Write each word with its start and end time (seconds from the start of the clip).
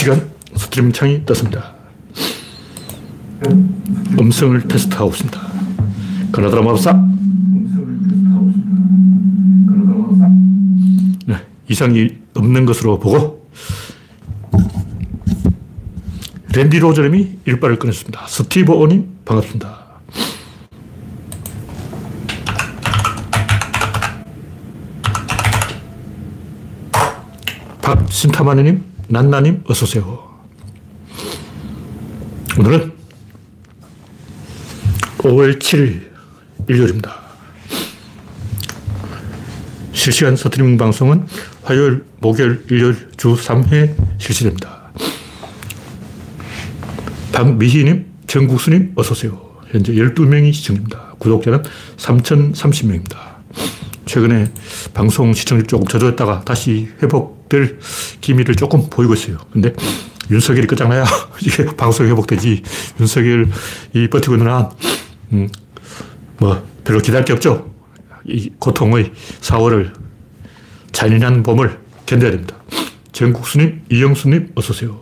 실시간 0.00 0.30
스트리밍 0.56 0.92
창이 0.92 1.26
떴습니다. 1.26 1.74
음성을 4.18 4.58
테스트하고 4.66 5.10
있습니다. 5.10 5.38
그나드라 6.32 6.62
마법사. 6.62 6.92
네, 11.26 11.36
이상이 11.68 12.16
없는 12.32 12.64
것으로 12.64 12.98
보고 12.98 13.46
랜디 16.54 16.78
로저님이 16.78 17.40
일발을 17.44 17.78
꺼냈습니다. 17.78 18.26
스티브 18.26 18.72
오님 18.72 19.18
반갑습니다. 19.26 19.80
박신타마니님, 27.82 28.89
난나님 29.12 29.64
어서오세요. 29.66 30.30
오늘은 32.56 32.92
5월 35.18 35.58
7일 35.58 36.08
일요일입니다. 36.68 37.20
실시간 39.92 40.36
스트리밍 40.36 40.78
방송은 40.78 41.26
화요일, 41.64 42.04
목요일, 42.20 42.64
일요일 42.70 43.08
주 43.16 43.34
3회 43.34 43.96
실시됩니다. 44.18 44.92
박미희님, 47.32 48.06
정국수님, 48.28 48.92
어서오세요. 48.94 49.40
현재 49.72 49.92
12명이 49.92 50.52
시청입니다. 50.52 51.14
구독자는 51.18 51.64
3,030명입니다. 51.96 53.29
최근에 54.10 54.50
방송 54.92 55.32
시청률 55.32 55.68
조금 55.68 55.86
저조했다가 55.86 56.40
다시 56.44 56.88
회복될 57.00 57.78
기미를 58.20 58.56
조금 58.56 58.90
보이고 58.90 59.14
있어요. 59.14 59.38
근데 59.52 59.72
윤석열이 60.28 60.66
끝장나야 60.66 61.04
이게 61.40 61.64
방송이 61.76 62.10
회복되지. 62.10 62.60
윤석열이 62.98 64.10
버티고 64.10 64.34
있는 64.34 64.50
한, 64.50 64.68
음, 65.32 65.48
뭐, 66.38 66.66
별로 66.82 66.98
기다릴 66.98 67.24
게 67.24 67.32
없죠. 67.32 67.72
이 68.24 68.50
고통의 68.58 69.12
4월을 69.42 69.92
잔인한 70.90 71.44
봄을 71.44 71.78
견뎌야 72.06 72.32
됩니다. 72.32 72.56
정국수님, 73.12 73.82
이영수님, 73.92 74.52
어서오세요. 74.56 74.98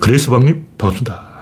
그레이스방님, 0.00 0.68
반갑습니다. 0.78 1.34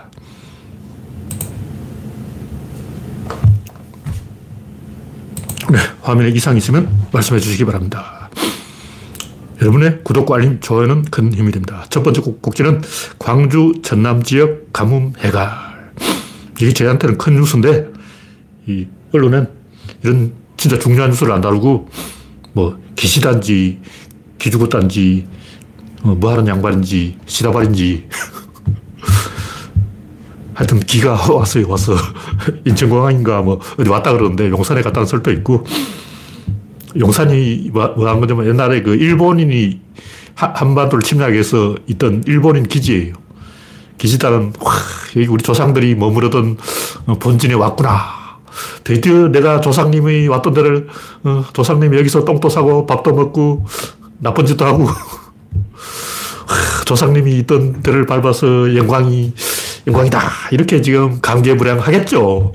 네, 5.72 5.78
화면에 6.02 6.30
이상이 6.30 6.58
있으면 6.58 6.88
말씀해 7.12 7.40
주시기 7.40 7.64
바랍니다. 7.64 8.28
여러분의 9.60 10.00
구독과 10.02 10.36
알림, 10.36 10.60
좋아요는 10.60 11.04
큰 11.04 11.32
힘이 11.32 11.52
됩니다. 11.52 11.86
첫 11.88 12.02
번째 12.02 12.20
곡지는 12.20 12.82
광주 13.18 13.74
전남 13.82 14.22
지역 14.22 14.72
가뭄 14.72 15.12
해갈. 15.20 15.50
이게 16.60 16.72
저한테는 16.72 17.16
큰 17.16 17.36
뉴스인데, 17.36 17.88
이 18.66 18.86
언론은 19.12 19.48
이런 20.02 20.32
진짜 20.56 20.78
중요한 20.78 21.10
뉴스를 21.10 21.32
안 21.32 21.40
다루고, 21.40 21.88
뭐, 22.52 22.78
기시단지, 22.96 23.80
기죽었단지, 24.38 25.26
어, 26.02 26.16
뭐 26.16 26.32
하는 26.32 26.48
양반인지, 26.48 27.18
시다발인지. 27.26 28.08
하여튼 30.54 30.80
기가 30.80 31.12
왔어요, 31.32 31.68
와서. 31.70 31.94
인천공항인가 32.64 33.42
뭐 33.42 33.60
어디 33.78 33.88
왔다 33.88 34.12
그러는데 34.12 34.48
용산에 34.50 34.82
갔다는 34.82 35.06
설도 35.06 35.30
있고 35.32 35.64
용산이 36.98 37.70
뭐한 37.72 38.20
거냐면 38.20 38.46
옛날에 38.46 38.82
그 38.82 38.94
일본인이 38.94 39.80
한반도를 40.34 41.02
침략해서 41.02 41.76
있던 41.86 42.24
일본인 42.26 42.64
기지예요. 42.64 43.14
기지단은 43.98 44.52
와, 44.60 44.72
여기 45.16 45.26
우리 45.28 45.42
조상들이 45.42 45.94
머무르던 45.94 46.56
본진에 47.20 47.54
왔구나. 47.54 48.22
드디어 48.84 49.28
내가 49.28 49.60
조상님이 49.60 50.28
왔던 50.28 50.54
데를 50.54 50.88
어, 51.24 51.44
조상님이 51.52 51.96
여기서 51.98 52.24
똥도 52.24 52.48
싸고 52.48 52.86
밥도 52.86 53.14
먹고 53.14 53.64
나쁜 54.18 54.44
짓도 54.44 54.64
하고 54.64 54.86
조상님이 56.84 57.38
있던 57.38 57.82
데를 57.82 58.06
밟아서 58.06 58.74
영광이 58.76 59.32
영광이다. 59.86 60.20
이렇게 60.52 60.80
지금 60.80 61.20
감개무량하겠죠. 61.20 62.54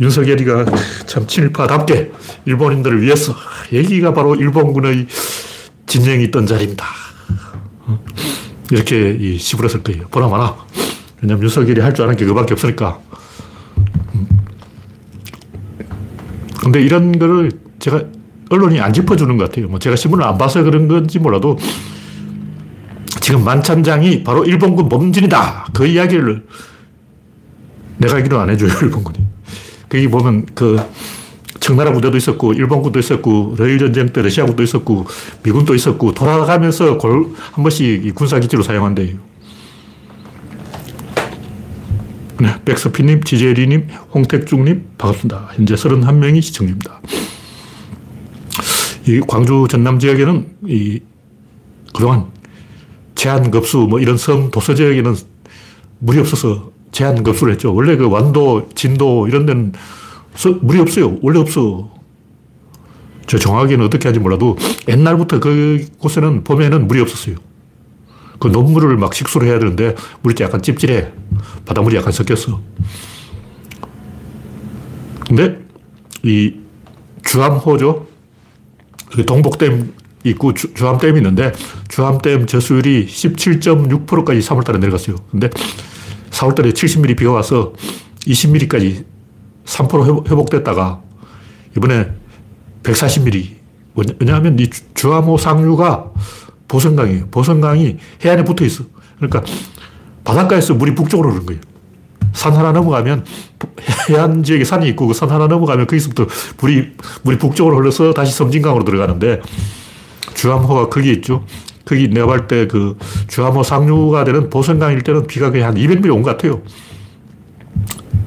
윤석열이가 0.00 0.64
참 1.06 1.26
친일파답게 1.26 2.10
일본인들을 2.46 3.02
위해서 3.02 3.34
여기가 3.72 4.14
바로 4.14 4.34
일본군의 4.34 5.06
진영이 5.86 6.24
있던 6.24 6.46
자리입니다. 6.46 6.86
이렇게 8.70 9.36
시부렸을 9.38 9.82
거예요. 9.82 10.08
보나 10.08 10.28
마나. 10.28 10.56
왜냐면 11.20 11.42
윤석열이 11.42 11.80
할 11.80 11.92
줄 11.92 12.04
아는 12.04 12.16
게 12.16 12.24
그밖에 12.24 12.54
없으니까. 12.54 12.98
근데 16.60 16.80
이런 16.82 17.18
거를 17.18 17.50
제가 17.78 18.02
언론이 18.48 18.80
안 18.80 18.92
짚어주는 18.92 19.36
것 19.36 19.44
같아요. 19.44 19.68
뭐 19.68 19.78
제가 19.78 19.96
신문을 19.96 20.24
안 20.24 20.38
봐서 20.38 20.62
그런 20.62 20.88
건지 20.88 21.18
몰라도 21.18 21.58
지금 23.20 23.44
만찬장이 23.44 24.24
바로 24.24 24.44
일본군 24.44 24.88
범진이다. 24.88 25.68
그 25.72 25.86
이야기를 25.86 26.46
내가 27.98 28.16
알기로 28.16 28.40
안 28.40 28.50
해줘요, 28.50 28.70
일본군이. 28.82 29.18
거기 29.88 30.08
보면 30.08 30.46
그 30.54 30.80
청나라 31.60 31.92
부대도 31.92 32.16
있었고, 32.16 32.54
일본군도 32.54 32.98
있었고, 32.98 33.54
러일 33.58 33.78
전쟁 33.78 34.08
때 34.08 34.22
러시아군도 34.22 34.62
있었고, 34.62 35.06
미군도 35.42 35.74
있었고, 35.74 36.14
돌아가면서 36.14 36.96
골, 36.96 37.34
한 37.52 37.62
번씩 37.62 38.14
군사기지로 38.14 38.62
사용한대요. 38.62 39.18
네, 42.40 42.54
백서피님, 42.64 43.22
지제리님, 43.22 43.88
홍택중님, 44.14 44.86
반갑습니다. 44.96 45.50
현재 45.52 45.74
31명이 45.74 46.40
시청 46.40 46.66
중입니다. 46.66 47.00
이 49.06 49.20
광주 49.28 49.66
전남 49.68 49.98
지역에는 49.98 50.46
이 50.66 51.00
그동안 51.92 52.26
제한급수 53.20 53.80
뭐 53.80 54.00
이런 54.00 54.16
섬 54.16 54.50
도서 54.50 54.74
지역에는 54.74 55.14
물이 55.98 56.20
없어서 56.20 56.72
제한급수를 56.90 57.52
했죠. 57.52 57.74
원래 57.74 57.94
그 57.96 58.08
완도, 58.08 58.70
진도 58.74 59.28
이런 59.28 59.44
데는 59.44 59.74
물이 60.62 60.80
없어요. 60.80 61.18
원래 61.20 61.38
없어. 61.38 61.90
저 63.26 63.36
정확하게는 63.36 63.84
어떻게 63.84 64.08
하는지 64.08 64.20
몰라도 64.22 64.56
옛날부터 64.88 65.38
그곳에는 65.38 66.44
봄에는 66.44 66.88
물이 66.88 67.02
없었어요. 67.02 67.36
그 68.38 68.48
논물을 68.48 68.96
막 68.96 69.12
식수로 69.12 69.44
해야 69.44 69.58
되는데 69.58 69.94
물이 70.22 70.42
약간 70.42 70.62
찝찝해. 70.62 71.12
바닷물이 71.66 71.96
약간 71.96 72.12
섞였어. 72.12 72.58
근데 75.26 75.58
이 76.22 76.54
주암호죠. 77.22 78.06
동복댐 79.26 79.92
있고 80.24 80.54
주, 80.54 80.72
주암댐이 80.74 81.18
있는데 81.18 81.52
주암댐 81.88 82.46
저수율이 82.46 83.06
17.6%까지 83.06 84.40
3월달에 84.40 84.78
내려갔어요. 84.78 85.16
근데 85.30 85.48
4월달에 86.30 86.72
70mm 86.72 87.16
비가 87.16 87.32
와서 87.32 87.72
20mm까지 88.26 89.04
3% 89.64 90.30
회복됐다가 90.30 91.00
이번에 91.76 92.10
140mm. 92.82 93.60
왜냐하면 94.18 94.58
이 94.58 94.68
주암호 94.94 95.36
상류가 95.38 96.10
보성강이에요. 96.68 97.28
보성강이 97.30 97.96
해안에 98.24 98.44
붙어 98.44 98.64
있어. 98.64 98.84
그러니까 99.16 99.42
바닷가에서 100.24 100.74
물이 100.74 100.94
북쪽으로 100.94 101.30
흐르는 101.30 101.46
거예요. 101.46 101.60
산 102.32 102.54
하나 102.54 102.70
넘어가면 102.72 103.24
해안 104.08 104.42
지역에 104.44 104.64
산이 104.64 104.88
있고 104.90 105.08
그 105.08 105.14
산 105.14 105.30
하나 105.30 105.48
넘어가면 105.48 105.86
거기서부터 105.86 106.26
물이, 106.58 106.92
물이 107.22 107.38
북쪽으로 107.38 107.76
흘러서 107.76 108.12
다시 108.14 108.32
섬진강으로 108.32 108.84
들어가는데 108.84 109.40
주암호가 110.40 110.88
거기 110.88 111.12
있죠. 111.12 111.44
거기 111.84 112.08
내가 112.08 112.26
볼 112.26 112.46
때 112.46 112.66
그 112.66 112.96
주암호 113.28 113.62
상류가 113.62 114.24
되는 114.24 114.48
보성강일 114.48 115.02
때는 115.02 115.26
비가 115.26 115.50
거의 115.50 115.62
한 115.62 115.74
200mm 115.74 116.14
온 116.14 116.22
것 116.22 116.30
같아요. 116.30 116.62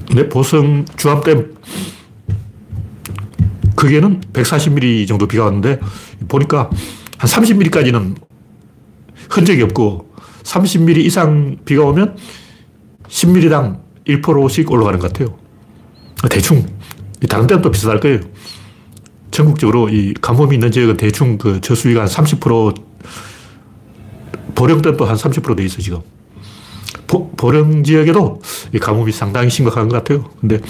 근데 0.07 0.29
보성 0.29 0.85
주암댐 0.95 1.55
거기에는 3.75 4.21
140mm 4.31 5.07
정도 5.07 5.27
비가 5.27 5.45
왔는데 5.45 5.79
보니까 6.27 6.69
한 7.17 7.29
30mm까지는 7.29 8.15
흔적이 9.29 9.63
없고 9.63 10.13
30mm 10.43 10.97
이상 10.97 11.57
비가 11.65 11.83
오면 11.85 12.15
10mm당 13.07 13.79
1%씩 14.07 14.69
올라가는 14.69 14.99
것 14.99 15.11
같아요. 15.11 15.35
대충 16.29 16.65
다른 17.27 17.47
데는 17.47 17.61
또 17.63 17.71
비슷할 17.71 17.99
거예요. 17.99 18.19
전국적으로 19.33 19.89
이 19.89 20.13
가뭄이 20.13 20.53
있는 20.53 20.71
지역은 20.71 20.95
대충 20.97 21.37
그 21.39 21.59
저수위가 21.59 22.01
한 22.01 22.07
30% 22.07 22.75
보령 24.53 24.81
때도 24.81 25.05
한 25.05 25.15
30%돼 25.15 25.65
있어 25.65 25.81
지금. 25.81 26.01
보, 27.07 27.31
보령 27.31 27.83
지역에도 27.83 28.41
이 28.73 28.79
가뭄이 28.79 29.11
상당히 29.11 29.49
심각한 29.49 29.89
것 29.89 29.97
같아요. 29.97 30.29
근데 30.39 30.61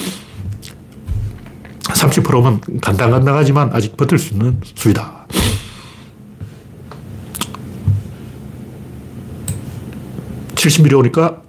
30%면 1.81 2.61
간당간당하지만 2.81 3.71
아직 3.73 3.97
버틸 3.97 4.17
수 4.17 4.33
있는 4.33 4.59
수위다. 4.75 5.27
70mm 10.55 10.99
오니까 10.99 11.41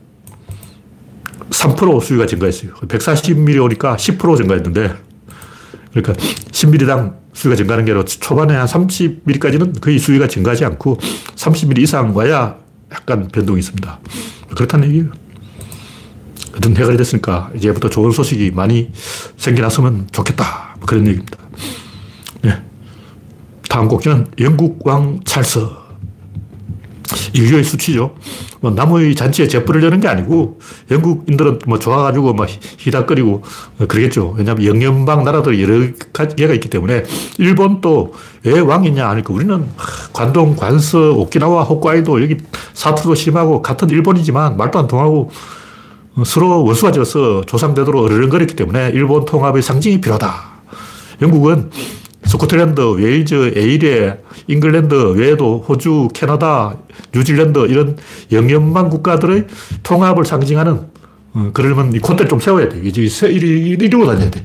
3% 1.51 2.03
수위가 2.03 2.27
증가했어요. 2.27 2.73
140mm 2.75 3.63
오니까 3.63 3.95
10% 3.95 4.37
증가했는데, 4.37 5.04
그러니까 5.95 6.13
10mm당 6.51 7.15
수위가 7.33 7.57
증가하는 7.57 7.85
게 7.85 7.93
아니라 7.93 8.05
초반에 8.05 8.55
한 8.55 8.67
30mm까지는 8.67 9.81
거의 9.81 9.99
수위가 9.99 10.27
증가하지 10.27 10.65
않고 10.65 10.99
30mm 11.37 11.79
이상 11.81 12.15
와야 12.17 12.57
약간 12.93 13.29
변동이 13.29 13.61
있습니다. 13.61 14.01
그렇다는 14.55 14.89
얘기예요. 14.89 15.11
어떤 16.57 16.77
해결이 16.77 16.97
됐으니까 16.97 17.51
이제부터 17.57 17.89
좋은 17.89 18.11
소식이 18.13 18.53
많이 18.53 18.91
생겨났으면 19.37 20.09
좋겠다. 20.13 20.77
뭐 20.79 20.87
그런 20.87 21.07
얘기입니다. 21.07 21.39
네. 22.43 22.63
다음 23.69 23.89
곡기는 23.89 24.29
영국 24.41 24.87
왕 24.87 25.21
찰스. 25.25 25.84
인류의 27.33 27.65
수치죠. 27.65 28.15
뭐 28.61 28.71
나무의 28.71 29.15
잔치에 29.15 29.49
재뿌를 29.49 29.83
여는 29.83 30.01
게 30.01 30.09
아니고 30.09 30.59
영국인들은 30.91 31.61
뭐 31.67 31.79
좋아가지고 31.79 32.35
막 32.35 32.49
희닥거리고 32.79 33.43
그러겠죠. 33.89 34.35
왜냐하면 34.37 34.67
영연방 34.67 35.25
나라들이 35.25 35.63
여러 35.63 35.87
개가 36.37 36.55
있기 36.55 36.69
때문에 36.71 37.05
일본도 37.39 38.15
왜 38.45 38.61
왕이냐 38.61 39.09
하니까 39.11 39.33
우리는 39.33 39.67
관동, 40.13 40.57
관서, 40.57 41.13
오키나와, 41.13 41.65
홋카이도 41.65 42.23
여기 42.23 42.37
사투도 42.73 43.15
심하고 43.15 43.63
같은 43.63 43.91
일본이지만 43.91 44.57
말도 44.57 44.79
안 44.79 44.87
통하고 44.87 45.31
서로 46.25 46.65
원수가 46.65 46.93
지어서 46.93 47.43
조상대대로 47.45 48.03
어르렁거렸기 48.03 48.55
때문에 48.55 48.91
일본 48.95 49.25
통합의 49.25 49.63
상징이 49.63 50.01
필요하다. 50.01 50.33
영국은 51.23 51.71
스코틀랜드, 52.27 52.81
웨일즈, 52.81 53.53
에일에, 53.57 54.21
잉글랜드 54.49 54.95
외에도 55.17 55.65
호주, 55.69 56.09
캐나다, 56.15 56.77
뉴질랜드 57.15 57.67
이런 57.69 57.97
영연방 58.33 58.89
국가들의 58.91 59.47
통합을 59.83 60.25
상징하는 60.25 60.95
어, 61.35 61.51
그러면 61.53 61.93
이 61.93 61.99
콧대를 61.99 62.29
좀 62.29 62.41
세워야 62.41 62.69
돼. 62.69 62.81
이제 62.85 63.03
이리로 63.03 64.07
다녀야 64.07 64.31
돼. 64.31 64.43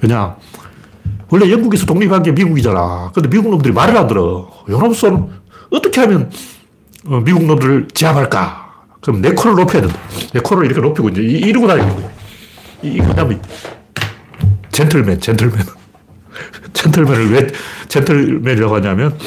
왜냐? 0.00 0.36
원래 1.30 1.50
영국에서 1.50 1.86
독립한 1.86 2.22
게 2.22 2.32
미국이잖아. 2.32 3.12
근데 3.14 3.28
미국 3.28 3.50
놈들이 3.50 3.72
말을 3.72 3.96
안 3.96 4.06
들어. 4.06 4.50
요놈선 4.68 5.30
어떻게 5.70 6.00
하면 6.02 6.30
어, 7.06 7.20
미국 7.24 7.44
놈들을 7.44 7.88
제압할까? 7.94 8.60
그럼 9.00 9.22
내 9.22 9.30
코를 9.32 9.56
높여야 9.56 9.82
된다. 9.82 9.98
내 10.32 10.40
코를 10.40 10.66
이렇게 10.66 10.80
높이고 10.80 11.08
이제 11.08 11.22
이러고 11.22 11.66
다니는 11.66 11.94
거야. 11.96 12.10
이, 12.82 12.98
그 12.98 13.14
다음에 13.14 13.40
젠틀맨, 14.70 15.20
젠틀맨. 15.20 15.81
젠틀맨을 16.72 17.32
왜 17.32 17.46
젠틀맨이라고 17.88 18.74
하냐면 18.76 19.18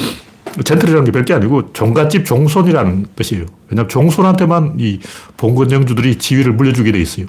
젠틀이라는 0.64 1.04
게 1.04 1.12
별게 1.12 1.34
아니고 1.34 1.72
종갓집 1.72 2.24
종손이라는 2.24 3.06
뜻이에요. 3.16 3.46
왜냐하면 3.68 3.88
종손한테만 3.88 4.74
이 4.78 5.00
봉건 5.36 5.70
영주들이 5.70 6.16
지위를 6.16 6.52
물려주게 6.52 6.92
돼 6.92 7.00
있어요. 7.00 7.26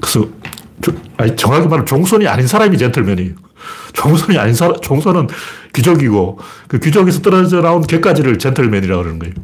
그래서 0.00 0.26
아니, 1.16 1.34
정확히 1.36 1.64
말하면 1.64 1.86
종손이 1.86 2.26
아닌 2.26 2.46
사람이 2.46 2.76
젠틀맨이에요. 2.78 3.34
종손이 3.92 4.38
아닌 4.38 4.54
사람, 4.54 4.78
종손은 4.80 5.28
귀족이고 5.74 6.38
그 6.68 6.78
귀족에서 6.78 7.22
떨어져 7.22 7.60
나온 7.60 7.82
개까지를 7.82 8.38
젠틀맨이라고 8.38 9.02
그러는 9.02 9.18
거예요. 9.18 9.34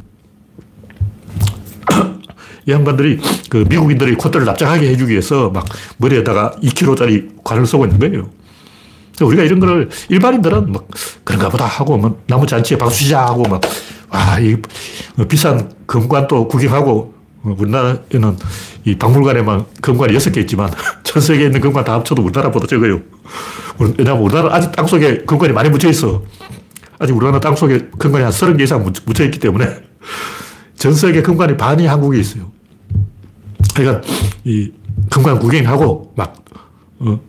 이 2.67 2.71
양반들이 2.71 3.19
그 3.49 3.65
미국인들이 3.67 4.15
콧대를 4.15 4.45
납작하게 4.45 4.89
해주기 4.89 5.11
위해서 5.11 5.49
막 5.49 5.65
머리에다가 5.97 6.55
2kg짜리 6.61 7.43
관을 7.43 7.65
쓰고 7.65 7.85
있는 7.85 7.99
거예요. 7.99 8.29
우리가 9.21 9.43
이런 9.43 9.59
거를 9.59 9.89
일반인들은 10.09 10.71
막 10.71 10.87
그런가 11.23 11.49
보다 11.49 11.65
하고 11.65 11.97
뭐 11.97 12.19
나무 12.27 12.45
잔치에 12.45 12.77
박수 12.77 13.03
치자 13.03 13.25
하고 13.25 13.43
막 13.43 13.61
와, 14.09 14.39
이 14.39 14.55
비싼 15.27 15.71
금관도 15.85 16.47
구경하고 16.47 17.13
우리나라에는 17.43 18.37
이 18.85 18.95
박물관에만 18.97 19.65
금관이 19.81 20.13
6개 20.13 20.37
있지만 20.41 20.71
전 21.03 21.21
세계에 21.21 21.47
있는 21.47 21.61
금관 21.61 21.83
다 21.83 21.93
합쳐도 21.93 22.23
우리나라보다 22.23 22.67
적어요. 22.67 23.01
왜냐하면 23.79 24.23
우리나라 24.23 24.55
아직 24.55 24.71
땅 24.71 24.87
속에 24.87 25.19
금관이 25.25 25.53
많이 25.53 25.69
묻혀 25.69 25.89
있어. 25.89 26.23
아직 26.99 27.15
우리나라 27.15 27.39
땅 27.39 27.55
속에 27.55 27.89
금관이 27.97 28.23
한 28.23 28.31
30개 28.31 28.61
이상 28.61 28.83
묻혀 29.05 29.25
있기 29.25 29.39
때문에 29.39 29.67
전 30.77 30.93
세계 30.93 31.21
금관이 31.21 31.57
반이 31.57 31.85
한국에 31.85 32.19
있어요. 32.19 32.51
그러니까 33.75 34.07
이 34.43 34.71
금관 35.09 35.39
구경하고 35.39 36.13
막 36.15 36.35
어, 36.99 37.19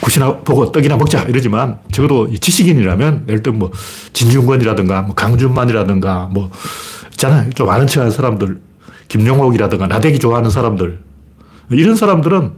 굿이나 0.00 0.38
보고 0.38 0.70
떡이나 0.70 0.96
먹자 0.96 1.22
이러지만 1.22 1.78
적어도 1.92 2.30
지식인이라면 2.32 3.24
예를 3.28 3.42
들면 3.42 3.58
뭐 3.58 3.72
진중권이라든가 4.12 5.02
뭐 5.02 5.14
강준만이라든가 5.14 6.28
뭐 6.32 6.50
있잖아요. 7.12 7.50
좀 7.50 7.68
아는 7.70 7.86
척하는 7.86 8.10
사람들 8.10 8.60
김용옥이라든가 9.08 9.86
나대기 9.86 10.18
좋아하는 10.18 10.50
사람들 10.50 10.98
이런 11.70 11.96
사람들은 11.96 12.52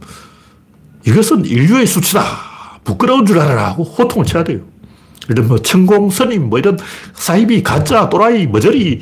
이것은 1.05 1.45
인류의 1.45 1.87
수치다. 1.87 2.23
부끄러운 2.83 3.25
줄 3.25 3.39
알아라 3.39 3.67
하고 3.67 3.83
호통을 3.83 4.25
쳐야 4.25 4.43
돼요. 4.43 4.59
들면 5.27 5.47
뭐 5.47 5.57
천공 5.59 6.09
스님 6.09 6.49
뭐 6.49 6.59
이런 6.59 6.77
사이비 7.13 7.63
가짜 7.63 8.09
또라이 8.09 8.47
머저리 8.47 9.01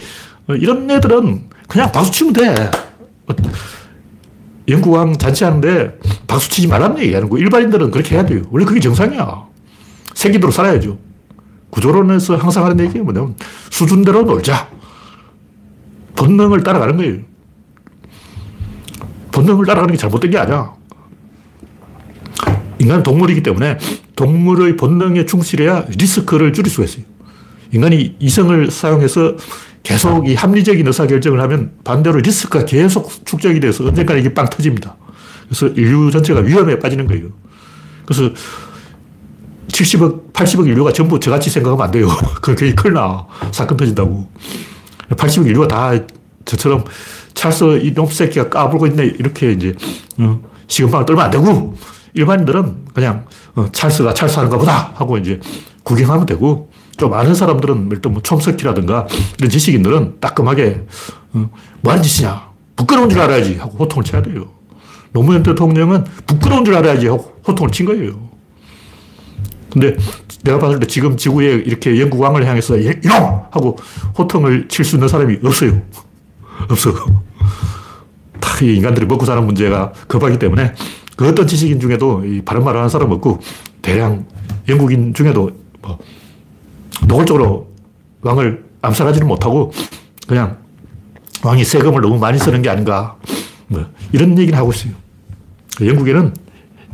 이런 0.50 0.90
애들은 0.90 1.50
그냥 1.68 1.92
박수 1.92 2.12
치면 2.12 2.34
돼. 2.34 2.72
영국왕 4.67 5.17
잔치하는데 5.17 6.00
박수 6.27 6.50
치지 6.50 6.67
말라는 6.67 7.00
얘기 7.00 7.13
하는 7.13 7.29
거. 7.29 7.38
일반인들은 7.38 7.91
그렇게 7.91 8.15
해야 8.15 8.25
돼요. 8.25 8.41
원래 8.51 8.65
그게 8.65 8.79
정상이야. 8.79 9.45
생기대로 10.13 10.51
살아야죠. 10.51 10.97
구조론에서 11.69 12.38
항상 12.38 12.65
하는 12.65 12.79
얘기가 12.85 13.03
뭐냐면 13.03 13.35
수준대로 13.69 14.23
놀자. 14.23 14.69
본능을 16.15 16.63
따라가는 16.63 16.97
거예요. 16.97 17.17
본능을 19.31 19.65
따라가는 19.65 19.94
게 19.94 19.97
잘못된 19.97 20.31
게 20.31 20.38
아니야. 20.38 20.73
인간은 22.79 23.03
동물이기 23.03 23.44
때문에 23.44 23.77
동물의 24.15 24.77
본능에 24.77 25.25
충실해야 25.25 25.85
리스크를 25.89 26.53
줄일 26.53 26.69
수가 26.69 26.85
있어요. 26.85 27.03
인간이 27.71 28.15
이성을 28.19 28.71
사용해서 28.71 29.35
계속 29.86 30.28
이 30.28 30.34
합리적인 30.34 30.86
의사결정을 30.86 31.39
하면 31.42 31.72
반대로 31.84 32.20
리스크가 32.20 32.65
계속 32.65 33.24
축적이 33.24 33.60
돼서 33.60 33.86
언젠가 33.86 34.15
이게 34.15 34.34
빵 34.34 34.50
터집니다. 34.50 34.96
그래서 35.48 35.68
인류 35.68 36.10
전체가 36.10 36.39
위험에 36.42 36.80
빠지는 36.80 37.06
거예요. 37.06 37.27
그래서 38.04 38.34
70억, 39.68 40.34
80억 40.34 40.68
인류가 40.68 40.92
전부 40.92 41.20
저같이 41.20 41.51
생각하면 41.51 41.86
안 41.86 41.92
돼요. 41.92 42.08
그게 42.42 42.74
큰일 42.74 42.96
나. 42.96 43.27
사건 43.51 43.77
터진다고. 43.77 44.27
80억 45.12 45.46
인류가 45.46 45.68
다 45.68 45.92
저처럼 46.46 46.84
찰스 47.36 47.82
이놈 47.84 48.08
새끼가 48.08 48.50
까불고 48.50 48.88
있네. 48.88 49.06
이렇게 49.20 49.51
이제, 49.51 49.75
어, 50.18 50.42
시금방을 50.68 51.06
떨면 51.06 51.25
안 51.25 51.32
되고, 51.32 51.75
일반인들은 52.13 52.86
그냥, 52.94 53.25
어, 53.54 53.68
찰스가 53.72 54.15
찰스하는가 54.15 54.58
보다 54.58 54.94
하고 54.96 55.18
이제 55.18 55.39
구경하면 55.84 56.25
되고, 56.25 56.72
좀 56.98 57.14
아는 57.14 57.34
사람들은 57.34 57.90
일단 57.92 58.14
뭐 58.14 58.22
촘석기라든가 58.22 59.08
이런 59.38 59.50
지식인들은 59.50 60.20
따끔하게 60.20 60.86
어, 61.34 61.50
뭐 61.82 61.92
하는 61.92 62.04
짓이냐. 62.04 62.54
부끄러운 62.75 63.10
줄 63.10 63.20
알아야지 63.22 63.56
하고 63.56 63.78
호통을 63.78 64.04
쳐야 64.04 64.22
돼요. 64.22 64.48
노무현 65.12 65.44
대통령은 65.44 66.04
부끄러운 66.25 66.66
줄 66.66 66.75
알아야지 66.75 67.08
하고 67.08 67.34
호통을 67.48 67.72
친 67.72 67.86
거예요. 67.86 68.30
근데 69.72 69.96
내가 70.44 70.60
봤을 70.60 70.80
때 70.80 70.88
지금 70.88 71.18
지구에 71.18 71.54
이렇게 71.66 72.00
영국 72.00 72.22
왕을 72.22 72.46
향해서 72.46 72.78
이놈! 72.78 72.94
하고 73.52 73.78
호통을 74.18 74.68
칠 74.68 74.86
수 74.86 74.96
있는 74.96 75.08
사람이 75.08 75.40
없어요. 75.44 75.82
없어. 76.70 76.94
다 78.40 78.50
인간들이 78.62 79.06
먹고 79.06 79.25
사는 79.25 79.46
문제가 79.46 79.92
급하기 80.08 80.40
때문에 80.40 80.74
그 81.16 81.28
어떤 81.28 81.48
지식인 81.48 81.80
중에도 81.80 82.24
이 82.25 82.42
바른 82.42 82.64
말 82.64 82.75
하는 82.75 82.88
사람 82.90 83.12
없고 83.12 83.40
대량 83.82 84.25
영국인 84.68 85.14
중에도 85.14 85.52
뭐 85.82 85.98
노골적으로 87.07 87.67
왕을 88.21 88.65
암살하지는 88.81 89.27
못하고 89.27 89.71
그냥 90.27 90.57
왕이 91.43 91.63
세금을 91.63 92.01
너무 92.01 92.17
많이 92.17 92.38
쓰는 92.39 92.62
게 92.62 92.69
아닌가. 92.69 93.15
뭐 93.67 93.85
이런 94.12 94.38
얘기를 94.38 94.57
하고 94.57 94.71
있어요. 94.71 94.93
영국에는 95.81 96.33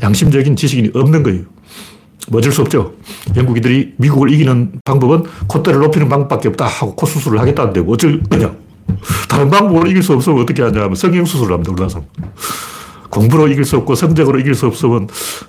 양심적인 0.01 0.55
지식인이 0.55 0.91
없는 0.93 1.23
거예요. 1.23 1.43
뭐 2.29 2.39
어쩔 2.39 2.51
수 2.51 2.61
없죠. 2.61 2.93
영국인들이 3.35 3.95
미국을 3.97 4.31
이기는 4.31 4.79
방법은 4.85 5.23
콧대를 5.47 5.79
높이는 5.79 6.09
방법밖에 6.09 6.49
없다 6.49 6.65
하고 6.65 6.95
코 6.95 7.05
수술을 7.05 7.39
하겠다는데 7.39 7.81
뭐 7.81 7.93
어쩔 7.93 8.21
거냐. 8.23 8.53
다른 9.29 9.49
방법으로 9.49 9.89
이길 9.89 10.03
수 10.03 10.13
없으면 10.13 10.41
어떻게 10.41 10.61
하냐 10.61 10.81
하면 10.81 10.95
성형수술을 10.95 11.53
합니다. 11.53 11.71
우리나라 11.71 11.89
사람. 11.89 12.07
공부로 13.09 13.47
이길 13.47 13.65
수 13.65 13.77
없고 13.77 13.95
성적으로 13.95 14.39
이길 14.39 14.55
수 14.55 14.67
없으면 14.67 15.07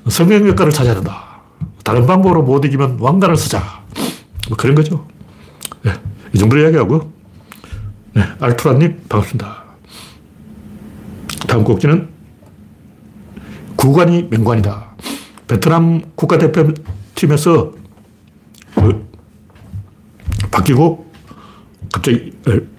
성형외과를 0.09 0.73
찾아야 0.73 0.95
된다. 0.95 1.41
다른 1.85 2.07
방법으로 2.07 2.43
못 2.43 2.65
이기면 2.65 2.99
왕관을 3.01 3.37
쓰자. 3.37 3.82
뭐 4.49 4.57
그런 4.57 4.75
거죠. 4.75 5.07
네, 5.83 5.93
이 6.33 6.39
정도로 6.39 6.63
이야기하고, 6.63 7.13
네, 8.15 8.23
알투라님, 8.41 9.03
반갑습니다. 9.09 9.63
다음 11.47 11.65
곡지는 11.65 12.09
구관이 13.77 14.29
맹관이다. 14.31 14.97
베트남 15.49 16.03
국가대표팀에서 16.15 17.73
그 18.75 19.09
바뀌고 20.51 21.11
갑자기 21.93 22.33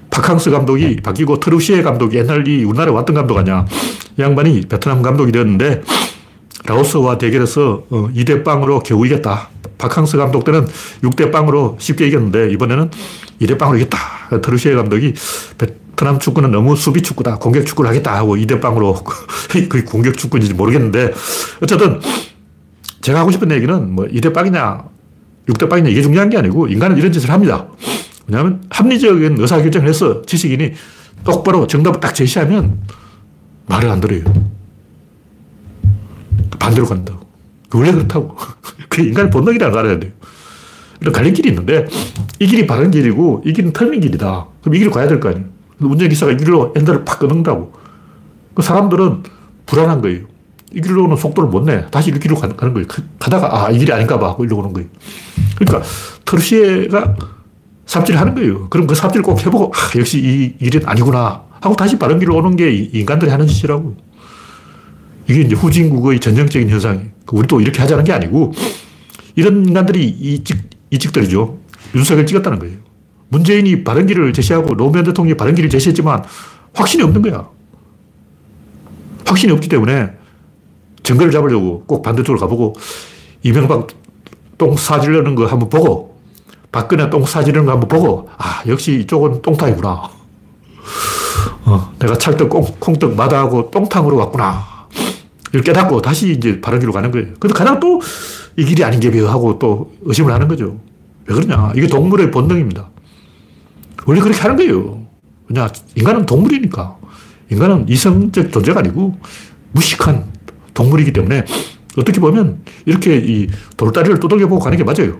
박항서 0.09 0.49
감독이 0.51 0.97
바뀌고 0.97 1.39
트루시에 1.39 1.81
감독이 1.81 2.17
옛날 2.17 2.47
이 2.47 2.63
우리나라에 2.63 2.93
왔던 2.93 3.15
감독 3.15 3.37
아니야. 3.37 3.65
이 4.17 4.21
양반이 4.21 4.61
베트남 4.61 5.01
감독이 5.01 5.31
되었는데 5.31 5.83
라오스와 6.65 7.17
대결해서 7.17 7.83
2대 7.89 8.39
어, 8.39 8.43
빵으로 8.43 8.79
겨우 8.79 9.05
이겼다. 9.05 9.49
박항서 9.77 10.17
감독 10.17 10.43
때는 10.43 10.67
6대 11.01 11.31
빵으로 11.31 11.77
쉽게 11.79 12.07
이겼는데 12.07 12.51
이번에는 12.51 12.91
2대 13.41 13.57
빵으로 13.57 13.77
이겼다. 13.79 14.39
트루시에 14.41 14.75
감독이 14.75 15.13
베트남 15.57 16.19
축구는 16.19 16.51
너무 16.51 16.75
수비 16.75 17.01
축구다. 17.01 17.37
공격 17.37 17.65
축구를 17.65 17.89
하겠다 17.89 18.15
하고 18.15 18.35
2대 18.35 18.61
빵으로 18.61 18.95
그 19.69 19.83
공격 19.85 20.17
축구인지 20.17 20.53
모르겠는데 20.53 21.13
어쨌든 21.61 21.99
제가 23.01 23.19
하고 23.19 23.31
싶은 23.31 23.51
얘기는 23.51 23.91
뭐 23.91 24.05
2대 24.05 24.33
빵이냐 24.33 24.83
6대 25.47 25.69
빵이냐 25.69 25.89
이게 25.89 26.01
중요한 26.01 26.29
게 26.29 26.37
아니고 26.37 26.67
인간은 26.67 26.97
이런 26.97 27.11
짓을 27.11 27.29
합니다. 27.29 27.67
왜냐하면 28.27 28.63
합리적인 28.69 29.37
의사결정을 29.39 29.87
해서 29.87 30.21
지식인이 30.21 30.73
똑바로 31.23 31.67
정답을 31.67 31.99
딱 31.99 32.15
제시하면 32.15 32.81
말을 33.65 33.89
안 33.89 33.99
들어요. 33.99 34.23
반대로 36.59 36.85
간다고. 36.85 37.22
원래 37.77 37.91
그렇다고. 37.91 38.35
그 38.89 39.01
인간의 39.01 39.31
본능이라는 39.31 39.71
걸 39.71 39.85
알아야 39.85 39.99
돼요. 39.99 40.11
이런 41.01 41.11
갈림길이 41.13 41.49
있는데 41.49 41.85
이 42.39 42.47
길이 42.47 42.65
바른 42.65 42.91
길이고 42.91 43.43
이 43.45 43.53
길은 43.53 43.73
틀린 43.73 43.99
길이다. 43.99 44.47
그럼 44.61 44.75
이 44.75 44.79
길을 44.79 44.91
가야 44.91 45.07
될 45.07 45.19
거 45.19 45.29
아니에요. 45.29 45.45
운전기사가 45.79 46.31
이 46.31 46.37
길로 46.37 46.73
핸들을 46.77 47.03
팍 47.03 47.19
끊는다고. 47.19 47.73
그 48.53 48.61
사람들은 48.61 49.23
불안한 49.65 50.01
거예요. 50.01 50.25
이 50.73 50.81
길로는 50.81 51.17
속도를 51.17 51.49
못 51.49 51.63
내. 51.65 51.85
다시 51.91 52.09
이 52.09 52.19
길로 52.19 52.35
가는 52.35 52.55
거예요. 52.57 52.87
가다가 53.19 53.65
아, 53.65 53.69
이 53.69 53.77
길이 53.79 53.91
아닌가 53.91 54.17
봐. 54.19 54.35
이러고 54.39 54.61
오는 54.61 54.73
거예요. 54.73 54.87
그러니까 55.57 55.87
터르시에가 56.25 57.15
삽질을 57.85 58.19
하는 58.19 58.33
거예요. 58.35 58.69
그럼 58.69 58.87
그 58.87 58.95
삽질을 58.95 59.23
꼭 59.23 59.45
해보고 59.45 59.73
아, 59.75 59.99
역시 59.99 60.19
이 60.19 60.57
길은 60.63 60.87
아니구나 60.87 61.43
하고 61.59 61.75
다시 61.75 61.97
바른 61.99 62.17
길로 62.19 62.37
오는 62.37 62.55
게 62.55 62.71
인간들이 62.71 63.29
하는 63.29 63.45
짓이라고. 63.47 63.95
이게 65.29 65.41
이제 65.41 65.55
후진국의 65.55 66.19
전형적인 66.19 66.69
현상이에요. 66.69 67.07
그 67.25 67.37
우리도 67.37 67.61
이렇게 67.61 67.79
하자는 67.81 68.03
게 68.03 68.13
아니고 68.13 68.53
이런 69.35 69.65
인간들이 69.65 70.07
이직, 70.07 70.69
이직들이죠. 70.91 71.57
윤석열 71.95 72.25
찍었다는 72.25 72.59
거예요. 72.59 72.77
문재인이 73.29 73.83
바른 73.83 74.05
길을 74.05 74.33
제시하고 74.33 74.75
노무현 74.75 75.05
대통령이 75.05 75.35
바른 75.35 75.55
길을 75.55 75.69
제시했지만 75.69 76.23
확신이 76.73 77.03
없는 77.03 77.21
거야. 77.21 77.49
확신이 79.25 79.51
없기 79.53 79.69
때문에 79.69 80.11
증거를 81.01 81.31
잡으려고 81.31 81.83
꼭 81.85 82.01
반대쪽으로 82.01 82.39
가보고 82.39 82.75
이명박 83.41 83.87
똥 84.57 84.75
사지르는 84.75 85.35
거 85.35 85.45
한번 85.47 85.69
보고 85.69 86.17
박근혜 86.71 87.09
똥 87.09 87.25
사지르는 87.25 87.65
거 87.65 87.71
한번 87.71 87.87
보고 87.87 88.29
아 88.37 88.63
역시 88.67 88.99
이쪽은 89.01 89.41
똥탕이구나. 89.41 90.09
어, 91.65 91.93
내가 91.99 92.17
찰떡 92.17 92.79
콩떡 92.79 93.15
마다하고 93.15 93.71
똥탕으로 93.71 94.17
왔구나. 94.17 94.72
이걸 95.53 95.61
깨닫고 95.61 96.01
다시 96.01 96.31
이제 96.31 96.59
바른 96.59 96.79
길로 96.79 96.91
가는 96.91 97.11
거예요. 97.11 97.27
근데 97.39 97.53
가다가 97.53 97.79
또 97.79 98.01
이 98.55 98.65
길이 98.65 98.83
아닌 98.83 98.99
게 98.99 99.19
하고 99.21 99.57
또 99.57 99.93
의심을 100.03 100.31
하는 100.31 100.47
거죠. 100.47 100.79
왜 101.25 101.35
그러냐. 101.35 101.73
이게 101.75 101.87
동물의 101.87 102.31
본능입니다. 102.31 102.89
원래 104.05 104.21
그렇게 104.21 104.39
하는 104.39 104.55
거예요. 104.55 105.05
왜냐. 105.49 105.69
인간은 105.95 106.25
동물이니까. 106.25 106.97
인간은 107.49 107.87
이성적 107.89 108.51
존재가 108.51 108.79
아니고 108.79 109.17
무식한 109.71 110.25
동물이기 110.73 111.13
때문에 111.13 111.45
어떻게 111.97 112.19
보면 112.19 112.61
이렇게 112.85 113.17
이 113.17 113.47
돌다리를 113.77 114.19
두들겨보고 114.19 114.59
가는 114.59 114.77
게 114.77 114.83
맞아요. 114.83 115.19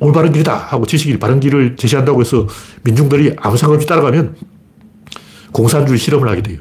올바른 0.00 0.32
길이다 0.32 0.54
하고 0.54 0.86
지식이 0.86 1.18
바른 1.18 1.40
길을 1.40 1.76
제시한다고 1.76 2.20
해서 2.20 2.46
민중들이 2.82 3.34
아무 3.38 3.56
생각 3.56 3.74
없이 3.74 3.86
따라가면 3.86 4.36
공산주의 5.52 5.98
실험을 5.98 6.28
하게 6.28 6.42
돼요. 6.42 6.58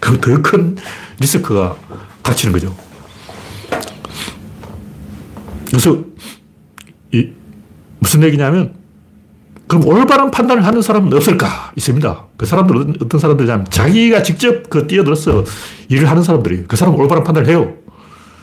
그럼 0.00 0.20
더큰 0.20 0.76
리스크가 1.20 1.76
닥치는 2.22 2.52
거죠. 2.52 2.74
그래서 5.66 6.02
이 7.12 7.28
무슨 7.98 8.22
얘기냐면 8.22 8.74
그럼 9.66 9.86
올바른 9.86 10.30
판단을 10.30 10.64
하는 10.64 10.80
사람은 10.80 11.12
없을까? 11.12 11.72
있습니다. 11.76 12.26
그 12.38 12.46
사람들은 12.46 12.96
어떤 13.02 13.20
사람들이냐면 13.20 13.66
자기가 13.68 14.22
직접 14.22 14.70
그 14.70 14.86
뛰어들어서 14.86 15.44
일을 15.88 16.08
하는 16.08 16.22
사람들이에요. 16.22 16.64
그 16.68 16.76
사람은 16.76 16.98
올바른 16.98 17.22
판단을 17.22 17.48
해요. 17.48 17.74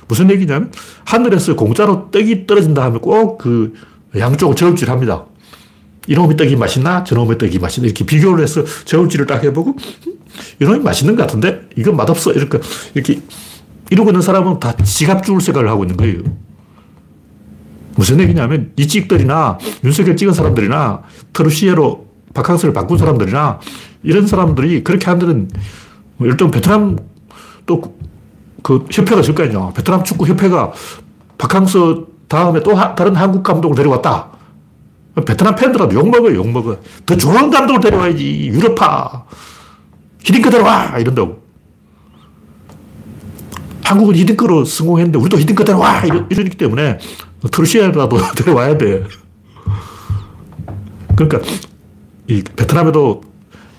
무슨 0.08 0.29
얘기냐면 0.29 0.72
하늘에서 1.03 1.55
공짜로 1.55 2.12
떡이 2.12 2.46
떨어진다 2.46 2.84
하면 2.84 3.01
꼭 3.01 3.39
그 3.39 3.74
양쪽을 4.17 4.55
저울질 4.55 4.89
합니다. 4.89 5.25
이놈의 6.08 6.38
떡이 6.38 6.55
맛있나? 6.55 7.03
저놈의 7.03 7.38
떡이 7.38 7.60
맛있나? 7.60 7.88
이렇게 7.88 8.05
비교를 8.05 8.44
해서 8.44 8.63
저울질을 8.86 9.25
딱 9.25 9.44
해보고 9.44 9.75
이놈이 10.62 10.79
맛있는 10.79 11.15
것 11.15 11.24
같은데? 11.24 11.55
이건 11.75 11.96
맛없어. 11.96 12.32
이렇게, 12.32 12.60
이렇게 12.94 13.22
이러고 13.89 14.10
있는 14.10 14.22
사람은 14.22 14.60
다 14.60 14.75
지갑줄 14.75 15.41
생각을 15.41 15.70
하고 15.70 15.84
있는 15.84 15.98
거예요. 15.98 16.22
무슨 17.96 18.20
얘기냐면 18.20 18.74
이 18.75 18.88
찍들이나 18.88 19.58
윤석열 19.84 20.17
찍은 20.17 20.34
사람들이나 20.34 21.03
트루시에로 21.34 22.05
바캉스를 22.34 22.74
바꾼 22.74 22.98
사람들이나 22.98 23.60
이런 24.03 24.27
사람들이 24.27 24.84
그렇게 24.84 25.05
하는 25.05 25.50
일단 26.20 26.51
베트남 26.51 26.98
또 27.65 27.96
그 28.65 28.84
협회가 28.91 29.22
있을 29.22 29.36
거 29.36 29.44
아니야. 29.44 29.72
베트남 29.75 30.03
축구 30.03 30.25
협회가 30.25 30.74
바캉스 31.38 31.77
다음에 32.27 32.63
또 32.63 32.74
하, 32.74 32.96
다른 32.96 33.15
한국 33.15 33.44
감독을 33.44 33.75
데려왔다. 33.75 34.32
베트남 35.24 35.53
팬들한테 35.53 35.96
욕먹어요, 35.96 36.36
욕먹어. 36.36 36.75
더 37.05 37.15
좋은 37.15 37.51
감독을 37.51 37.79
데려와야지. 37.79 38.48
유럽파. 38.48 39.25
히딩크 40.24 40.50
데려와! 40.50 40.98
이런다고. 40.98 41.45
한국은 43.86 44.15
히딩크로 44.15 44.65
성공했는데 44.65 45.20
우리도 45.20 45.39
히딩크 45.39 45.63
데려와! 45.63 46.04
이러, 46.06 46.25
이러기 46.30 46.58
때문에 46.58 46.98
트루시아라도 47.51 48.18
데려와야 48.36 48.77
돼. 48.77 49.04
그러니까 51.15 51.39
이 52.27 52.42
베트남에도 52.56 53.22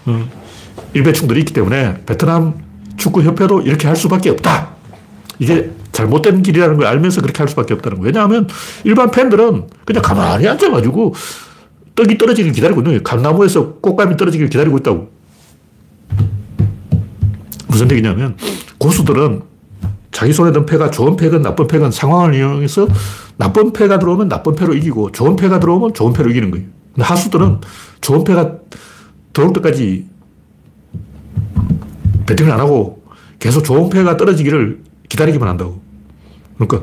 어, 0.07 0.29
일배충들이 0.95 1.41
있기 1.41 1.53
때문에 1.53 2.05
베트남 2.07 2.55
축구협회도 2.97 3.63
이렇게 3.63 3.89
할 3.89 3.97
수밖에 3.97 4.31
없다. 4.31 4.71
이게 5.41 5.71
잘못된 5.91 6.43
길이라는 6.43 6.77
걸 6.77 6.87
알면서 6.87 7.21
그렇게 7.21 7.39
할 7.39 7.49
수밖에 7.49 7.75
없다는 7.75 7.99
거예요. 7.99 8.07
왜냐하면 8.07 8.47
일반 8.85 9.11
팬들은 9.11 9.67
그냥 9.85 10.03
가만히 10.03 10.47
앉아가지고 10.47 11.15
떡이 11.97 12.17
떨어지길 12.17 12.53
기다리고 12.53 12.81
있는 12.81 12.93
거예요. 12.93 13.03
감나무에서 13.03 13.73
꽃감이 13.75 14.17
떨어지길 14.17 14.49
기다리고 14.49 14.79
있다고. 14.79 15.11
무슨 17.67 17.91
얘기냐면 17.91 18.37
고수들은 18.79 19.56
자기 20.17 20.33
손에 20.33 20.51
든 20.51 20.65
패가 20.65 20.91
좋은 20.91 21.15
패건 21.15 21.43
나쁜 21.43 21.67
패건 21.67 21.91
상황을 21.91 22.35
이용해서 22.37 22.89
나쁜 23.37 23.75
패가 23.75 23.99
들어오면 23.99 24.31
나쁜 24.31 24.55
패로 24.55 24.73
이기고 24.73 25.13
좋은 25.13 25.37
패가 25.37 25.61
들어오면 25.61 25.93
좋은 25.93 26.15
패로 26.15 26.31
이기는 26.31 26.51
거예요. 26.51 26.67
근데 26.95 27.05
하수들은 27.05 27.61
좋은 28.01 28.25
패가 28.25 28.55
들어올 29.35 29.53
때까지 29.53 30.07
배팅을 32.25 32.51
안 32.51 32.61
하고 32.61 33.03
계속 33.39 33.63
좋은 33.63 33.91
패가 33.91 34.17
떨어지기를 34.17 34.81
기다리기만 35.11 35.51
한다고. 35.51 35.83
그러니까 36.57 36.81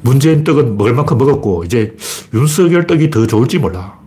문재인 0.00 0.42
떡은 0.42 0.76
먹을 0.76 0.94
만큼 0.94 1.16
먹었고 1.16 1.62
이제 1.62 1.96
윤석열 2.34 2.88
떡이 2.88 3.10
더 3.10 3.28
좋을지 3.28 3.60
몰라. 3.60 4.00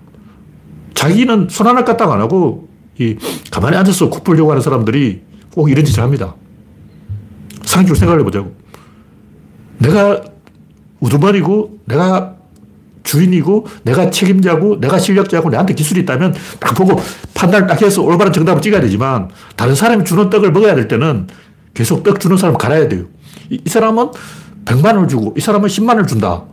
자기는 0.93 1.47
손 1.49 1.67
하나 1.67 1.85
까딱 1.85 2.11
안 2.11 2.19
하고 2.19 2.67
이 2.99 3.15
가만히 3.49 3.77
앉아서 3.77 4.09
코 4.09 4.21
풀려고 4.21 4.51
하는 4.51 4.61
사람들이 4.61 5.21
꼭 5.53 5.71
이런 5.71 5.85
짓을 5.85 6.03
합니다. 6.03 6.35
상식으로 7.71 7.95
생각을 7.95 8.19
해보자고. 8.21 8.53
내가 9.79 10.21
우두머리고, 10.99 11.79
내가 11.85 12.35
주인이고, 13.03 13.65
내가 13.83 14.09
책임자고, 14.11 14.79
내가 14.79 14.99
실력자고, 14.99 15.49
내한테 15.49 15.73
기술이 15.73 16.01
있다면 16.01 16.35
딱 16.59 16.75
보고 16.75 17.01
판단을 17.33 17.67
딱 17.67 17.81
해서 17.81 18.03
올바른 18.03 18.31
정답을 18.31 18.61
찍어야 18.61 18.81
되지만, 18.81 19.29
다른 19.55 19.73
사람이 19.73 20.03
주는 20.03 20.29
떡을 20.29 20.51
먹어야 20.51 20.75
될 20.75 20.87
때는 20.87 21.27
계속 21.73 22.03
떡 22.03 22.19
주는 22.19 22.37
사람 22.37 22.57
갈아야 22.57 22.87
돼요. 22.87 23.05
이, 23.49 23.59
이 23.65 23.69
사람은 23.69 24.11
100만 24.65 24.85
원을 24.95 25.07
주고, 25.07 25.33
이 25.37 25.41
사람은 25.41 25.67
10만 25.67 25.89
원을 25.89 26.07
준다. 26.07 26.43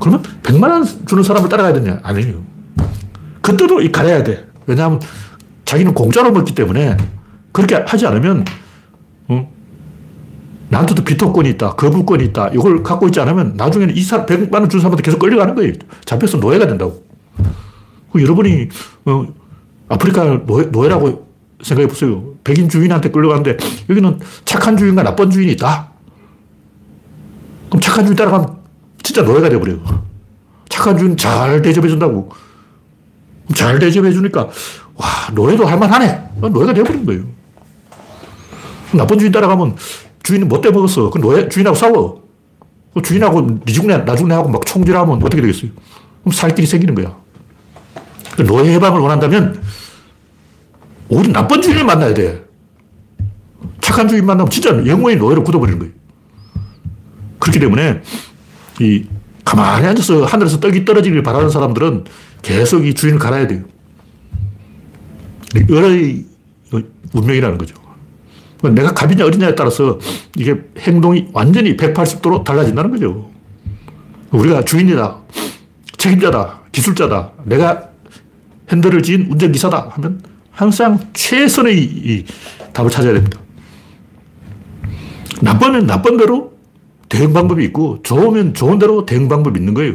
그러면 0.00 0.22
100만 0.42 0.70
원 0.70 0.84
주는 1.06 1.22
사람을 1.22 1.48
따라가야 1.48 1.74
되냐? 1.74 2.00
아니에요. 2.02 2.42
그때도 3.42 3.82
이 3.82 3.92
갈아야 3.92 4.24
돼. 4.24 4.46
왜냐하면 4.66 5.00
자기는 5.64 5.94
공짜로 5.94 6.32
먹기 6.32 6.54
때문에 6.54 6.96
그렇게 7.52 7.76
하지 7.76 8.06
않으면, 8.06 8.44
어? 9.28 9.57
나한테도 10.70 11.02
비토권이 11.04 11.48
있다, 11.50 11.70
거부권이 11.74 12.24
있다, 12.26 12.48
이걸 12.48 12.82
갖고 12.82 13.06
있지 13.06 13.20
않으면 13.20 13.54
나중에는 13.56 13.96
이 13.96 14.02
사람, 14.02 14.26
100만 14.26 14.52
원 14.54 14.68
준 14.68 14.80
사람한테 14.80 15.02
계속 15.02 15.18
끌려가는 15.18 15.54
거예요. 15.54 15.72
잡혀서 16.04 16.38
노예가 16.38 16.66
된다고. 16.66 17.02
여러분이, 18.18 18.68
어, 19.06 19.26
아프리카 19.88 20.24
노예, 20.46 20.64
노예 20.70 20.88
라고 20.88 21.26
생각해 21.62 21.88
보세요. 21.88 22.34
백인 22.44 22.68
주인한테 22.68 23.10
끌려가는데 23.10 23.56
여기는 23.88 24.20
착한 24.44 24.76
주인과 24.76 25.02
나쁜 25.02 25.30
주인이 25.30 25.52
있다. 25.52 25.88
그럼 27.68 27.80
착한 27.80 28.04
주인 28.04 28.16
따라가면 28.16 28.56
진짜 29.02 29.22
노예가 29.22 29.48
돼버려요. 29.48 29.80
착한 30.68 30.96
주인 30.98 31.16
잘 31.16 31.62
대접해 31.62 31.88
준다고. 31.88 32.30
잘 33.54 33.78
대접해 33.78 34.12
주니까 34.12 34.48
와, 34.94 35.06
노예도 35.32 35.64
할만하네. 35.66 36.30
노예가 36.40 36.74
되어버린 36.74 37.04
거예요. 37.06 37.24
나쁜 38.92 39.18
주인 39.18 39.32
따라가면 39.32 39.76
주인이 40.28 40.44
못돼 40.44 40.70
먹었어. 40.70 41.08
그 41.08 41.18
노예, 41.18 41.48
주인하고 41.48 41.74
싸워. 41.74 42.22
그 42.92 43.00
주인하고 43.00 43.40
니 43.64 43.72
죽네, 43.72 44.04
나 44.04 44.14
죽네 44.14 44.34
하고 44.34 44.50
막 44.50 44.66
총질하면 44.66 45.16
어떻게 45.16 45.40
되겠어요? 45.40 45.70
그럼 46.20 46.32
살 46.34 46.54
길이 46.54 46.66
생기는 46.66 46.94
거야. 46.94 47.16
그 48.36 48.44
노예 48.44 48.74
해방을 48.74 49.00
원한다면 49.00 49.58
우리 51.08 51.32
나쁜 51.32 51.62
주인을 51.62 51.82
만나야 51.82 52.12
돼. 52.12 52.44
착한 53.80 54.06
주인 54.06 54.26
만나면 54.26 54.50
진짜 54.50 54.68
영원히 54.86 55.16
노예로 55.16 55.42
굳어버리는 55.44 55.78
거예요. 55.78 55.94
그렇기 57.38 57.58
때문에 57.58 58.02
이 58.80 59.06
가만히 59.46 59.86
앉아서 59.86 60.26
하늘에서 60.26 60.60
떡이 60.60 60.84
떨어지길 60.84 61.22
바라는 61.22 61.48
사람들은 61.48 62.04
계속 62.42 62.86
이 62.86 62.92
주인을 62.92 63.18
갈아야 63.18 63.46
돼요. 63.46 63.62
을의 65.70 66.26
운명이라는 67.14 67.56
거죠. 67.56 67.87
내가 68.62 68.92
갑이냐 68.92 69.24
어리냐에 69.24 69.54
따라서 69.54 69.98
이게 70.36 70.56
행동이 70.78 71.28
완전히 71.32 71.76
180도로 71.76 72.42
달라진다는 72.44 72.90
거죠. 72.90 73.30
우리가 74.30 74.64
주인이다, 74.64 75.16
책임자다, 75.96 76.60
기술자다, 76.72 77.32
내가 77.44 77.88
핸들을 78.70 79.02
지은 79.02 79.28
운전기사다 79.30 79.90
하면 79.92 80.22
항상 80.50 80.98
최선의 81.12 82.24
답을 82.72 82.90
찾아야 82.90 83.14
됩니다. 83.14 83.38
나쁘면 85.40 85.86
나쁜 85.86 86.16
대로 86.16 86.52
대응 87.08 87.32
방법이 87.32 87.64
있고 87.66 88.00
좋으면 88.02 88.54
좋은 88.54 88.78
대로 88.78 89.06
대응 89.06 89.28
방법이 89.28 89.58
있는 89.58 89.72
거예요. 89.72 89.94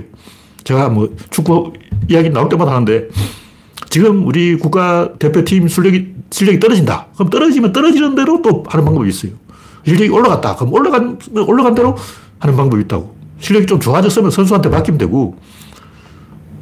제가 0.64 0.90
뭐 0.90 1.14
축구 1.30 1.74
이야기 2.08 2.30
나올 2.30 2.50
때마다 2.50 2.72
하는데 2.72 3.10
지금 3.94 4.26
우리 4.26 4.56
국가 4.56 5.14
대표팀 5.20 5.68
실력이, 5.68 6.16
실력이 6.32 6.60
떨어진다. 6.60 7.10
그럼 7.14 7.30
떨어지면 7.30 7.74
떨어지는 7.74 8.16
대로 8.16 8.42
또 8.42 8.64
하는 8.68 8.86
방법이 8.86 9.08
있어요. 9.08 9.34
실력이 9.86 10.10
올라갔다. 10.10 10.56
그럼 10.56 10.74
올라간, 10.74 11.20
올라간 11.36 11.76
대로 11.76 11.96
하는 12.40 12.58
방법이 12.58 12.82
있다고. 12.86 13.16
실력이 13.38 13.68
좀 13.68 13.80
좋아졌으면 13.80 14.32
선수한테 14.32 14.70
맡기면 14.70 14.98
되고, 14.98 15.38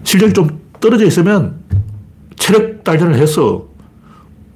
실력이 0.03 0.33
좀 0.33 0.59
떨어져 0.81 1.05
있으면 1.05 1.55
체력 2.35 2.83
단련을 2.83 3.15
해서 3.15 3.65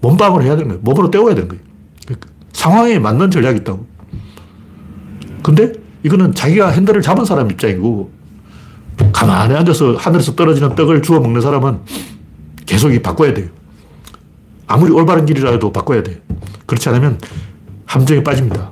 몸방을 0.01 0.43
해야 0.43 0.57
되는 0.57 0.67
거예요. 0.67 0.81
몸으로 0.83 1.09
때워야 1.09 1.33
되는 1.33 1.47
거예요. 1.47 1.63
그러니까 2.05 2.27
상황에 2.51 2.99
맞는 2.99 3.31
전략이 3.31 3.59
있다고. 3.59 3.85
근데 5.41 5.71
이거는 6.03 6.35
자기가 6.35 6.71
핸들을 6.71 7.01
잡은 7.01 7.23
사람 7.23 7.49
입장이고, 7.49 8.11
가만히 9.13 9.55
앉아서 9.55 9.95
하늘에서 9.95 10.35
떨어지는 10.35 10.75
떡을 10.75 11.01
주워 11.03 11.21
먹는 11.21 11.39
사람은 11.39 11.79
계속 12.89 13.03
바꿔야 13.03 13.33
돼요. 13.33 13.47
아무리 14.67 14.91
올바른 14.91 15.25
길이라도 15.25 15.71
바꿔야 15.71 16.03
돼. 16.03 16.21
그렇지 16.65 16.89
않으면 16.89 17.19
함정에 17.85 18.23
빠집니다. 18.23 18.71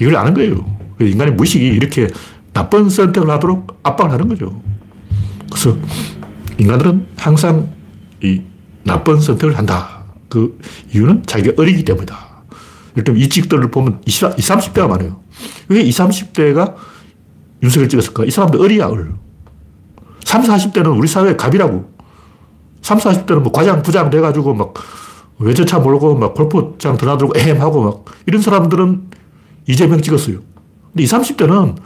이걸 0.00 0.16
아는 0.16 0.34
거예요. 0.34 0.64
인간의 1.00 1.34
무의식이 1.34 1.66
이렇게 1.66 2.08
나쁜 2.52 2.88
선택을 2.88 3.28
하도록 3.30 3.80
압박을 3.82 4.12
하는 4.12 4.28
거죠. 4.28 4.62
그래서 5.50 5.76
인간들은 6.58 7.06
항상 7.16 7.70
이 8.22 8.42
나쁜 8.84 9.20
선택을 9.20 9.58
한다. 9.58 10.04
그 10.28 10.58
이유는 10.94 11.24
자기가 11.26 11.60
어리기 11.60 11.84
때문이다. 11.84 12.16
예를 12.96 13.18
이 13.18 13.28
직들을 13.28 13.70
보면 13.70 14.00
20, 14.06 14.36
30대가 14.36 14.88
많아요. 14.88 15.20
왜 15.68 15.82
20, 15.82 16.04
30대가 16.06 16.74
윤석열 17.62 17.88
찍었을까? 17.88 18.24
이 18.24 18.30
사람들 18.30 18.60
어리야, 18.60 18.86
얼. 18.86 19.12
30, 20.24 20.50
40대는 20.50 20.96
우리 20.96 21.06
사회의 21.06 21.36
갑이라고. 21.36 21.95
30, 22.82 23.26
40대는 23.26 23.42
뭐 23.42 23.52
과장, 23.52 23.82
부장 23.82 24.10
돼가지고 24.10 24.54
막 24.54 24.74
외제차 25.38 25.78
몰고 25.78 26.16
막 26.16 26.34
골프장 26.34 26.96
드나들고 26.96 27.32
에헴 27.36 27.60
하고 27.60 27.82
막 27.82 28.04
이런 28.26 28.40
사람들은 28.40 29.10
이재명 29.66 30.00
찍었어요. 30.00 30.38
근데 30.92 31.02
20, 31.02 31.36
30대는 31.36 31.76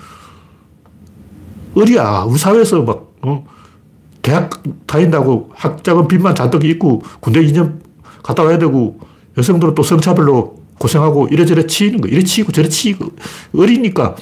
어리야. 1.75 2.25
우리 2.29 2.39
사회에서 2.39 2.83
막, 2.83 3.13
어, 3.23 3.45
대학 4.23 4.63
다닌다고 4.87 5.51
학자금 5.55 6.09
빚만 6.09 6.35
잔뜩 6.35 6.65
있고 6.65 7.03
군대 7.21 7.41
2년 7.43 7.81
갔다 8.23 8.43
와야 8.43 8.59
되고 8.59 9.01
여성들은 9.39 9.75
또 9.75 9.83
성차별로 9.83 10.61
고생하고 10.79 11.29
이래저래 11.29 11.67
치이는 11.67 12.01
거 12.01 12.09
이래 12.09 12.23
치이고 12.23 12.53
저래 12.53 12.69
치이고 12.69 13.07
어리니까 13.57 14.17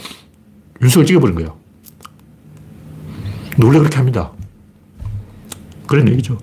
윤석을 0.83 1.07
찍어버린 1.07 1.35
거야. 1.37 1.55
원래 3.63 3.79
그렇게 3.79 3.97
합니다. 3.97 4.31
그런 5.87 6.09
얘기죠. 6.09 6.39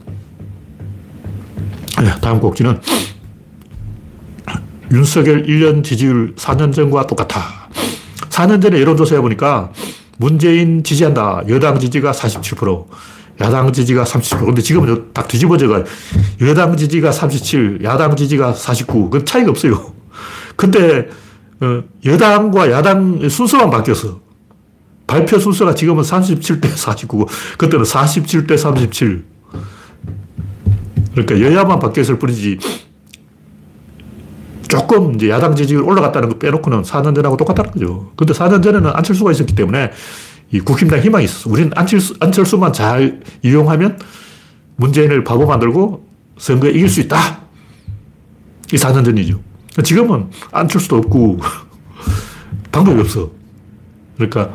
네, 2.06 2.12
다음 2.22 2.39
곡지는 2.39 2.80
윤석열 4.91 5.44
1년 5.48 5.84
지지율 5.84 6.36
4년 6.36 6.72
전과 6.72 7.08
똑같아. 7.08 7.68
4년 8.30 8.62
전에 8.62 8.80
여론조사 8.80 9.15
해보니까 9.15 9.72
문재인 10.20 10.84
지지한다. 10.84 11.41
여당 11.50 11.80
지지가 11.80 12.12
47%, 12.12 12.86
야당 13.41 13.74
지지가 13.74 14.04
37%. 14.04 14.46
근데 14.46 14.62
지금은 14.62 15.13
딱 15.13 15.28
뒤집어져가 15.28 15.84
여당 16.41 16.78
지지가 16.78 17.12
37, 17.12 17.80
야당 17.84 18.15
지지가 18.15 18.54
49. 18.54 19.10
그 19.10 19.26
차이가 19.26 19.50
없어요. 19.50 19.91
근데 20.56 21.10
어, 21.60 21.82
여당과 22.06 22.70
야당 22.70 23.28
순서만 23.28 23.72
바뀌었어. 23.72 24.20
발표 25.08 25.39
순서가 25.39 25.74
지금은 25.74 26.04
37대 26.04 26.70
49, 26.76 27.26
그때는 27.58 27.84
47대 27.84 28.60
37. 28.60 29.35
그러니까 31.15 31.39
여야만 31.39 31.80
바뀌었을 31.80 32.19
뿐이지 32.19 32.60
조금 34.67 35.15
이제 35.15 35.30
야당 35.30 35.56
지지율 35.56 35.84
올라갔다는 35.84 36.30
거 36.30 36.38
빼놓고는 36.38 36.82
4년 36.82 37.15
전하고 37.15 37.38
똑같다는 37.38 37.71
거죠. 37.71 38.12
근데 38.17 38.34
4년 38.34 38.62
전에는 38.62 38.91
안철수가 38.93 39.32
있었기 39.32 39.56
때문에 39.56 39.91
이 40.51 40.60
국힘당 40.60 40.99
희망이 40.99 41.25
있었어. 41.25 41.49
우리는 41.49 41.71
안철수, 41.75 42.15
안철수만 42.19 42.73
잘 42.73 43.21
이용하면 43.41 43.97
문재인을 44.75 45.23
바보 45.23 45.45
만들고 45.45 46.06
선거에 46.38 46.71
이길 46.71 46.89
수 46.89 46.99
있다. 46.99 47.41
이 48.73 48.75
4년 48.75 49.06
전이죠. 49.06 49.39
지금은 49.84 50.30
안철수도 50.51 50.97
없고 50.97 51.39
방법이 52.73 52.99
없어. 52.99 53.32
그러니까 54.17 54.54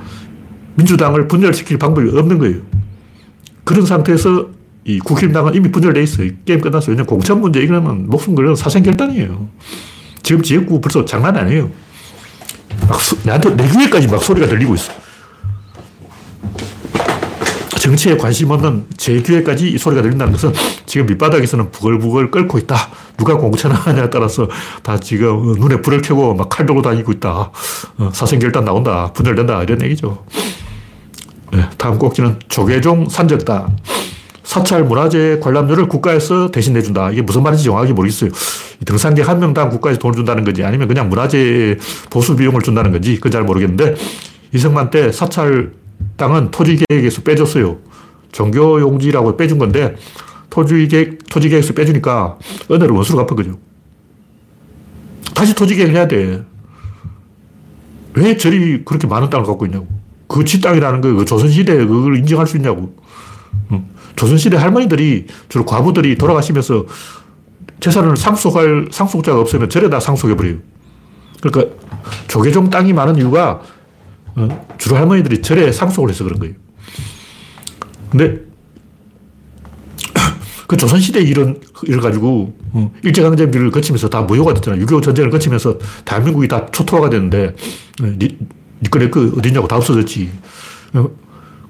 민주당을 0.75 1.29
분열시킬 1.29 1.79
방법이 1.79 2.17
없는 2.19 2.39
거예요. 2.39 2.59
그런 3.65 3.87
상태에서 3.87 4.60
이 4.85 4.99
국힘당은 4.99 5.55
이미 5.55 5.71
분열돼 5.71 6.03
있어요. 6.03 6.31
게임 6.45 6.61
끝났어요. 6.61 6.91
왜냐면 6.91 7.07
공천 7.07 7.41
문제 7.41 7.61
이거는 7.61 8.09
목숨 8.09 8.35
걸는 8.35 8.57
사생결단이에요. 8.57 9.49
지금 10.23 10.43
지역구 10.43 10.81
벌써 10.81 11.05
장난 11.05 11.37
아니에요. 11.37 11.71
막 12.89 13.01
수, 13.01 13.17
나한테 13.25 13.55
내 13.57 13.69
귀에까지 13.69 14.09
막 14.09 14.23
소리가 14.23 14.47
들리고 14.47 14.75
있어. 14.75 14.93
정치에 17.79 18.17
관심 18.17 18.51
없는 18.51 18.85
제 18.99 19.21
귀에까지 19.23 19.71
이 19.71 19.79
소리가 19.79 20.03
들린다는 20.03 20.33
것은 20.35 20.53
지금 20.85 21.07
밑바닥에서는 21.07 21.71
부글부글 21.71 22.31
끓고 22.31 22.59
있다. 22.59 22.77
누가 23.17 23.37
공천하냐에 23.37 24.11
따라서 24.11 24.49
다 24.83 24.99
지금 25.01 25.55
눈에 25.59 25.81
불을 25.81 26.03
켜고 26.03 26.35
막 26.35 26.51
칼 26.51 26.67
들고 26.67 26.83
다니고 26.83 27.13
있다. 27.13 27.51
어, 27.99 28.11
사생결단 28.13 28.65
나온다. 28.67 29.13
분열된다. 29.13 29.63
이런 29.63 29.83
얘기죠. 29.83 30.25
네, 31.53 31.65
다음 31.79 31.99
꼭지는 31.99 32.39
조계종 32.49 33.09
산적단. 33.09 33.79
사찰 34.51 34.83
문화재 34.83 35.39
관람료를 35.41 35.87
국가에서 35.87 36.51
대신 36.51 36.73
내준다. 36.73 37.13
이게 37.13 37.23
무슨 37.23 37.45
말인지 37.45 37.63
정확히 37.63 37.93
모르겠어요. 37.93 38.33
등산객 38.85 39.29
한 39.29 39.39
명당 39.39 39.71
국가에서 39.71 40.01
돈을 40.01 40.17
준다는 40.17 40.43
건지 40.43 40.65
아니면 40.65 40.89
그냥 40.89 41.09
문화재 41.09 41.77
보수 42.11 42.35
비용을 42.35 42.61
준다는 42.61 42.91
건지 42.91 43.15
그건 43.15 43.31
잘 43.31 43.45
모르겠는데 43.45 43.95
이승만 44.53 44.91
때 44.91 45.13
사찰 45.13 45.71
땅은 46.17 46.51
토지 46.51 46.83
계획에서 46.89 47.23
빼줬어요. 47.23 47.79
종교 48.33 48.81
용지라고 48.81 49.37
빼준 49.37 49.59
건데 49.59 49.95
토지 50.51 50.89
계획, 50.89 51.29
토지 51.29 51.49
계획에서 51.49 51.73
빼주니까 51.73 52.37
은혜를 52.73 52.93
원수로 52.93 53.25
갚은 53.25 53.37
거죠. 53.37 53.57
다시 55.33 55.55
토지 55.55 55.77
계획을 55.77 55.95
해야 55.95 56.09
돼. 56.09 56.43
왜 58.15 58.37
절이 58.37 58.85
그렇게 58.85 59.07
많은 59.07 59.31
땅을 59.31 59.47
갖고 59.47 59.65
있냐고. 59.67 59.87
그 60.27 60.43
지 60.43 60.61
땅이라는 60.61 61.01
거, 61.03 61.13
그 61.15 61.25
조선시대에 61.25 61.87
그걸 61.87 62.17
인정할 62.17 62.49
수 62.49 62.57
있냐고. 62.57 62.97
조선시대 64.21 64.59
할머니들이 64.59 65.29
주로 65.49 65.65
과부들이 65.65 66.19
돌아가시면서 66.19 66.85
재산을 67.81 68.19
상속할 68.19 68.89
상속자가 68.91 69.41
없으면 69.41 69.71
절에다 69.71 69.99
상속해버려요. 69.99 70.59
그러니까 71.41 71.75
조계종 72.29 72.69
땅이 72.69 72.93
많은 72.93 73.17
이유가 73.17 73.63
어, 74.37 74.67
주로 74.77 74.97
할머니들이 74.97 75.41
절에 75.41 75.73
상속을 75.73 76.11
해서 76.11 76.25
그런 76.25 76.39
거예요. 76.39 76.55
근데 78.11 78.43
그 80.69 80.77
조선시대 80.77 81.23
일은, 81.23 81.59
이를 81.85 82.03
가지고 82.03 82.55
어, 82.73 82.93
일제강점기를 83.03 83.71
거치면서 83.71 84.11
다 84.11 84.21
무효가 84.21 84.53
됐잖아요. 84.53 84.85
6.25 84.85 85.03
전쟁을 85.03 85.31
거치면서 85.31 85.79
대한민국이 86.05 86.47
다 86.47 86.67
초토화가 86.67 87.09
됐는데 87.09 87.55
어, 88.03 88.07
니, 88.19 88.37
니꺼 88.83 88.99
내꺼 88.99 89.21
어디냐고 89.39 89.67
다 89.67 89.77
없어졌지. 89.77 90.31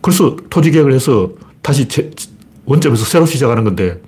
그래서 0.02 0.36
토지개혁을 0.50 0.92
해서 0.92 1.30
다시 1.62 1.86
제, 1.88 2.10
원점에서 2.70 3.04
새로 3.04 3.26
시작하는 3.26 3.64
건데 3.64 4.00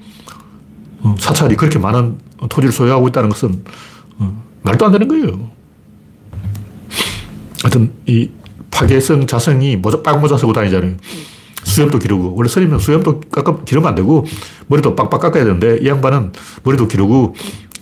어, 1.01 1.17
사찰이 1.19 1.57
그렇게 1.57 1.81
많은 1.81 2.19
토지를 2.49 2.73
소유하고 2.73 3.09
있다는 3.09 3.29
것은 3.29 3.65
어, 4.19 4.43
말도 4.63 4.87
안 4.87 4.93
되는 4.93 5.09
거예요. 5.09 5.51
하여튼 7.63 7.93
이 8.07 8.31
파괴성 8.71 9.27
자성이 9.27 9.77
모자, 9.77 10.01
빵모자 10.03 10.37
쓰고 10.37 10.53
다니잖아요. 10.53 10.97
수염도 11.65 11.99
기르고. 11.99 12.35
원래 12.37 12.49
스님은 12.49 12.79
수염도 12.79 13.21
깎아, 13.33 13.65
기르면 13.65 13.89
안 13.89 13.95
되고 13.97 14.25
머리도 14.69 14.95
빡빡 14.95 15.21
깎아야 15.21 15.45
되는데 15.45 15.79
이 15.83 15.89
양반은 15.89 16.33
머리도 16.63 16.87
기르고 16.87 17.35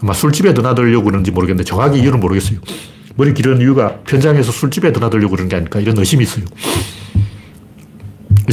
아마 0.02 0.14
술집에 0.14 0.54
드나들려고 0.54 1.04
그러는지 1.04 1.30
모르겠는데 1.30 1.64
정확히 1.64 2.00
이유는 2.00 2.20
모르겠어요. 2.20 2.58
머리 3.16 3.34
기르는 3.34 3.60
이유가 3.60 3.98
편장에서 4.00 4.50
술집에 4.50 4.92
드나들려고 4.92 5.32
그러는 5.32 5.50
게 5.50 5.56
아닐까 5.56 5.78
이런 5.78 5.98
의심이 5.98 6.24
있어요. 6.24 6.46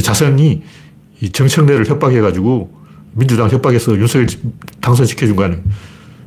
자성이 0.02 0.62
정청래를 1.32 1.86
협박해가지고 1.86 2.78
민주당 3.12 3.48
협박해서 3.48 3.96
윤석열 3.96 4.28
당선시켜준 4.80 5.36
거 5.36 5.44
아니에요. 5.44 5.62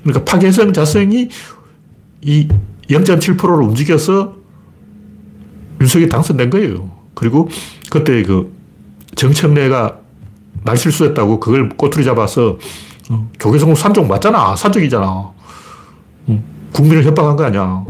그러니까 0.04 0.26
파괴성 0.26 0.74
자성이 0.74 1.30
이 2.22 2.48
0.7%를 2.90 3.64
움직여서 3.64 4.36
윤석열이 5.80 6.10
당선된 6.10 6.50
거예요. 6.50 6.92
그리고 7.14 7.50
그때 7.90 8.24
그 8.24 8.54
정청래가 9.16 10.00
말실수했다고 10.64 11.40
그걸 11.40 11.70
꼬투리 11.70 12.04
잡아서 12.04 12.58
어, 13.10 13.30
조계종 13.40 13.74
산적 13.76 14.08
맞잖아. 14.08 14.56
산적이잖아. 14.56 15.32
국민을 16.74 17.04
협박한 17.04 17.36
거 17.36 17.44
아니야. 17.44 17.84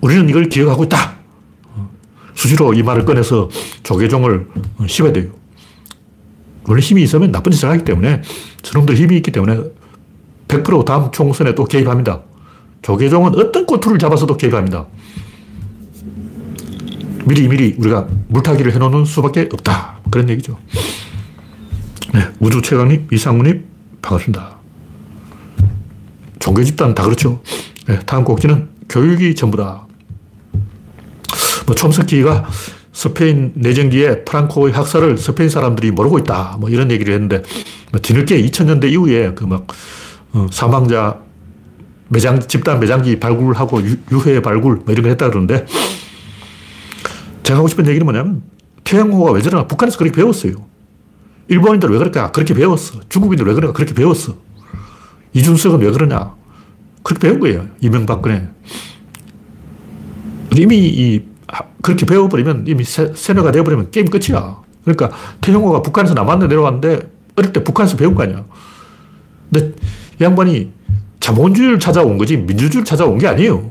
우리는 0.00 0.28
이걸 0.28 0.48
기억하고 0.48 0.84
있다. 0.84 1.15
어, 2.36 2.46
수시로 2.46 2.74
이 2.74 2.82
말을 2.82 3.04
꺼내서 3.04 3.48
조계종을 3.82 4.46
어, 4.78 4.86
씹어야 4.86 5.12
돼요. 5.12 5.30
원래 6.68 6.80
힘이 6.80 7.02
있으면 7.02 7.32
나쁜 7.32 7.52
짓을 7.52 7.68
하기 7.70 7.84
때문에 7.84 8.22
저놈들 8.62 8.96
힘이 8.96 9.16
있기 9.16 9.30
때문에 9.30 9.60
100% 10.48 10.84
다음 10.84 11.10
총선에 11.10 11.54
또 11.54 11.64
개입합니다. 11.64 12.22
조계종은 12.82 13.34
어떤 13.36 13.66
꼬투리를 13.66 13.98
잡아서도 13.98 14.36
개입합니다. 14.36 14.86
미리 17.24 17.48
미리 17.48 17.74
우리가 17.78 18.06
물타기를 18.28 18.72
해놓는 18.74 19.04
수밖에 19.04 19.48
없다. 19.52 19.98
그런 20.10 20.28
얘기죠. 20.30 20.58
네, 22.14 22.20
우주 22.38 22.62
최강님, 22.62 23.08
이상훈님, 23.12 23.64
반갑습니다. 24.00 24.56
종교 26.38 26.62
집단 26.62 26.94
다 26.94 27.02
그렇죠. 27.02 27.42
네, 27.88 27.98
다음 28.06 28.22
곡지는 28.22 28.68
교육이 28.88 29.34
전부다. 29.34 29.85
뭐 31.66 31.74
촘스키가 31.74 32.48
스페인 32.92 33.52
내전기에 33.54 34.24
프랑코의 34.24 34.72
학살을 34.72 35.18
스페인 35.18 35.50
사람들이 35.50 35.90
모르고 35.90 36.18
있다. 36.20 36.56
뭐 36.58 36.70
이런 36.70 36.90
얘기를 36.90 37.12
했는데 37.12 37.42
뭐 37.92 38.00
뒤늦게 38.00 38.40
2000년대 38.42 38.90
이후에 38.90 39.34
그막 39.34 39.66
어, 40.32 40.46
사망자 40.50 41.20
매장 42.08 42.40
집단 42.40 42.80
매장기 42.80 43.18
발굴하고 43.18 43.82
유, 43.82 44.20
해 44.26 44.40
발굴 44.40 44.76
뭐 44.76 44.92
이런 44.92 45.02
거 45.02 45.08
했다 45.08 45.28
그러는데 45.28 45.66
제가 47.42 47.58
하고 47.58 47.68
싶은 47.68 47.86
얘기는 47.86 48.04
뭐냐면 48.04 48.42
태양호가 48.84 49.32
왜 49.32 49.42
저러나 49.42 49.66
북한에서 49.66 49.98
그렇게 49.98 50.14
배웠어요. 50.14 50.54
일본인들 51.48 51.90
왜 51.90 51.98
그럴까? 51.98 52.32
그렇게 52.32 52.54
배웠어. 52.54 53.00
중국인들 53.08 53.46
왜 53.46 53.54
그럴까? 53.54 53.72
그렇게 53.76 53.94
배웠어. 53.94 54.36
이준석은 55.32 55.80
왜 55.80 55.90
그러냐? 55.90 56.34
그렇게 57.02 57.28
배운 57.28 57.40
거예요. 57.40 57.66
이명박근혜. 57.80 58.48
이미 60.56 60.78
이, 60.78 61.22
그렇게 61.82 62.06
배워버리면 62.06 62.64
이미 62.66 62.84
세, 62.84 63.12
세뇌가 63.14 63.52
되어버리면 63.52 63.90
게임 63.90 64.06
끝이야. 64.06 64.60
그러니까 64.84 65.10
태형호가 65.40 65.82
북한에서 65.82 66.14
남한테 66.14 66.46
내려왔는데 66.48 67.10
어릴 67.36 67.52
때 67.52 67.62
북한에서 67.62 67.96
배운 67.96 68.14
거 68.14 68.22
아니야. 68.22 68.44
근데 69.52 69.74
이 70.20 70.24
양반이 70.24 70.70
자본주의를 71.20 71.78
찾아온 71.78 72.18
거지 72.18 72.36
민주주의를 72.36 72.84
찾아온 72.84 73.18
게 73.18 73.26
아니에요. 73.26 73.70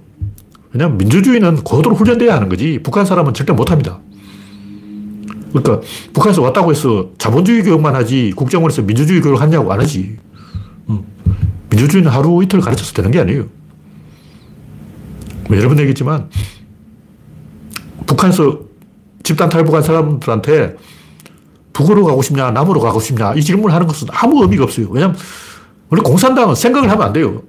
왜냐하면 0.72 0.98
민주주의는 0.98 1.64
고도로 1.64 1.96
훈련돼야 1.96 2.36
하는 2.36 2.50
거지 2.50 2.80
북한 2.84 3.06
사람은 3.06 3.34
절대 3.34 3.54
못합니다. 3.54 4.00
그러니까 5.54 5.82
북한에서 6.14 6.42
왔다고 6.42 6.72
해서 6.72 7.12
자본주의 7.18 7.64
교육만 7.64 7.96
하지 7.96 8.34
국정원에서 8.36 8.82
민주주의 8.82 9.22
교육을 9.22 9.42
하냐고 9.42 9.72
안 9.72 9.80
하지. 9.80 10.18
민주주의는 11.70 12.12
하루 12.12 12.44
이틀 12.44 12.60
가르쳐서 12.60 12.94
되는 12.94 13.12
게 13.12 13.20
아니에요. 13.20 13.48
뭐 15.48 15.58
여러 15.58 15.70
번 15.70 15.80
얘기했지만 15.80 16.30
북한에서 18.06 18.60
집단 19.24 19.50
탈북한 19.50 19.82
사람들한테 19.82 20.76
북으로 21.74 22.06
가고 22.06 22.22
싶냐, 22.22 22.52
남으로 22.52 22.80
가고 22.80 23.00
싶냐, 23.00 23.34
이 23.34 23.42
질문을 23.42 23.74
하는 23.74 23.88
것은 23.88 24.08
아무 24.12 24.42
의미가 24.44 24.64
없어요. 24.64 24.88
왜냐하면 24.90 25.18
원래 25.90 26.02
공산당은 26.04 26.56
생각을 26.56 26.90
하면 26.90 27.06
안 27.06 27.14
돼요. 27.14 27.44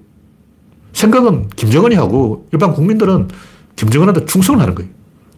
생각은 0.93 1.49
김정은이 1.51 1.95
하고 1.95 2.49
일반 2.53 2.73
국민들은 2.73 3.29
김정은한테 3.77 4.25
충성을 4.25 4.61
하는 4.61 4.75
거예요. 4.75 4.91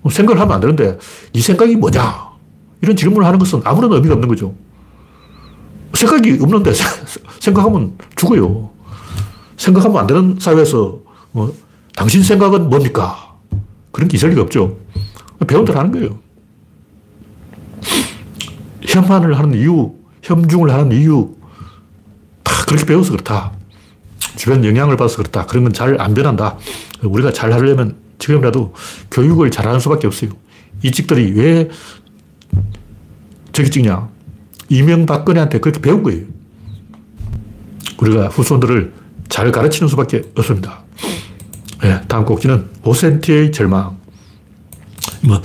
생각을 0.09 0.40
하면 0.40 0.54
안 0.54 0.61
되는데 0.61 0.98
이 1.33 1.40
생각이 1.40 1.76
뭐냐? 1.76 2.28
이런 2.81 2.96
질문을 2.96 3.26
하는 3.26 3.38
것은 3.38 3.61
아무런 3.64 3.92
의미가 3.92 4.14
없는 4.14 4.28
거죠. 4.28 4.54
생각이 5.92 6.38
없는데 6.40 6.72
생각하면 7.40 7.98
죽어요. 8.16 8.70
생각하면 9.57 9.98
안 9.98 10.07
되는 10.07 10.37
사회에서 10.40 10.98
뭐, 11.33 11.52
당신 11.96 12.22
생각은 12.22 12.70
뭡니까? 12.70 13.28
그런 13.92 14.09
게 14.09 14.16
있을 14.16 14.31
리가 14.31 14.42
없죠. 14.42 14.79
배운 15.46 15.64
대로 15.64 15.79
하는 15.79 15.90
거예요. 15.92 16.18
혐한을 18.87 19.38
하는 19.38 19.55
이유, 19.59 19.94
혐중을 20.22 20.72
하는 20.72 20.92
이유, 20.92 21.35
다 22.42 22.53
그렇게 22.66 22.85
배워서 22.87 23.12
그렇다. 23.12 23.53
주변 24.37 24.64
영향을 24.64 24.96
받아서 24.96 25.16
그렇다. 25.18 25.46
그런 25.46 25.64
건 25.64 25.72
잘 25.72 26.01
안 26.01 26.14
변한다. 26.14 26.57
우리가 27.03 27.33
잘 27.33 27.53
하려면 27.53 27.96
지금이라도 28.18 28.74
교육을 29.11 29.51
잘하는 29.51 29.81
수밖에 29.81 30.07
없어요. 30.07 30.31
이 30.83 30.90
직들이 30.90 31.33
왜 31.33 31.68
저기 33.53 33.70
찍냐. 33.70 34.09
이명박근혜한테 34.68 35.61
그렇게 35.61 35.81
배운 35.81 36.03
거예요. 36.03 36.24
우리가 38.01 38.29
후손들을 38.29 38.92
잘 39.29 39.51
가르치는 39.51 39.88
수밖에 39.88 40.22
없습니다. 40.37 40.83
네, 41.83 42.01
다음 42.09 42.25
곡지는 42.25 42.67
5cm의 42.83 43.53
절망. 43.53 43.97
뭐, 45.23 45.41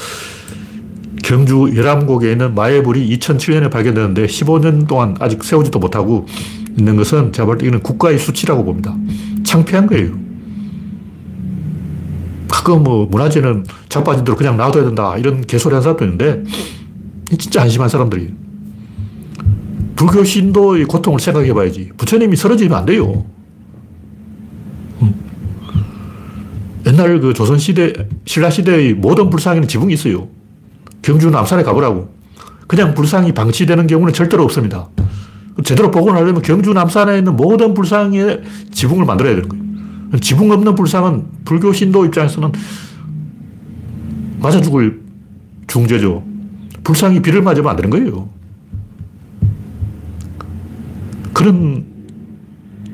경주 1.24 1.72
열암곡에 1.76 2.32
있는 2.32 2.54
마애불이 2.56 3.18
2007년에 3.18 3.72
발견되는데 3.72 4.26
15년 4.26 4.88
동안 4.88 5.16
아직 5.20 5.44
세우지도 5.44 5.80
못하고 5.80 6.26
있는 6.78 6.96
것은 6.96 7.32
제가 7.32 7.46
볼 7.46 7.58
때 7.58 7.68
이는 7.68 7.82
국가의 7.82 8.18
수치라고 8.20 8.64
봅니다. 8.66 8.96
창피한 9.44 9.88
거예요. 9.88 10.12
가끔 12.50 12.84
뭐 12.84 13.06
문화재는 13.06 13.66
자빠진 13.90 14.24
대로 14.24 14.36
그냥 14.38 14.58
놔둬야 14.58 14.84
된다 14.86 15.18
이런 15.18 15.42
개소리 15.42 15.74
한 15.74 15.82
사람도 15.82 16.04
있는데 16.06 16.44
진짜 17.38 17.62
한심한 17.62 17.90
사람들이 17.90 18.34
불교 19.96 20.24
신도의 20.24 20.86
고통을 20.86 21.20
생각해 21.20 21.54
봐야지. 21.54 21.92
부처님이 21.98 22.36
쓰러지면 22.36 22.78
안 22.78 22.86
돼요. 22.86 23.26
옛날 26.86 27.20
그 27.20 27.34
조선시대, 27.34 27.94
신라시대의 28.26 28.94
모든 28.96 29.30
불상에는 29.30 29.68
지붕이 29.68 29.94
있어요. 29.94 30.28
경주 31.02 31.30
남산에 31.30 31.64
가보라고. 31.64 32.10
그냥 32.68 32.94
불상이 32.94 33.34
방치되는 33.34 33.88
경우는 33.88 34.14
절대로 34.14 34.44
없습니다. 34.44 34.90
제대로 35.64 35.92
복원하려면 35.92 36.42
경주 36.42 36.74
남산에 36.74 37.20
있는 37.20 37.36
모든 37.36 37.74
불상에 37.74 38.40
지붕을 38.72 39.06
만들어야 39.06 39.36
되는 39.36 39.50
거예요. 39.50 39.64
지붕 40.20 40.52
없는 40.52 40.76
불상은 40.76 41.26
불교 41.46 41.72
신도 41.72 42.06
입장에서는 42.06 42.52
맞아 44.40 44.60
죽을 44.62 45.02
중죄죠. 45.68 46.24
불상이 46.84 47.22
비를 47.22 47.42
맞으면 47.42 47.70
안 47.70 47.76
되는 47.76 47.90
거예요. 47.90 48.30
그런, 51.34 51.86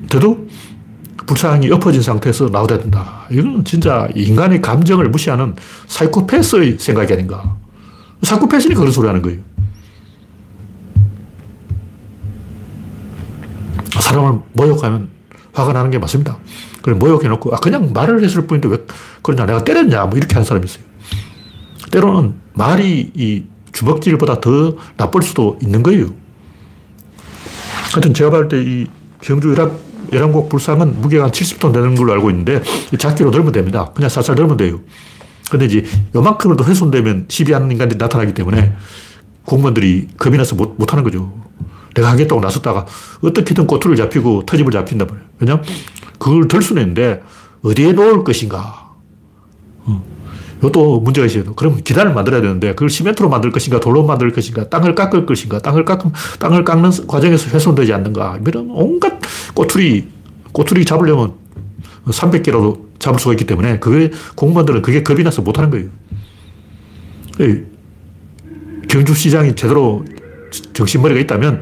데도 0.09 0.47
불상이 1.29 1.69
엎어진 1.71 2.01
상태에서 2.01 2.49
나오야 2.49 2.79
된다. 2.79 3.27
이건 3.29 3.63
진짜 3.63 4.09
인간의 4.15 4.63
감정을 4.63 5.09
무시하는 5.09 5.55
사이코패스의 5.85 6.79
생각이 6.79 7.13
아닌가. 7.13 7.55
사이코패스니까 8.23 8.79
그런 8.79 8.91
소리 8.91 9.05
하는 9.05 9.21
거예요. 9.21 9.39
사람을 13.99 14.39
모욕하면 14.53 15.09
화가 15.53 15.71
나는 15.73 15.91
게 15.91 15.99
맞습니다. 15.99 16.35
그래, 16.81 16.95
모욕해놓고, 16.95 17.53
아, 17.53 17.59
그냥 17.59 17.93
말을 17.93 18.23
했을 18.23 18.47
뿐인데 18.47 18.67
왜 18.67 18.77
그러냐, 19.21 19.45
내가 19.45 19.63
때렸냐, 19.63 20.05
뭐 20.05 20.17
이렇게 20.17 20.33
하는 20.33 20.47
사람이 20.47 20.65
있어요. 20.65 20.83
때로는 21.91 22.33
말이 22.53 23.11
이 23.13 23.43
주먹질보다 23.71 24.41
더 24.41 24.75
나쁠 24.97 25.21
수도 25.21 25.59
있는 25.61 25.83
거예요. 25.83 26.07
하여튼 27.93 28.15
제가 28.15 28.31
봤을 28.31 28.47
때이 28.47 28.87
경주 29.21 29.51
열합, 29.51 29.88
열암곡 30.11 30.49
불상은 30.49 31.01
무게가 31.01 31.25
한 31.25 31.31
70톤 31.31 31.73
되는 31.73 31.95
걸로 31.95 32.13
알고 32.13 32.29
있는데 32.31 32.61
작기로 32.97 33.31
넣으면 33.31 33.51
됩니다. 33.51 33.91
그냥 33.93 34.09
살살 34.09 34.35
넣으면 34.35 34.57
돼요. 34.57 34.79
근데 35.49 35.65
이제 35.65 35.85
요만큼으로 36.15 36.63
훼손되면 36.63 37.25
시비하는 37.27 37.71
인간들이 37.71 37.97
나타나기 37.97 38.33
때문에 38.33 38.75
공무원들이 39.45 40.09
겁이 40.17 40.37
나서 40.37 40.55
못, 40.55 40.75
못 40.77 40.91
하는 40.91 41.03
거죠. 41.03 41.33
내가 41.95 42.11
하겠다고 42.11 42.39
나섰다가 42.39 42.85
어떻게든 43.21 43.65
꼬투리를 43.65 43.97
잡히고 43.97 44.45
터집을 44.45 44.71
잡힌단 44.71 45.07
말이에요. 45.07 45.29
왜냐면 45.39 45.63
그걸 46.19 46.47
들 46.47 46.61
수는 46.61 46.83
있는데 46.83 47.23
어디에 47.63 47.93
놓을 47.93 48.23
것인가. 48.23 48.89
어. 49.85 50.18
이것도 50.59 50.99
문제가 50.99 51.25
있어요. 51.25 51.55
그럼 51.55 51.79
기단을 51.83 52.13
만들어야 52.13 52.41
되는데 52.41 52.69
그걸 52.69 52.89
시멘트로 52.89 53.29
만들 53.29 53.51
것인가 53.51 53.79
돌로 53.79 54.05
만들 54.05 54.31
것인가 54.31 54.69
땅을 54.69 54.93
깎을 54.93 55.25
것인가 55.25 55.59
땅을 55.59 55.85
깎음 55.85 56.11
땅을 56.39 56.63
깎는 56.63 57.07
과정에서 57.07 57.49
훼손되지 57.49 57.93
않는가 57.93 58.39
이런 58.45 58.69
온갖 58.69 59.19
꼬투리 59.53 60.07
꼬투리 60.51 60.85
잡으려면 60.85 61.33
300개라도 62.05 62.89
잡을 62.99 63.19
수가 63.19 63.33
있기 63.33 63.45
때문에 63.45 63.79
그게 63.79 64.11
공무원들은 64.35 64.81
그게 64.81 65.03
겁이 65.03 65.23
나서 65.23 65.41
못하는 65.41 65.69
거예요. 65.69 65.89
경주시장이 68.89 69.55
제대로 69.55 70.03
정신머리가 70.73 71.19
있다면 71.21 71.61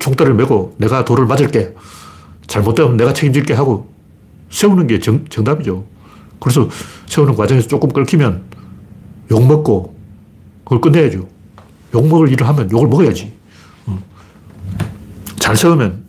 총대를 0.00 0.34
메고 0.34 0.74
내가 0.78 1.04
돌을 1.04 1.26
맞을게. 1.26 1.74
잘못되면 2.46 2.98
내가 2.98 3.14
책임질게 3.14 3.54
하고 3.54 3.90
세우는 4.50 4.86
게 4.86 4.98
정, 4.98 5.24
정답이죠. 5.28 5.86
그래서 6.40 6.68
세우는 7.06 7.34
과정에서 7.34 7.68
조금 7.68 7.90
끊기면 7.90 8.44
욕먹고 9.30 9.96
그걸 10.64 10.80
끝내야죠. 10.80 11.28
욕먹을 11.94 12.30
일을 12.32 12.46
하면 12.48 12.70
욕을 12.70 12.88
먹어야지. 12.88 13.32
잘 15.38 15.56
세우면 15.56 16.04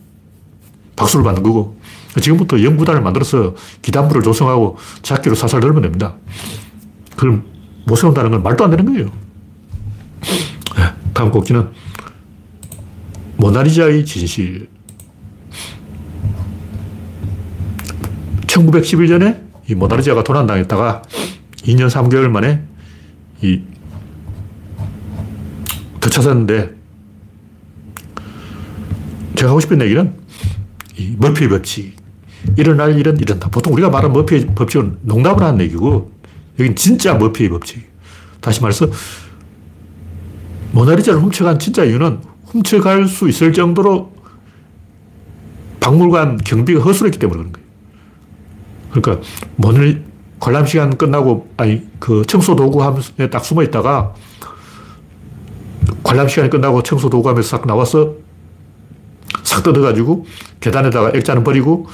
박수를 0.96 1.24
받는 1.24 1.42
거고 1.42 1.78
지금부터 2.20 2.62
연구단을 2.62 3.02
만들어서 3.02 3.54
기단부를 3.82 4.22
조성하고 4.22 4.78
작기로 5.02 5.34
살살 5.34 5.60
넣으면 5.60 5.82
됩니다. 5.82 6.14
그걸 7.14 7.42
못 7.86 7.96
세운다는 7.96 8.30
건 8.30 8.42
말도 8.42 8.64
안 8.64 8.70
되는 8.70 8.84
거예요. 8.86 9.10
네, 10.76 10.82
다음 11.12 11.30
곡기는 11.30 11.68
모나리자의 13.36 14.04
진실. 14.04 14.68
1911년에 18.46 19.45
이 19.68 19.74
모나리자가 19.74 20.22
도난당했다가 20.22 21.02
2년 21.64 21.88
3개월 21.90 22.28
만에 22.28 22.62
이 23.42 23.62
되찾았는데 26.00 26.74
제가 29.34 29.50
하고 29.50 29.60
싶은 29.60 29.80
얘기는 29.82 30.14
이 30.96 31.14
머피 31.18 31.48
법칙. 31.48 31.96
일어날 32.56 32.98
일은 32.98 33.18
이런다. 33.18 33.48
보통 33.48 33.72
우리가 33.72 33.90
말하는 33.90 34.12
머피 34.14 34.46
법칙은 34.46 34.98
농담을 35.02 35.42
하는 35.42 35.60
얘기고 35.62 36.12
여긴 36.58 36.74
진짜 36.76 37.14
머피 37.14 37.48
법칙. 37.48 37.84
다시 38.40 38.60
말해서 38.62 38.88
모나리자를 40.72 41.20
훔쳐간 41.20 41.58
진짜 41.58 41.84
이유는 41.84 42.20
훔쳐갈 42.46 43.08
수 43.08 43.28
있을 43.28 43.52
정도로 43.52 44.14
박물관 45.80 46.38
경비가 46.38 46.80
허술했기 46.80 47.18
때문에 47.18 47.38
그런 47.38 47.52
거예요. 47.52 47.65
그러니까 49.00 49.26
모나리 49.56 50.02
관람 50.38 50.66
시간 50.66 50.96
끝나고 50.96 51.48
아니 51.56 51.82
그 51.98 52.24
청소 52.26 52.56
도구 52.56 52.82
하면서 52.82 53.12
딱 53.30 53.44
숨어 53.44 53.62
있다가 53.62 54.14
관람 56.02 56.28
시간이 56.28 56.50
끝나고 56.50 56.82
청소 56.82 57.08
도구 57.08 57.28
하면서 57.28 57.48
싹 57.48 57.66
나와서 57.66 58.14
싹 59.42 59.62
뜯어가지고 59.62 60.26
계단에다가 60.60 61.12
액자는 61.14 61.44
버리고 61.44 61.88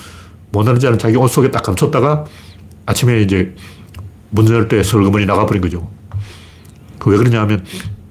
모나리자는 0.53 0.99
자기 0.99 1.17
옷 1.17 1.29
속에 1.29 1.51
딱 1.51 1.63
감췄다가 1.63 2.25
아침에 2.87 3.21
이제 3.23 3.55
문 4.31 4.47
열 4.51 4.69
때 4.69 4.83
설거머니 4.83 5.27
나가버린 5.27 5.63
거죠. 5.63 5.91
그 6.99 7.11
왜 7.11 7.19
그러냐 7.19 7.41
하면 7.43 7.65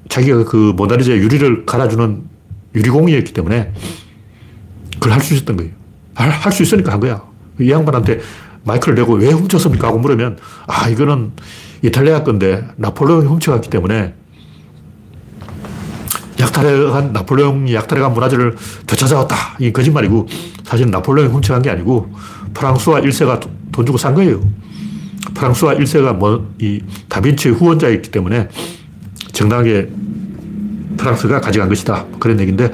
자기가 0.09 0.45
그 0.45 0.73
모나리자 0.75 1.11
유리를 1.13 1.65
갈아주는 1.65 2.23
유리공이었기 2.75 3.33
때문에 3.33 3.73
그걸 4.95 5.13
할 5.13 5.21
수 5.21 5.33
있었던 5.33 5.57
거예요. 5.57 5.71
할 6.13 6.51
수 6.51 6.63
있으니까 6.63 6.91
한 6.93 6.99
거야. 6.99 7.23
이 7.59 7.69
양반한테 7.71 8.19
마이크를 8.63 8.95
내고 8.95 9.13
왜 9.13 9.31
훔쳤습니까? 9.31 9.87
하고 9.87 9.99
물으면 9.99 10.37
아, 10.67 10.87
이거는 10.89 11.31
이탈리아 11.81 12.23
건데 12.23 12.67
나폴레옹이 12.77 13.25
훔쳐갔기 13.27 13.69
때문에 13.69 14.13
약탈해간 16.39 17.13
나폴레옹이 17.13 17.73
약탈해간 17.73 18.13
문화재를 18.13 18.55
되찾아왔다. 18.87 19.35
이게 19.59 19.71
거짓말이고 19.71 20.27
사실 20.63 20.89
나폴레옹이 20.89 21.31
훔쳐간 21.31 21.61
게 21.61 21.69
아니고 21.69 22.11
프랑스와 22.53 23.01
1세가 23.01 23.47
돈 23.71 23.85
주고 23.85 23.97
산 23.97 24.15
거예요. 24.15 24.41
프랑스와 25.33 25.75
1세가 25.75 26.15
뭐, 26.15 26.51
이 26.59 26.81
다빈치의 27.09 27.55
후원자였기 27.55 28.11
때문에 28.11 28.49
정당하게 29.31 29.89
프랑스가 30.97 31.41
가져간 31.41 31.69
것이다. 31.69 32.05
그런 32.19 32.39
얘기인데 32.39 32.71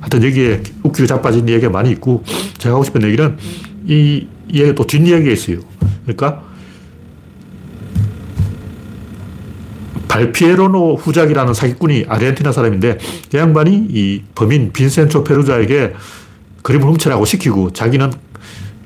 하여튼 0.00 0.22
여기에 0.22 0.62
웃기고 0.82 1.06
자빠진 1.06 1.48
이야기가 1.48 1.70
많이 1.70 1.90
있고 1.92 2.24
제가 2.58 2.74
하고 2.74 2.84
싶은 2.84 3.02
얘기는 3.02 3.38
이 3.86 4.26
이야기 4.54 4.74
또 4.74 4.86
뒷이야기가 4.86 5.30
있어요. 5.32 5.58
그러니까 6.04 6.42
발피에로노 10.08 10.94
후작이라는 10.94 11.54
사기꾼이 11.54 12.04
아르헨티나 12.08 12.52
사람인데 12.52 12.98
그 13.30 13.38
양반이 13.38 13.88
이 13.90 14.22
범인 14.34 14.72
빈센초 14.72 15.24
페루자에게 15.24 15.94
그림을 16.62 16.86
훔쳐라고 16.86 17.24
시키고 17.24 17.72
자기는 17.72 18.12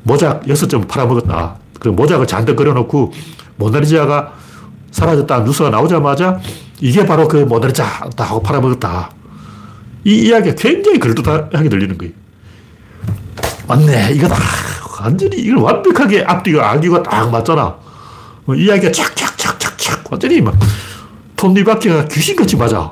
모작 0.05 0.45
6점 0.45 0.89
팔아먹었다. 0.89 1.57
그 1.81 1.89
모작을 1.89 2.27
잔뜩 2.27 2.57
그려놓고 2.57 3.13
모나리자가 3.57 4.33
사라졌다 4.91 5.41
뉴스가 5.41 5.69
나오자마자 5.71 6.41
이게 6.81 7.05
바로 7.05 7.29
그 7.29 7.37
모나리자다 7.37 8.25
하고 8.25 8.43
팔아먹었다. 8.43 9.11
이 10.05 10.29
이야기가 10.29 10.55
굉장히 10.57 10.99
그럴듯하게 10.99 11.69
들리는 11.69 11.99
거예요. 11.99 12.15
맞네. 13.67 14.13
이거다. 14.15 14.35
완전히 15.01 15.37
이걸 15.37 15.59
완벽하게 15.59 16.25
앞뒤가 16.25 16.71
악유가 16.73 17.03
딱 17.03 17.31
맞잖아. 17.31 17.77
뭐 18.45 18.55
이야기가 18.55 18.91
착착착착착 18.93 20.05
완전히 20.11 20.41
막 20.41 20.55
톱니바퀴가 21.37 22.09
귀신같이 22.09 22.57
맞아. 22.57 22.91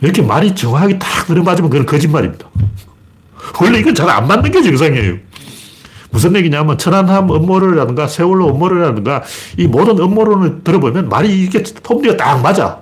이렇게 0.00 0.22
말이 0.22 0.54
정확하게 0.54 0.98
딱 0.98 1.26
들어맞으면 1.26 1.70
그건 1.70 1.86
거짓말입니다. 1.86 2.46
원래 3.60 3.78
이건 3.78 3.94
잘 3.94 4.08
안 4.08 4.26
맞는 4.26 4.50
게 4.50 4.62
정상이에요. 4.62 5.16
무슨 6.10 6.36
얘기냐면 6.36 6.78
천안함 6.78 7.30
음모론이라든가 7.30 8.06
세월호 8.06 8.50
음모론이라든가 8.54 9.22
이 9.56 9.66
모든 9.66 9.98
음모론을 9.98 10.62
들어보면 10.62 11.08
말이 11.08 11.42
이게 11.42 11.62
톱니가 11.62 12.16
딱 12.16 12.40
맞아. 12.40 12.78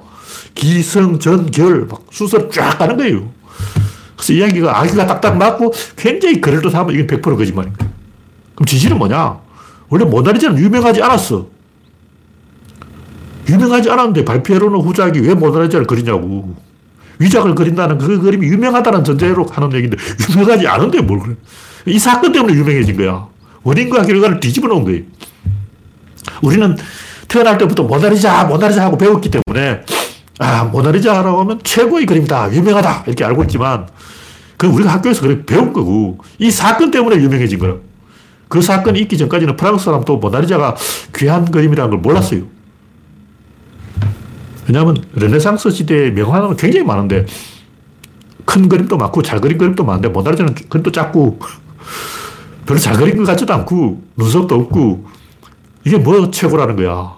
기성 0.54 1.18
전결 1.18 1.86
막 1.86 2.04
순서를 2.10 2.50
쫙 2.50 2.76
가는 2.78 2.96
거예요. 2.96 3.30
그래서 4.16 4.32
이야기가 4.34 4.78
아기가 4.80 5.06
딱딱 5.06 5.36
맞고 5.38 5.72
굉장히 5.96 6.40
그럴듯하면 6.40 6.94
이건 6.94 7.06
100% 7.06 7.36
거짓말인 7.38 7.72
거예요. 7.72 7.92
그럼 8.62 8.66
진실은 8.66 8.98
뭐냐? 8.98 9.38
원래 9.88 10.04
모나리자는 10.04 10.58
유명하지 10.58 11.02
않았어. 11.02 11.46
유명하지 13.48 13.90
않았는데 13.90 14.24
발피에로는 14.24 14.80
후작이 14.80 15.18
왜 15.20 15.34
모나리자를 15.34 15.86
그리냐고. 15.86 16.54
위작을 17.18 17.54
그린다는 17.54 17.98
그 17.98 18.20
그림이 18.20 18.46
유명하다는 18.46 19.04
전제로 19.04 19.44
하는 19.44 19.72
얘기인데 19.74 19.96
유명하지 20.30 20.66
않은데 20.66 21.02
뭘 21.02 21.18
그래. 21.20 21.34
이 21.86 21.98
사건 21.98 22.32
때문에 22.32 22.54
유명해진 22.54 22.96
거야. 22.96 23.26
원인과 23.64 24.02
결과를 24.02 24.40
뒤집어 24.40 24.68
놓은 24.68 24.84
거예요. 24.84 25.02
우리는 26.42 26.76
태어날 27.28 27.58
때부터 27.58 27.82
모나리자, 27.82 28.44
모나리자 28.44 28.84
하고 28.84 28.96
배웠기 28.96 29.30
때문에 29.30 29.82
아, 30.38 30.64
모나리자라고 30.64 31.40
하면 31.40 31.60
최고의 31.62 32.06
그림이다. 32.06 32.52
유명하다. 32.52 33.04
이렇게 33.06 33.24
알고 33.24 33.42
있지만 33.44 33.88
그 34.56 34.66
우리가 34.68 34.92
학교에서 34.94 35.22
그렇게 35.22 35.44
배운 35.44 35.72
거고 35.72 36.18
이 36.38 36.50
사건 36.50 36.90
때문에 36.90 37.16
유명해진 37.16 37.58
거야. 37.58 37.76
그 38.52 38.60
사건이 38.60 39.00
있기 39.00 39.16
전까지는 39.16 39.56
프랑스 39.56 39.86
사람도 39.86 40.18
모나리자가 40.18 40.76
귀한 41.16 41.50
그림이라는 41.50 41.90
걸 41.90 42.00
몰랐어요. 42.00 42.42
왜냐하면 44.68 45.02
르네상스 45.14 45.70
시대의 45.70 46.12
명화는 46.12 46.56
굉장히 46.56 46.84
많은데 46.84 47.24
큰 48.44 48.68
그림도 48.68 48.98
많고 48.98 49.22
잘 49.22 49.40
그린 49.40 49.56
그림도 49.56 49.84
많은데 49.84 50.10
모나리자는 50.10 50.54
그림도 50.68 50.92
작고 50.92 51.38
별로 52.66 52.78
잘 52.78 52.94
그린 52.98 53.16
것 53.16 53.24
같지도 53.24 53.54
않고 53.54 54.02
눈썹도 54.18 54.54
없고 54.54 55.06
이게 55.86 55.96
뭐 55.96 56.30
최고라는 56.30 56.76
거야. 56.76 57.14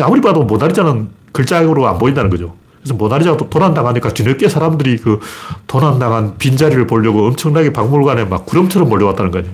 아무리 0.00 0.20
봐도 0.20 0.44
모나리자는 0.44 1.08
글자로 1.32 1.88
안 1.88 1.98
보인다는 1.98 2.30
거죠. 2.30 2.54
그래서 2.78 2.94
모나리자가 2.94 3.36
또 3.36 3.50
도난당하니까 3.50 4.10
뒤늦게 4.10 4.48
사람들이 4.48 4.98
그 4.98 5.18
도난당한 5.66 6.38
빈자리를 6.38 6.86
보려고 6.86 7.26
엄청나게 7.26 7.72
박물관에 7.72 8.26
막 8.26 8.46
구름처럼 8.46 8.88
몰려왔다는 8.88 9.32
거죠. 9.32 9.50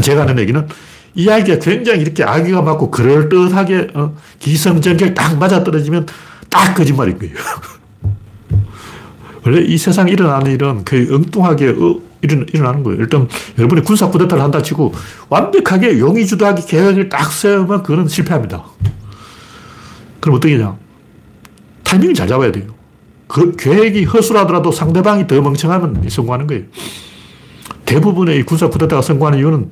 제가 0.00 0.22
하는 0.22 0.38
얘기는 0.38 0.66
이야기가 1.14 1.58
굉장히 1.58 2.00
이렇게 2.00 2.24
아기가 2.24 2.62
맞고 2.62 2.90
그럴듯하게 2.90 3.88
어, 3.94 4.16
기성전결 4.38 5.14
딱 5.14 5.38
맞아떨어지면 5.38 6.06
딱 6.48 6.74
거짓말인 6.74 7.18
거예요. 7.18 7.34
원래 9.44 9.60
이 9.60 9.76
세상에 9.76 10.12
일어나는 10.12 10.52
일은 10.52 10.84
거의 10.84 11.12
엉뚱하게 11.12 11.70
어, 11.70 12.00
일어나, 12.22 12.46
일어나는 12.52 12.82
거예요. 12.82 13.00
일단 13.00 13.28
여러분이 13.58 13.82
군사 13.82 14.08
쿠데타를 14.08 14.42
한다 14.42 14.62
치고 14.62 14.94
완벽하게 15.28 15.98
용의 15.98 16.26
주도하기 16.26 16.66
계획을 16.66 17.08
딱 17.08 17.30
세우면 17.30 17.82
그건 17.82 18.08
실패합니다. 18.08 18.64
그럼 20.20 20.36
어떻게 20.36 20.56
냐 20.56 20.76
타이밍을 21.82 22.14
잘 22.14 22.28
잡아야 22.28 22.52
돼요. 22.52 22.66
그 23.26 23.56
계획이 23.56 24.04
허술하더라도 24.04 24.70
상대방이 24.70 25.26
더 25.26 25.40
멍청하면 25.40 26.08
성공하는 26.08 26.46
거예요. 26.46 26.64
대부분의 27.92 28.44
군사 28.44 28.70
쿠데타가 28.70 29.02
성공하는 29.02 29.38
이유는 29.38 29.70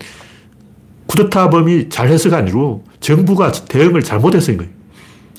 쿠데타범이 1.07 1.89
잘해서가 1.89 2.37
아니고 2.37 2.85
정부가 3.01 3.51
대응을 3.51 4.03
잘못해서인 4.03 4.59
거예요. 4.59 4.71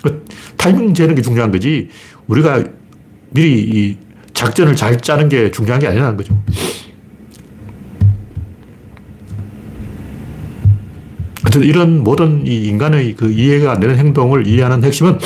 그 0.02 0.26
타이밍 0.58 0.92
재는 0.96 1.14
게 1.14 1.22
중요한 1.22 1.52
거지 1.52 1.90
우리가 2.26 2.64
미리 3.30 3.62
이 3.62 3.98
작전을 4.34 4.76
잘 4.76 5.00
짜는 5.00 5.30
게 5.30 5.52
중요한 5.52 5.80
게 5.80 5.88
아니라는 5.88 6.18
거죠. 6.18 6.44
하여튼 11.44 11.64
이런 11.64 12.04
모든 12.04 12.48
이 12.48 12.66
인간의 12.68 13.16
그 13.16 13.32
이해가 13.32 13.74
안 13.74 13.80
되는 13.80 13.96
행동을 13.96 14.48
이해하는 14.48 14.84
핵심은 14.84 15.20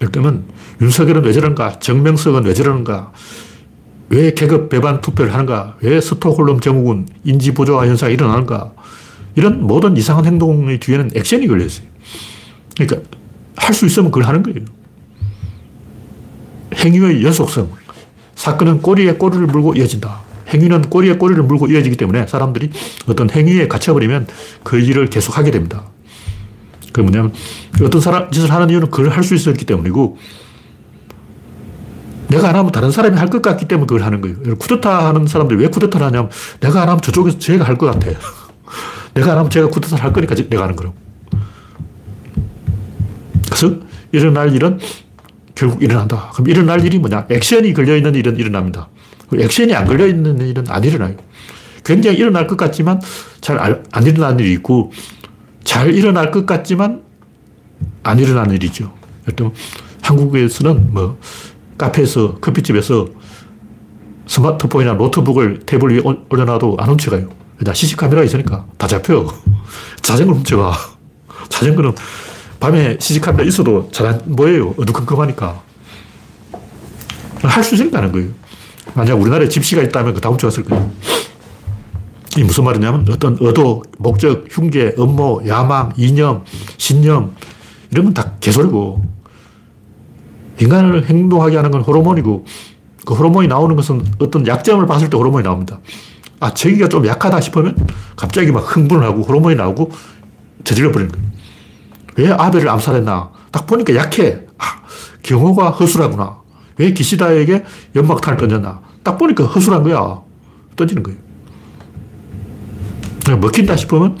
일단은 0.00 0.44
윤석열은 0.80 1.22
왜 1.24 1.32
저런가? 1.32 1.78
정명석은 1.78 2.44
왜 2.44 2.52
저러는가? 2.52 3.12
왜 4.10 4.32
계급 4.32 4.68
배반 4.68 5.00
투표를 5.00 5.32
하는가? 5.32 5.76
왜 5.80 6.00
스톡홀름 6.00 6.60
증후군 6.60 7.08
인지 7.24 7.52
부조화 7.52 7.86
현상이 7.86 8.14
일어나는가? 8.14 8.72
이런 9.34 9.62
모든 9.66 9.96
이상한 9.96 10.24
행동의 10.26 10.78
뒤에는 10.78 11.10
액션이 11.14 11.46
걸려 11.48 11.64
있어요. 11.64 11.86
그러니까 12.76 13.08
할 13.56 13.72
수 13.74 13.86
있으면 13.86 14.10
그걸 14.10 14.24
하는 14.28 14.42
거예요. 14.42 14.60
행위의 16.74 17.22
연속성. 17.24 17.70
사건은 18.34 18.82
꼬리에 18.82 19.12
꼬리를 19.14 19.46
물고 19.46 19.74
이어진다. 19.74 20.20
행위는 20.52 20.82
꼬리에 20.90 21.14
꼬리를 21.16 21.42
물고 21.44 21.66
이어지기 21.66 21.96
때문에 21.96 22.26
사람들이 22.26 22.70
어떤 23.06 23.30
행위에 23.30 23.68
갇혀버리면 23.68 24.26
그 24.62 24.78
일을 24.78 25.08
계속하게 25.08 25.50
됩니다. 25.50 25.84
그 26.92 27.00
뭐냐면 27.00 27.32
어떤 27.82 28.00
사람 28.00 28.30
짓을 28.30 28.52
하는 28.52 28.70
이유는 28.70 28.90
그걸 28.90 29.08
할 29.10 29.24
수 29.24 29.34
있었기 29.34 29.64
때문이고 29.64 30.18
내가 32.28 32.48
안 32.48 32.56
하면 32.56 32.72
다른 32.72 32.90
사람이 32.90 33.16
할 33.16 33.28
것 33.28 33.42
같기 33.42 33.66
때문에 33.68 33.86
그걸 33.86 34.02
하는 34.04 34.20
거예요. 34.20 34.56
쿠데타 34.56 35.08
하는 35.08 35.26
사람들이 35.26 35.60
왜 35.60 35.68
쿠데타를 35.68 36.06
하냐면 36.06 36.30
내가 36.60 36.82
안 36.82 36.88
하면 36.88 37.00
저쪽에서 37.00 37.38
제가 37.38 37.64
할 37.64 37.76
것 37.76 37.86
같아. 37.86 38.06
내가 39.14 39.32
안 39.32 39.38
하면 39.38 39.50
제가 39.50 39.68
쿠데타를 39.68 40.02
할 40.04 40.12
거니까 40.12 40.34
내가 40.34 40.62
하는 40.64 40.76
거라고. 40.76 40.94
그래서 43.46 43.76
일어날 44.12 44.54
일은 44.54 44.78
결국 45.54 45.82
일어난다. 45.82 46.30
그럼 46.34 46.48
일어날 46.48 46.84
일이 46.84 46.98
뭐냐? 46.98 47.26
액션이 47.30 47.72
걸려있는 47.74 48.14
일은 48.14 48.36
일어납니다. 48.36 48.88
액션이 49.32 49.74
안 49.74 49.86
걸려있는 49.86 50.38
일은 50.40 50.64
안 50.68 50.82
일어나요. 50.84 51.16
굉장히 51.84 52.18
일어날 52.18 52.46
것 52.46 52.56
같지만 52.56 53.00
잘 53.40 53.58
안 53.92 54.06
일어나는 54.06 54.40
일이 54.40 54.52
있고 54.54 54.92
잘 55.64 55.94
일어날 55.94 56.30
것 56.30 56.46
같지만 56.46 57.02
안 58.02 58.18
일어나는 58.18 58.54
일이죠. 58.56 58.92
한국에서는 60.02 60.92
뭐 60.92 61.18
카페에서 61.78 62.36
커피집에서 62.36 63.08
스마트폰이나 64.26 64.94
노트북을 64.94 65.60
테이블 65.66 65.92
위에 65.92 66.02
올려놔도 66.30 66.76
안 66.78 66.88
훔쳐가요. 66.90 67.28
왜냐 67.58 67.72
CC카메라가 67.74 68.24
있으니까 68.24 68.64
다 68.78 68.86
잡혀요. 68.86 69.28
자전거 70.02 70.32
훔쳐가. 70.34 70.72
자전거는 71.48 71.94
밤에 72.60 72.96
CC카메라 72.98 73.44
있어도 73.48 73.88
잘 73.92 74.06
안 74.06 74.36
보여요. 74.36 74.74
어두컴컴하니까. 74.78 75.62
할 77.42 77.62
수 77.62 77.74
있으니까 77.74 78.00
는 78.00 78.10
거예요. 78.12 78.30
만약 78.94 79.14
우리나라에 79.20 79.48
집시가 79.48 79.82
있다면 79.82 80.14
그다 80.14 80.30
훔쳐갔을 80.30 80.64
거예요. 80.64 80.90
이 82.38 82.42
무슨 82.42 82.64
말이냐면 82.64 83.06
어떤 83.10 83.36
의도, 83.40 83.82
목적, 83.98 84.46
흉계, 84.50 84.94
업무, 84.96 85.40
야망, 85.46 85.92
이념, 85.96 86.44
신념 86.78 87.36
이런 87.90 88.06
건 88.06 88.14
다 88.14 88.32
개소리고 88.40 89.02
인간을 90.60 91.06
행동하게 91.06 91.56
하는 91.56 91.70
건 91.70 91.82
호르몬이고 91.82 92.44
그 93.04 93.14
호르몬이 93.14 93.48
나오는 93.48 93.74
것은 93.76 94.04
어떤 94.18 94.46
약점을 94.46 94.84
봤을 94.86 95.10
때 95.10 95.16
호르몬이 95.16 95.44
나옵니다. 95.44 95.80
아, 96.40 96.52
저기가 96.52 96.88
좀 96.88 97.06
약하다 97.06 97.40
싶으면 97.40 97.76
갑자기 98.16 98.50
막 98.52 98.60
흥분을 98.60 99.04
하고 99.04 99.22
호르몬이 99.22 99.54
나오고 99.56 99.90
저질러 100.64 100.92
버리는 100.92 101.12
거예요. 101.12 101.26
왜 102.16 102.30
아벨을 102.30 102.68
암살했나? 102.68 103.30
딱 103.50 103.66
보니까 103.66 103.94
약해. 103.96 104.40
아, 104.58 104.64
경호가 105.22 105.70
허술하구나. 105.70 106.38
왜 106.76 106.92
기시다에게 106.92 107.64
연막탄을 107.94 108.38
던졌나? 108.38 108.80
딱 109.02 109.18
보니까 109.18 109.44
허술한 109.44 109.82
거야. 109.82 110.20
던지는 110.76 111.02
거예요. 111.02 111.18
먹힌다 113.40 113.76
싶으면 113.76 114.18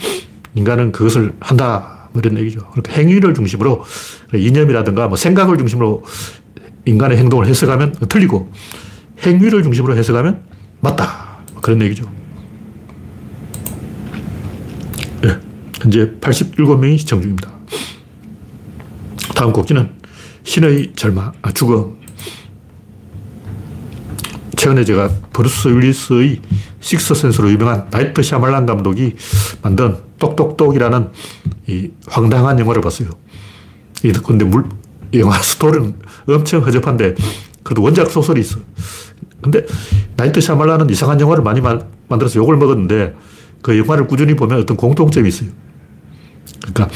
인간은 0.54 0.92
그것을 0.92 1.34
한다. 1.40 1.93
뭐 2.14 2.22
이런 2.24 2.38
얘기죠. 2.38 2.60
그러니까 2.70 2.92
행위를 2.92 3.34
중심으로 3.34 3.84
이념이라든가 4.32 5.08
뭐 5.08 5.16
생각을 5.16 5.58
중심으로 5.58 6.04
인간의 6.86 7.18
행동을 7.18 7.46
해석하면 7.46 7.96
틀리고 8.08 8.52
행위를 9.26 9.64
중심으로 9.64 9.96
해석하면 9.96 10.44
맞다. 10.80 11.38
뭐 11.52 11.60
그런 11.60 11.82
얘기죠. 11.82 12.10
네. 15.22 15.36
현재 15.80 16.12
87명이 16.20 16.98
시청 16.98 17.20
중입니다. 17.20 17.52
다음 19.34 19.52
꼭지는 19.52 19.90
신의 20.44 20.92
절망, 20.94 21.32
아, 21.42 21.50
죽음. 21.52 21.96
최근에 24.64 24.82
제가 24.84 25.10
브루스 25.34 25.68
윌리스의 25.68 26.40
식스센스로 26.80 27.50
유명한 27.50 27.86
나이트 27.90 28.22
샤말란 28.22 28.64
감독이 28.64 29.14
만든 29.60 29.96
똑똑똑이라는 30.18 31.10
이 31.66 31.90
황당한 32.06 32.58
영화를 32.58 32.80
봤어요. 32.80 33.10
근데 34.24 34.46
물, 34.46 34.64
영화 35.12 35.36
스토리는 35.42 35.94
엄청 36.26 36.64
허접한데 36.64 37.14
그래도 37.62 37.82
원작 37.82 38.10
소설이 38.10 38.40
있어. 38.40 38.58
근데 39.42 39.66
나이트 40.16 40.40
샤말란은 40.40 40.88
이상한 40.88 41.20
영화를 41.20 41.44
많이 41.44 41.60
만들어서 42.08 42.36
욕을 42.36 42.56
먹었는데 42.56 43.14
그 43.60 43.78
영화를 43.78 44.06
꾸준히 44.06 44.34
보면 44.34 44.60
어떤 44.60 44.78
공통점이 44.78 45.28
있어요. 45.28 45.50
그러니까 46.62 46.88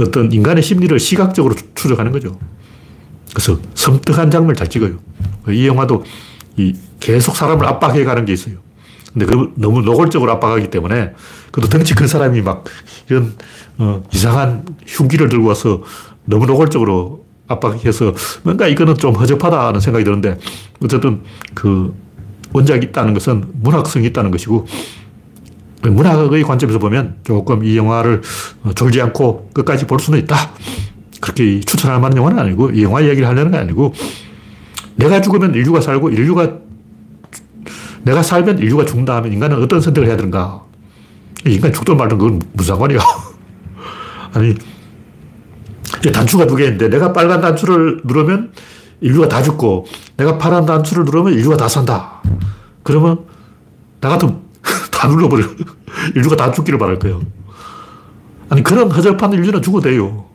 어떤 0.00 0.32
인간의 0.32 0.64
심리를 0.64 0.98
시각적으로 0.98 1.54
추적하는 1.76 2.10
거죠. 2.10 2.36
그래서 3.32 3.60
섬뜩한 3.74 4.32
장면을 4.32 4.56
잘 4.56 4.68
찍어요. 4.68 4.98
이 5.50 5.68
영화도 5.68 6.02
이 6.56 6.74
계속 7.00 7.36
사람을 7.36 7.66
압박해 7.66 8.04
가는 8.04 8.24
게 8.24 8.32
있어요. 8.32 8.56
근데 9.12 9.26
그 9.26 9.52
너무 9.56 9.82
노골적으로 9.82 10.32
압박하기 10.32 10.70
때문에 10.70 11.12
그래도 11.50 11.68
덩치 11.68 11.94
큰 11.94 12.06
사람이 12.06 12.40
막 12.42 12.64
이런 13.08 13.34
어, 13.78 14.02
이상한 14.12 14.64
흉기를 14.86 15.28
들고 15.28 15.48
와서 15.48 15.82
너무 16.24 16.46
노골적으로 16.46 17.24
압박해서 17.48 18.14
뭔가 18.42 18.66
이거는 18.66 18.94
좀 18.94 19.14
허접하다는 19.14 19.80
생각이 19.80 20.04
드는데 20.04 20.38
어쨌든 20.82 21.22
그 21.54 21.94
원작이 22.52 22.86
있다는 22.86 23.14
것은 23.14 23.44
문학성이 23.54 24.06
있다는 24.06 24.30
것이고 24.30 24.66
문학의 25.82 26.44
관점에서 26.44 26.78
보면 26.78 27.16
조금 27.24 27.64
이 27.64 27.76
영화를 27.76 28.22
졸지 28.74 29.00
않고 29.00 29.50
끝까지 29.52 29.86
볼 29.86 29.98
수는 29.98 30.18
있다. 30.20 30.52
그렇게 31.20 31.60
추천할 31.60 32.00
만한 32.00 32.16
영화는 32.16 32.38
아니고 32.38 32.70
이 32.70 32.82
영화 32.82 33.00
이야기를 33.00 33.26
하려는 33.26 33.52
게 33.52 33.58
아니고 33.58 33.94
내가 34.96 35.20
죽으면 35.20 35.54
인류가 35.54 35.80
살고 35.80 36.10
인류가 36.10 36.58
내가 38.02 38.22
살면 38.22 38.58
인류가 38.58 38.84
죽는다 38.84 39.16
하면 39.16 39.32
인간은 39.32 39.62
어떤 39.62 39.80
선택을 39.80 40.08
해야 40.08 40.16
되는가? 40.16 40.62
인간 41.46 41.72
죽든 41.72 41.96
말든 41.96 42.18
그건 42.18 42.40
무슨 42.52 42.74
상관이야. 42.74 42.98
아니, 44.34 44.54
단추가 46.12 46.46
두 46.46 46.56
개인데 46.56 46.88
내가 46.88 47.12
빨간 47.12 47.40
단추를 47.40 48.00
누르면 48.04 48.52
인류가 49.00 49.28
다 49.28 49.42
죽고 49.42 49.86
내가 50.16 50.38
파란 50.38 50.66
단추를 50.66 51.04
누르면 51.04 51.34
인류가 51.34 51.56
다 51.56 51.68
산다. 51.68 52.22
그러면 52.82 53.24
나 54.00 54.10
같으면 54.10 54.40
다 54.90 55.08
눌러버려. 55.08 55.44
인류가 56.14 56.36
다 56.36 56.50
죽기를 56.52 56.78
바랄 56.78 56.98
거예요. 56.98 57.22
아니, 58.48 58.62
그런 58.62 58.90
허접한 58.90 59.32
인류는 59.32 59.62
죽어도 59.62 59.88
돼요. 59.88 60.26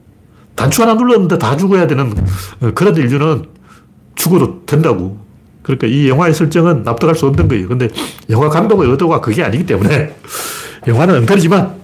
단추 0.55 0.81
하나 0.81 0.95
눌렀는데 0.95 1.37
다 1.37 1.55
죽어야 1.55 1.85
되는 1.85 2.15
그런 2.73 2.95
인류는 2.95 3.45
죽어도 4.27 4.65
된다고. 4.65 5.17
그러니까 5.63 5.87
이 5.87 6.07
영화의 6.07 6.33
설정은 6.33 6.83
납득할 6.83 7.15
수 7.15 7.25
없는 7.27 7.47
거예요. 7.47 7.67
근데 7.67 7.89
영화 8.29 8.49
감독의 8.49 8.89
의도가 8.91 9.21
그게 9.21 9.43
아니기 9.43 9.65
때문에 9.65 10.15
영화는 10.85 11.15
엉터리지만 11.17 11.75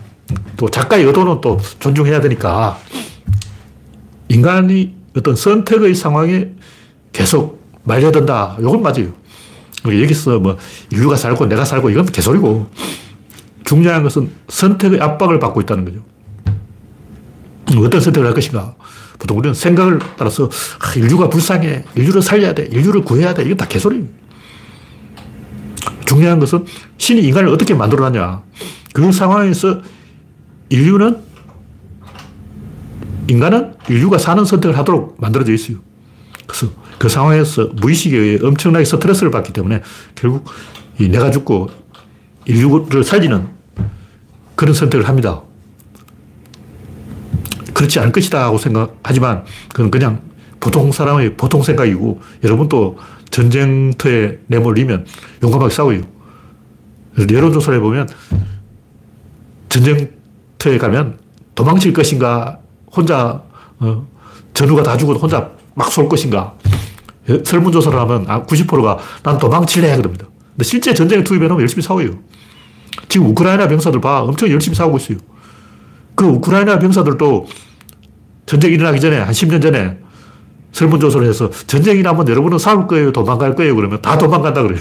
또 0.58 0.70
작가의 0.70 1.06
의도는 1.06 1.41
또 1.41 1.58
존중해야 1.80 2.22
되니까 2.22 2.78
인간이 4.30 4.96
어떤 5.18 5.36
선택의 5.36 5.96
상황에 5.96 6.50
계속 7.12 7.62
말려든다. 7.84 8.58
이건 8.60 8.82
맞아요. 8.82 9.08
여기서 9.86 10.39
뭐 10.39 10.58
인류가 10.91 11.16
살고 11.16 11.48
내가 11.48 11.66
살고 11.66 11.89
이건 11.89 12.06
개소리고 12.06 12.68
중요한 13.66 14.04
것은 14.04 14.32
선택의 14.48 15.02
압박을 15.02 15.39
받고 15.39 15.62
있다는 15.62 15.86
거죠. 15.86 16.00
어떤 17.86 18.00
선택을 18.00 18.28
할 18.28 18.34
것인가. 18.34 18.76
보통 19.20 19.38
우리는 19.38 19.53
생각을 19.53 19.99
따라서 20.18 20.49
아, 20.80 20.93
인류가 20.95 21.30
불쌍해. 21.30 21.86
인류를 21.95 22.22
살려야 22.22 22.53
돼. 22.53 22.66
인류를 22.72 23.01
구해야 23.01 23.34
돼. 23.34 23.43
이건 23.43 23.57
다 23.57 23.66
개소리. 23.68 24.05
중요한 26.05 26.39
것은 26.39 26.66
신이 26.97 27.22
인간을 27.22 27.49
어떻게 27.49 27.74
만들어놨냐. 27.74 28.43
그 28.93 29.11
상황에서 29.11 29.82
인류는 30.70 31.18
인간은 33.28 33.74
인류가 33.89 34.18
사는 34.18 34.43
선택을 34.43 34.78
하도록 34.78 35.16
만들어져 35.20 35.53
있어요. 35.53 35.78
그래서 36.45 36.68
그 36.97 37.09
상황에서 37.09 37.70
무의식에 37.74 38.18
의해 38.18 38.39
엄청나게 38.43 38.86
스트레스를 38.86 39.32
받기 39.32 39.53
때문에 39.53 39.82
결국 40.16 40.45
이 40.99 41.07
내가 41.07 41.32
죽고 41.32 41.70
인류를 42.45 43.03
살리는 43.03 43.47
그런 44.55 44.74
선택을 44.74 45.07
합니다. 45.07 45.41
그렇지 47.74 48.00
않을 48.00 48.12
것이다 48.12 48.44
하고 48.44 48.58
생각하지만 48.58 49.44
그건 49.70 49.92
그냥 49.92 50.22
보통 50.60 50.92
사람의 50.92 51.36
보통 51.36 51.62
생각이고 51.62 52.22
여러분도 52.44 52.98
전쟁터에 53.30 54.40
내몰리면 54.48 55.06
용감하게 55.44 55.74
싸워요. 55.74 56.02
여론조사를 57.18 57.78
해보면 57.80 58.08
전쟁터에 59.70 60.78
가면 60.80 61.20
도망칠 61.56 61.94
것인가 61.94 62.60
혼자 62.96 63.44
어, 63.80 64.08
전우가 64.54 64.84
다 64.84 64.98
죽어도 64.98 65.20
혼자 65.20 65.52
막 65.76 65.90
쏠 65.92 66.08
것인가 66.08 66.54
설문조사를 67.44 67.98
하면 68.00 68.26
90%가 68.26 68.92
아, 68.92 68.98
난 69.24 69.38
도망칠래 69.38 69.96
그럽니다. 69.98 70.28
근데 70.52 70.64
실제 70.64 70.94
전쟁에 70.94 71.24
투입해놓으면 71.24 71.62
열심히 71.62 71.82
싸워요. 71.82 72.20
지금 73.10 73.28
우크라이나 73.28 73.68
병사들 73.68 74.02
봐. 74.02 74.22
엄청 74.22 74.50
열심히 74.50 74.76
싸우고 74.76 74.98
있어요. 74.98 75.18
그 76.16 76.26
우크라이나 76.26 76.80
병사들도 76.80 77.47
전쟁이 78.45 78.76
일어나기 78.76 78.99
전에, 78.99 79.18
한 79.18 79.32
10년 79.32 79.61
전에 79.61 79.97
설문조사를 80.72 81.28
해서 81.28 81.49
전쟁이 81.68 82.01
나면 82.01 82.28
여러분은 82.28 82.57
싸울 82.57 82.88
거예요? 82.88 83.11
도망갈 83.11 83.55
거예요? 83.55 83.76
그러면 83.76 84.01
다 84.01 84.18
도망간다 84.18 84.64
그래요. 84.64 84.80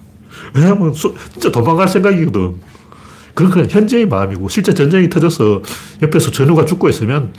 왜냐면 0.54 0.92
진짜 0.92 1.50
도망갈 1.50 1.88
생각이거든. 1.88 2.56
그건 3.34 3.52
그냥 3.52 3.68
현재의 3.68 4.06
마음이고 4.06 4.48
실제 4.48 4.72
전쟁이 4.72 5.10
터져서 5.10 5.60
옆에서 6.02 6.30
전우가 6.30 6.64
죽고 6.64 6.88
있으면 6.88 7.34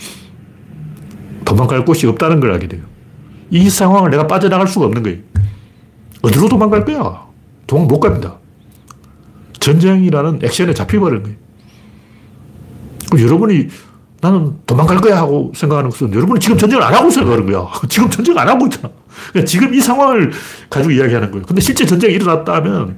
도망갈 1.43 1.85
곳이 1.85 2.05
없다는 2.05 2.39
걸 2.39 2.51
알게 2.51 2.67
돼요. 2.67 2.83
이 3.49 3.69
상황을 3.69 4.11
내가 4.11 4.27
빠져나갈 4.27 4.67
수가 4.67 4.85
없는 4.85 5.01
거예요. 5.01 5.17
어디로 6.21 6.49
도망갈 6.49 6.85
거야? 6.85 7.25
도망 7.65 7.87
못 7.87 7.99
갑니다. 7.99 8.37
전쟁이라는 9.59 10.41
액션에 10.43 10.73
잡혀버린 10.73 11.23
거예요. 11.23 11.46
여러분이 13.13 13.67
나는 14.19 14.55
도망갈 14.65 14.97
거야 14.97 15.17
하고 15.17 15.51
생각하는 15.55 15.89
것은 15.89 16.13
여러분이 16.13 16.39
지금 16.39 16.57
전쟁을 16.57 16.83
안 16.83 16.93
하고 16.93 17.09
생각하는 17.09 17.45
거야. 17.51 17.67
지금 17.87 18.09
전쟁 18.09 18.37
안 18.37 18.47
하고 18.47 18.65
있잖아. 18.65 18.89
그러니까 19.29 19.47
지금 19.47 19.73
이 19.73 19.79
상황을 19.79 20.31
가지고 20.69 20.91
이야기하는 20.91 21.31
거예요. 21.31 21.45
근데 21.45 21.61
실제 21.61 21.85
전쟁이 21.85 22.15
일어났다면 22.15 22.97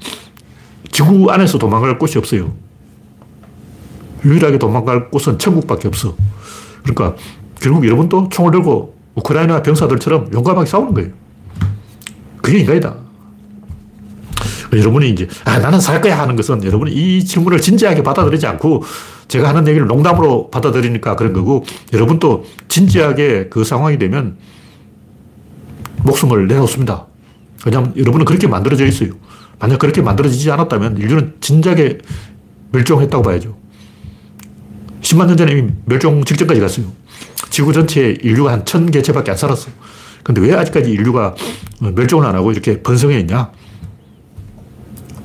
지구 0.91 1.29
안에서 1.29 1.57
도망갈 1.57 1.99
곳이 1.99 2.17
없어요. 2.17 2.51
유일하게 4.23 4.59
도망갈 4.59 5.09
곳은 5.09 5.37
천국밖에 5.37 5.87
없어. 5.87 6.15
그러니까 6.83 7.15
결국 7.59 7.85
여러분도 7.85 8.29
총을 8.29 8.51
들고 8.51 8.95
우크라이나 9.15 9.61
병사들처럼 9.61 10.29
용감하게 10.33 10.69
싸우는 10.69 10.93
거예요. 10.93 11.09
그게 12.41 12.59
인간이다. 12.59 12.95
여러분이 14.71 15.09
이제, 15.09 15.27
아, 15.45 15.57
나는 15.57 15.79
살 15.79 15.99
거야 15.99 16.19
하는 16.19 16.35
것은 16.35 16.63
여러분이 16.63 16.91
이 16.91 17.25
질문을 17.25 17.59
진지하게 17.59 18.03
받아들이지 18.03 18.45
않고 18.47 18.83
제가 19.29 19.47
하는 19.49 19.67
얘기를 19.67 19.87
농담으로 19.87 20.49
받아들이니까 20.49 21.15
그런 21.15 21.33
거고 21.33 21.63
여러분도 21.93 22.45
진지하게 22.67 23.47
그 23.49 23.63
상황이 23.63 23.97
되면 23.97 24.37
목숨을 26.03 26.47
내놓습니다. 26.47 27.05
왜냐하면 27.65 27.93
여러분은 27.95 28.25
그렇게 28.25 28.47
만들어져 28.47 28.85
있어요. 28.85 29.11
만약 29.59 29.79
그렇게 29.79 30.01
만들어지지 30.01 30.49
않았다면 30.51 30.97
인류는 30.97 31.35
진작에 31.41 31.99
멸종했다고 32.71 33.23
봐야죠. 33.23 33.55
10만 35.01 35.27
년 35.27 35.37
전에 35.37 35.51
이미 35.51 35.71
멸종 35.85 36.23
직전까지 36.23 36.59
갔어요. 36.59 36.85
지구 37.49 37.71
전체에 37.71 38.17
인류가 38.21 38.51
한천 38.51 38.89
개체밖에 38.89 39.31
안 39.31 39.37
살았어. 39.37 39.69
근데 40.23 40.41
왜 40.41 40.53
아직까지 40.55 40.89
인류가 40.89 41.35
멸종을 41.79 42.25
안 42.25 42.35
하고 42.35 42.51
이렇게 42.51 42.81
번성해 42.81 43.19
있냐? 43.19 43.51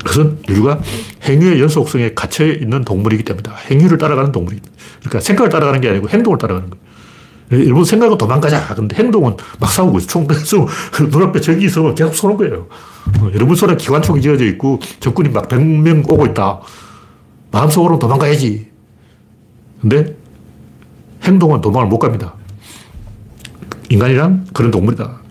그것은 0.05 0.39
인류가 0.49 0.81
행위의 1.23 1.61
연속성에 1.61 2.13
갇혀 2.15 2.47
있는 2.47 2.85
동물이기 2.85 3.25
때문이다. 3.25 3.55
행위를 3.71 3.99
따라가는 3.99 4.33
동물이다. 4.33 4.71
그러니까 5.01 5.21
생각을 5.21 5.51
따라가는 5.51 5.81
게 5.81 5.89
아니고 5.89 6.09
행동을 6.09 6.39
따라가는 6.39 6.71
거예요. 6.71 6.85
일본 7.51 7.85
생각은 7.85 8.17
도망가자. 8.17 8.75
근데 8.75 8.97
행동은 8.97 9.37
막 9.61 9.71
싸우고 9.71 9.99
있어. 9.99 10.07
총 10.07 10.29
쏘고 10.29 10.69
눈앞에 11.11 11.41
적이 11.41 11.67
있으면 11.67 11.95
계속 11.95 12.15
쏘는 12.15 12.37
거예요. 12.37 12.69
어, 13.21 13.31
여러분 13.35 13.55
손에 13.57 13.77
기관총이 13.77 14.21
지어져 14.21 14.45
있고 14.47 14.81
적군이 15.01 15.31
막 15.31 15.49
100명 15.49 16.11
오고 16.11 16.27
있다. 16.27 16.61
마음속으로 17.51 17.99
도망가야지. 17.99 18.69
근데 19.81 20.17
행동은 21.23 21.61
도망을 21.61 21.89
못 21.89 21.99
갑니다. 21.99 22.35
인간이란 23.91 24.49
그런 24.53 24.71
동물이다. 24.71 25.25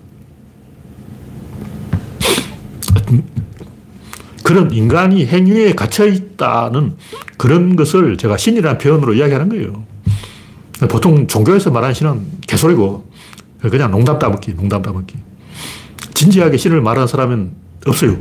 그런 4.43 4.71
인간이 4.71 5.25
행위에 5.25 5.73
갇혀 5.73 6.05
있다는 6.05 6.95
그런 7.37 7.75
것을 7.75 8.17
제가 8.17 8.37
신이라는 8.37 8.77
표현으로 8.77 9.13
이야기하는 9.13 9.49
거예요. 9.49 9.85
보통 10.89 11.27
종교에서 11.27 11.71
말하는 11.71 11.93
신은 11.93 12.21
개소리고, 12.41 13.09
그냥 13.61 13.89
농담 13.89 14.19
따먹기, 14.19 14.55
농담 14.55 14.81
따먹기. 14.81 15.15
진지하게 16.13 16.57
신을 16.57 16.81
말하는 16.81 17.07
사람은 17.07 17.51
없어요. 17.87 18.17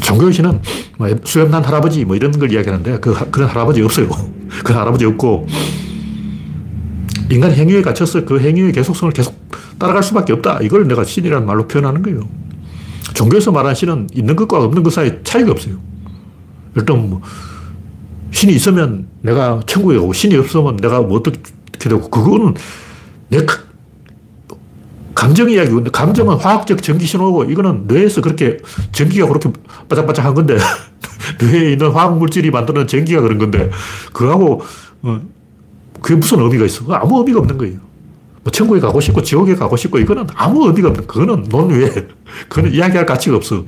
종교의 0.00 0.32
신은 0.32 0.60
뭐 0.98 1.08
수염난 1.24 1.64
할아버지 1.64 2.04
뭐 2.04 2.16
이런 2.16 2.32
걸 2.32 2.50
이야기하는데 2.52 2.98
그, 2.98 3.30
그런 3.30 3.48
할아버지 3.48 3.80
없어요. 3.80 4.08
그 4.64 4.72
할아버지 4.72 5.04
없고, 5.04 5.46
인간 7.30 7.52
행위에 7.52 7.80
갇혀서 7.80 8.24
그 8.24 8.40
행위의 8.40 8.72
계속성을 8.72 9.12
계속 9.12 9.38
따라갈 9.78 10.02
수밖에 10.02 10.32
없다. 10.32 10.58
이걸 10.62 10.88
내가 10.88 11.04
신이라는 11.04 11.46
말로 11.46 11.68
표현하는 11.68 12.02
거예요. 12.02 12.28
종교에서 13.14 13.52
말하는 13.52 13.74
신은 13.74 14.08
있는 14.14 14.36
것과 14.36 14.62
없는 14.64 14.82
것 14.82 14.92
사이 14.92 15.22
차이가 15.22 15.50
없어요. 15.52 15.76
일단 16.76 17.10
뭐 17.10 17.20
신이 18.30 18.52
있으면 18.54 19.08
내가 19.22 19.60
천국에 19.66 19.98
가고 19.98 20.12
신이 20.12 20.36
없으면 20.36 20.76
내가 20.76 21.00
뭐 21.00 21.18
어떻게 21.18 21.40
되고 21.78 22.08
그거는 22.08 22.54
내 23.28 23.44
감정 25.14 25.50
이야기고 25.50 25.84
감정은 25.84 26.36
화학적 26.36 26.82
전기 26.82 27.06
신호고 27.06 27.44
이거는 27.44 27.86
뇌에서 27.86 28.20
그렇게 28.20 28.58
전기가 28.92 29.26
그렇게 29.26 29.50
바짝바짝한 29.88 30.34
건데 30.34 30.56
뇌에 31.42 31.72
있는 31.72 31.90
화학 31.90 32.16
물질이 32.18 32.50
만드는 32.50 32.86
전기가 32.86 33.20
그런 33.20 33.38
건데 33.38 33.70
그거하고 34.12 34.62
어, 35.02 35.20
그게 36.00 36.14
무슨 36.14 36.40
의미가 36.40 36.64
있어? 36.64 36.84
아무 36.92 37.18
의미가 37.18 37.40
없는 37.40 37.58
거예요. 37.58 37.89
뭐 38.42 38.50
천국에 38.50 38.80
가고 38.80 39.00
싶고 39.00 39.22
지옥에 39.22 39.54
가고 39.54 39.76
싶고 39.76 39.98
이거는 39.98 40.26
아무 40.34 40.66
의미가 40.66 40.88
없는 40.88 41.06
그거는 41.06 41.44
논외 41.48 41.90
그거는 42.48 42.72
이야기할 42.72 43.04
가치가 43.06 43.36
없어. 43.36 43.64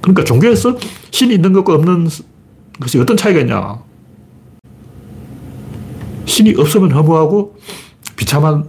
그러니까 0.00 0.24
종교에서 0.24 0.76
신이 1.10 1.34
있는 1.34 1.52
것과 1.52 1.74
없는 1.74 2.08
것이 2.80 2.98
어떤 2.98 3.16
차이가 3.16 3.40
있냐. 3.40 3.78
신이 6.24 6.54
없으면 6.56 6.92
허무하고 6.92 7.56
비참한 8.16 8.64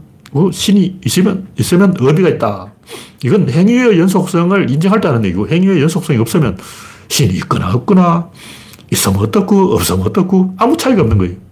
신이 0.51 0.99
있으면, 1.05 1.47
있으면 1.57 1.95
의미가 1.99 2.29
있다. 2.29 2.71
이건 3.23 3.49
행위의 3.49 3.99
연속성을 3.99 4.69
인정할 4.69 5.01
때는 5.01 5.25
얘기고 5.25 5.47
행위의 5.47 5.81
연속성이 5.81 6.19
없으면 6.19 6.57
신이 7.07 7.33
있거나 7.37 7.73
없거나 7.73 8.29
있으면 8.91 9.19
어떻고 9.19 9.73
없으면 9.73 10.05
어떻고 10.05 10.53
아무 10.57 10.77
차이가 10.77 11.01
없는 11.01 11.17
거예요. 11.17 11.46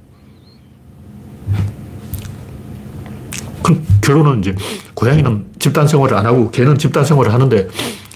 그 3.66 3.82
결론은 4.00 4.40
이제 4.42 4.56
고양이는 4.94 5.46
집단 5.58 5.88
생활을 5.88 6.16
안 6.16 6.28
하고 6.28 6.52
개는 6.52 6.78
집단 6.78 7.04
생활을 7.04 7.34
하는데 7.34 7.68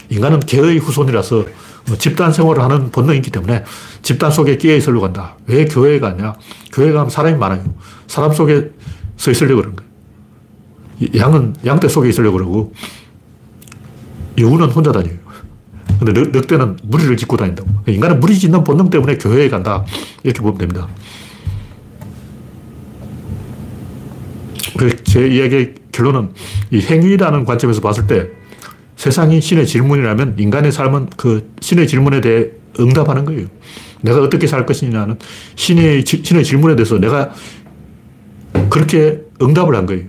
인간은 0.10 0.42
개의 0.42 0.78
후손이라서 0.78 1.46
뭐 1.88 1.98
집단 1.98 2.32
생활을 2.32 2.62
하는 2.62 2.92
본능이 2.92 3.18
있기 3.18 3.32
때문에 3.32 3.64
집단 4.04 4.30
속에 4.30 4.58
끼어 4.58 4.76
있으려고 4.76 5.08
한다. 5.08 5.38
왜 5.48 5.66
교회에 5.66 6.00
가냐? 6.00 6.36
교회 6.72 6.92
가면 6.92 7.10
사람이 7.10 7.38
많아요. 7.40 7.64
사람 8.06 8.32
속에 8.32 8.70
서 9.18 9.32
있으려고 9.32 9.62
그러는 9.62 9.76
거예요. 9.76 11.12
양은 11.18 11.56
양떼 11.66 11.88
속에 11.88 12.10
있으려고 12.10 12.38
그러고 12.38 12.74
여우는 14.38 14.70
혼자 14.70 14.92
다녀요. 14.92 15.18
근데 15.98 16.14
늑, 16.14 16.46
대는 16.46 16.78
무리를 16.84 17.18
짓고 17.18 17.38
다닌다고. 17.38 17.70
인간은 17.88 18.20
무리 18.20 18.38
짓는 18.38 18.64
본능 18.64 18.92
때문에 18.92 19.18
교회에 19.18 19.50
간다. 19.50 19.84
이렇게 20.24 20.42
보면 20.42 20.60
됩니다. 20.60 20.88
제 25.04 25.28
이야기의 25.28 25.76
결론은 25.92 26.30
이 26.72 26.80
행위라는 26.80 27.46
관점에서 27.46 27.82
봤을 27.82 28.08
때 28.08 28.30
세상이 28.96 29.42
신의 29.42 29.66
질문이라면 29.66 30.36
인간의 30.38 30.72
삶은 30.72 31.10
그 31.18 31.52
신의 31.62 31.88
질문에 31.88 32.22
대해 32.22 32.48
응답하는 32.80 33.26
거예요. 33.26 33.48
내가 34.02 34.22
어떻게 34.22 34.48
살 34.48 34.66
것이냐는 34.66 35.18
신의, 35.56 36.04
신의 36.06 36.44
질문에 36.44 36.76
대해서 36.76 36.98
내가 36.98 37.34
그렇게 38.70 39.22
응답을 39.42 39.76
한 39.76 39.86
거예요. 39.86 40.06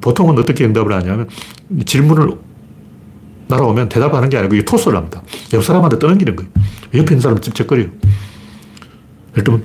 보통은 0.00 0.38
어떻게 0.38 0.64
응답을 0.64 0.92
하냐면 0.92 1.28
질문을 1.84 2.36
날아오면 3.48 3.88
대답하는 3.88 4.28
게 4.28 4.38
아니고 4.38 4.64
토스를 4.64 4.96
합니다. 4.96 5.22
옆 5.52 5.64
사람한테 5.64 5.98
떠넘기는 5.98 6.36
거예요. 6.36 6.50
옆에 6.94 7.14
있는 7.14 7.20
사람은 7.20 7.42
찝쩍거려요. 7.42 7.88
예를 9.32 9.44
들면, 9.44 9.64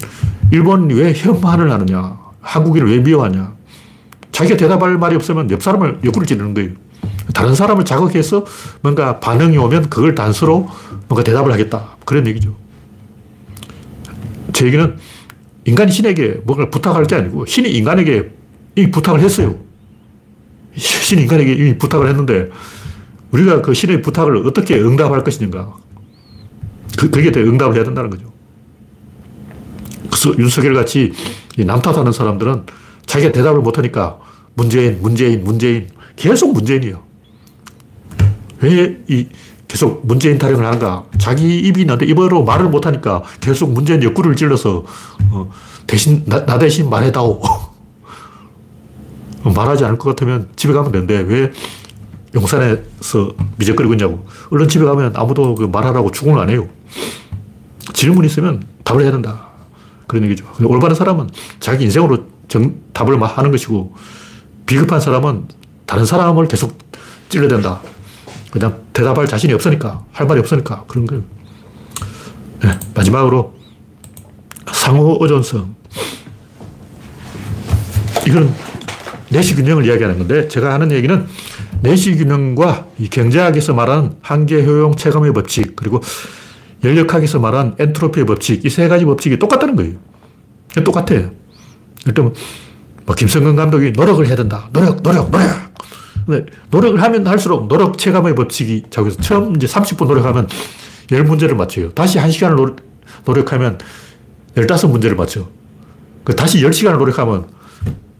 일본이 0.51 0.93
왜 0.93 1.13
혐한을 1.13 1.71
하느냐? 1.71 2.17
한국인을 2.41 2.89
왜 2.89 2.99
미워하냐? 2.99 3.54
자기가 4.35 4.57
대답할 4.57 4.97
말이 4.97 5.15
없으면 5.15 5.49
옆 5.51 5.63
사람을 5.63 5.99
옆구리 6.03 6.25
찌르는 6.25 6.53
거예요. 6.53 6.71
다른 7.33 7.55
사람을 7.55 7.85
자극해서 7.85 8.45
뭔가 8.81 9.21
반응이 9.21 9.57
오면 9.57 9.89
그걸 9.89 10.13
단서로 10.13 10.67
뭔가 11.07 11.23
대답을 11.23 11.53
하겠다. 11.53 11.95
그런 12.03 12.27
얘기죠. 12.27 12.53
제 14.51 14.65
얘기는 14.65 14.97
인간이 15.63 15.89
신에게 15.89 16.41
뭔가 16.43 16.69
부탁할 16.69 17.05
게 17.05 17.15
아니고 17.15 17.45
신이 17.45 17.69
인간에게 17.69 18.29
이 18.75 18.91
부탁을 18.91 19.21
했어요. 19.21 19.55
신이 20.75 21.21
인간에게 21.21 21.53
이미 21.53 21.77
부탁을 21.77 22.09
했는데 22.09 22.49
우리가 23.31 23.61
그 23.61 23.73
신의 23.73 24.01
부탁을 24.01 24.45
어떻게 24.45 24.77
응답할 24.77 25.23
것인가. 25.23 25.77
그, 26.97 27.09
거기에 27.09 27.31
대해 27.31 27.45
응답을 27.45 27.75
해야 27.75 27.85
된다는 27.85 28.09
거죠. 28.09 28.33
그래서 30.09 30.37
윤석열 30.37 30.73
같이 30.73 31.13
남탓하는 31.57 32.11
사람들은 32.11 32.63
자기가 33.05 33.31
대답을 33.31 33.61
못하니까 33.61 34.24
문재인, 34.55 35.01
문재인, 35.01 35.43
문재인. 35.43 35.89
계속 36.15 36.53
문재인이에요. 36.53 37.03
왜 38.61 38.97
이 39.07 39.27
계속 39.75 40.05
문재인 40.05 40.37
타령을 40.37 40.65
하는가? 40.65 41.05
자기 41.17 41.59
입이 41.59 41.81
있는데 41.81 42.05
입으로 42.05 42.43
말을 42.43 42.69
못하니까 42.69 43.23
계속 43.41 43.71
문재인 43.71 44.01
옆구리를 44.03 44.35
찔러서 44.35 44.85
어, 45.31 45.51
대신, 45.87 46.23
나, 46.25 46.45
나 46.45 46.57
대신 46.57 46.89
말해다오. 46.89 47.41
말하지 49.43 49.85
않을 49.85 49.97
것 49.97 50.09
같으면 50.09 50.49
집에 50.55 50.73
가면 50.73 50.91
되는데 50.91 51.19
왜 51.19 51.51
용산에서 52.33 53.33
미적거리고 53.57 53.93
있냐고. 53.95 54.25
얼른 54.49 54.67
집에 54.69 54.85
가면 54.85 55.13
아무도 55.15 55.55
그 55.55 55.65
말하라고 55.65 56.11
추궁을 56.11 56.39
안 56.39 56.49
해요. 56.49 56.67
질문 57.93 58.23
있으면 58.25 58.63
답을 58.83 59.03
해야 59.03 59.11
된다. 59.11 59.47
그런 60.07 60.23
얘기죠. 60.25 60.45
올바른 60.63 60.95
사람은 60.95 61.29
자기 61.59 61.83
인생으로 61.85 62.25
정, 62.47 62.75
답을 62.93 63.21
하는 63.21 63.51
것이고 63.51 63.93
비급한 64.65 64.99
사람은 64.99 65.47
다른 65.85 66.05
사람을 66.05 66.47
계속 66.47 66.77
찔러야 67.29 67.47
된다. 67.49 67.81
그냥 68.51 68.81
대답할 68.93 69.27
자신이 69.27 69.53
없으니까, 69.53 70.03
할 70.11 70.27
말이 70.27 70.39
없으니까 70.39 70.85
그런 70.87 71.05
거예요. 71.05 71.23
네, 72.63 72.79
마지막으로 72.95 73.53
상호 74.71 75.17
의존성. 75.21 75.75
이건 78.27 78.53
내시 79.29 79.55
균형을 79.55 79.85
이야기하는 79.85 80.17
건데 80.17 80.47
제가 80.47 80.73
하는 80.73 80.91
얘기는 80.91 81.27
내시 81.81 82.15
균형과 82.15 82.87
이 82.97 83.09
경제학에서 83.09 83.73
말하는 83.73 84.15
한계 84.21 84.63
효용 84.65 84.95
체감의 84.95 85.33
법칙 85.33 85.75
그리고 85.75 86.01
연력학에서 86.83 87.39
말하는 87.39 87.75
엔트로피의 87.77 88.25
법칙 88.25 88.65
이 88.65 88.69
세 88.69 88.87
가지 88.87 89.05
법칙이 89.05 89.37
똑같다는 89.37 89.75
거예요. 89.75 89.93
똑같아요. 90.83 91.31
일단 92.07 92.33
뭐 93.05 93.15
김성근 93.15 93.55
감독이 93.55 93.91
노력을 93.91 94.25
해야 94.25 94.35
된다. 94.35 94.67
노력, 94.71 95.01
노력, 95.03 95.29
노력. 95.31 95.47
근데 96.25 96.45
노력을 96.71 97.01
하면 97.01 97.27
할수록 97.27 97.67
노력 97.67 97.97
체감의 97.97 98.35
법칙이 98.35 98.85
작용해서 98.89 99.21
처음 99.21 99.55
이제 99.55 99.67
30분 99.67 100.07
노력하면 100.07 100.47
10문제를 101.07 101.53
맞춰요. 101.53 101.91
다시 101.91 102.17
1시간을 102.17 102.55
노, 102.55 102.75
노력하면 103.25 103.77
15문제를 104.55 105.15
맞춰. 105.15 105.47
그 106.23 106.35
다시 106.35 106.61
10시간을 106.61 106.97
노력하면 106.97 107.47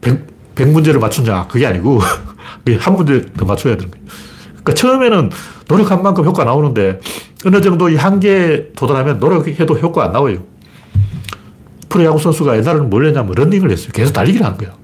100, 0.00 0.54
100문제를 0.54 1.00
맞추냐. 1.00 1.48
그게 1.48 1.66
아니고 1.66 2.00
한 2.78 2.94
문제 2.94 3.26
더 3.36 3.44
맞춰야 3.44 3.76
되는 3.76 3.90
거예요. 3.90 4.06
그러니까 4.50 4.74
처음에는 4.74 5.30
노력한 5.68 6.02
만큼 6.02 6.24
효과 6.24 6.44
나오는데 6.44 7.00
어느 7.44 7.60
정도 7.60 7.88
이 7.88 7.96
한계에 7.96 8.72
도달하면 8.76 9.18
노력해도 9.18 9.78
효과 9.78 10.04
안 10.04 10.12
나와요. 10.12 10.38
프로 11.96 12.04
야구 12.04 12.18
선수가 12.18 12.58
옛날에는 12.58 12.90
뭘 12.90 13.06
했냐면 13.06 13.32
러닝을 13.34 13.70
했어요. 13.70 13.88
계속 13.94 14.12
달리기를 14.12 14.44
하는 14.44 14.58
거야. 14.58 14.74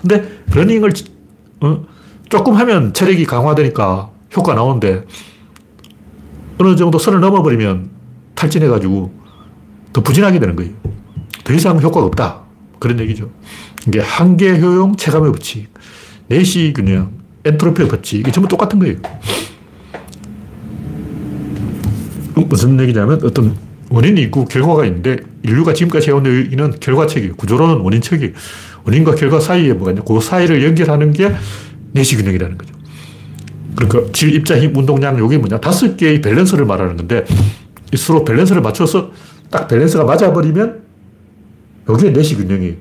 근데 0.00 0.40
러닝을 0.54 0.92
어, 1.62 1.84
조금 2.28 2.54
하면 2.54 2.94
체력이 2.94 3.26
강화되니까 3.26 4.10
효과 4.36 4.54
나오는데 4.54 5.04
어느 6.58 6.76
정도 6.76 6.98
선을 6.98 7.18
넘어버리면 7.18 7.90
탈진해가지고 8.36 9.12
더 9.92 10.00
부진하게 10.00 10.38
되는 10.38 10.54
거예요. 10.54 10.72
더 11.42 11.52
이상 11.52 11.80
효과가 11.80 12.06
없다. 12.06 12.42
그런 12.78 13.00
얘기죠. 13.00 13.30
이게 13.88 13.98
한계 13.98 14.60
효용 14.60 14.94
체감의 14.94 15.32
법칙, 15.32 15.68
내시 16.28 16.72
균형, 16.74 17.10
엔트로피의 17.44 17.88
법칙, 17.88 18.20
이게 18.20 18.30
전부 18.30 18.48
똑같은 18.48 18.78
거예요. 18.78 18.96
무슨 22.36 22.80
얘기냐면 22.80 23.20
어떤 23.24 23.56
원인이 23.90 24.22
있고 24.22 24.44
결과가 24.44 24.86
있는데 24.86 25.18
인류가 25.42 25.74
지금까지 25.74 26.10
해온 26.10 26.24
얘기는 26.26 26.70
결과책이에요. 26.78 27.34
구조론은 27.36 27.82
원인책이에요. 27.82 28.32
원인과 28.84 29.16
결과 29.16 29.40
사이에 29.40 29.72
뭐가 29.72 29.90
있냐. 29.90 30.02
그 30.02 30.20
사이를 30.20 30.64
연결하는 30.64 31.12
게 31.12 31.32
내시균형이라는 31.92 32.56
거죠. 32.56 32.74
그러니까 33.74 34.12
질, 34.12 34.34
입자, 34.34 34.58
힘, 34.58 34.76
운동량, 34.76 35.22
이게 35.24 35.38
뭐냐. 35.38 35.58
다섯 35.60 35.96
개의 35.96 36.20
밸런스를 36.20 36.64
말하는 36.64 36.96
건데 36.96 37.24
서로 37.96 38.24
밸런스를 38.24 38.62
맞춰서 38.62 39.10
딱 39.50 39.66
밸런스가 39.66 40.04
맞아버리면 40.04 40.80
이게 41.98 42.10
내시균형이에요. 42.10 42.74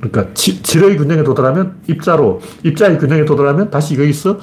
그러니까 0.00 0.34
지, 0.34 0.62
질의 0.62 0.98
균형에 0.98 1.22
도달하면 1.24 1.76
입자로, 1.88 2.40
입자의 2.62 2.98
균형에 2.98 3.24
도달하면 3.24 3.70
다시 3.70 3.94
여기서 3.98 4.38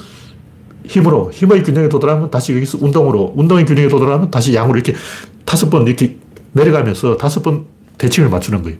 힘으로, 0.85 1.31
힘의 1.31 1.63
균형에 1.63 1.87
도달하면 1.89 2.31
다시 2.31 2.55
여기서 2.55 2.79
운동으로, 2.81 3.33
운동의 3.35 3.65
균형에 3.65 3.87
도달하면 3.87 4.31
다시 4.31 4.53
양으로 4.55 4.75
이렇게 4.79 4.93
다섯 5.45 5.69
번 5.69 5.87
이렇게 5.87 6.17
내려가면서 6.53 7.17
다섯 7.17 7.41
번 7.41 7.65
대칭을 7.97 8.29
맞추는 8.29 8.63
거예요. 8.63 8.77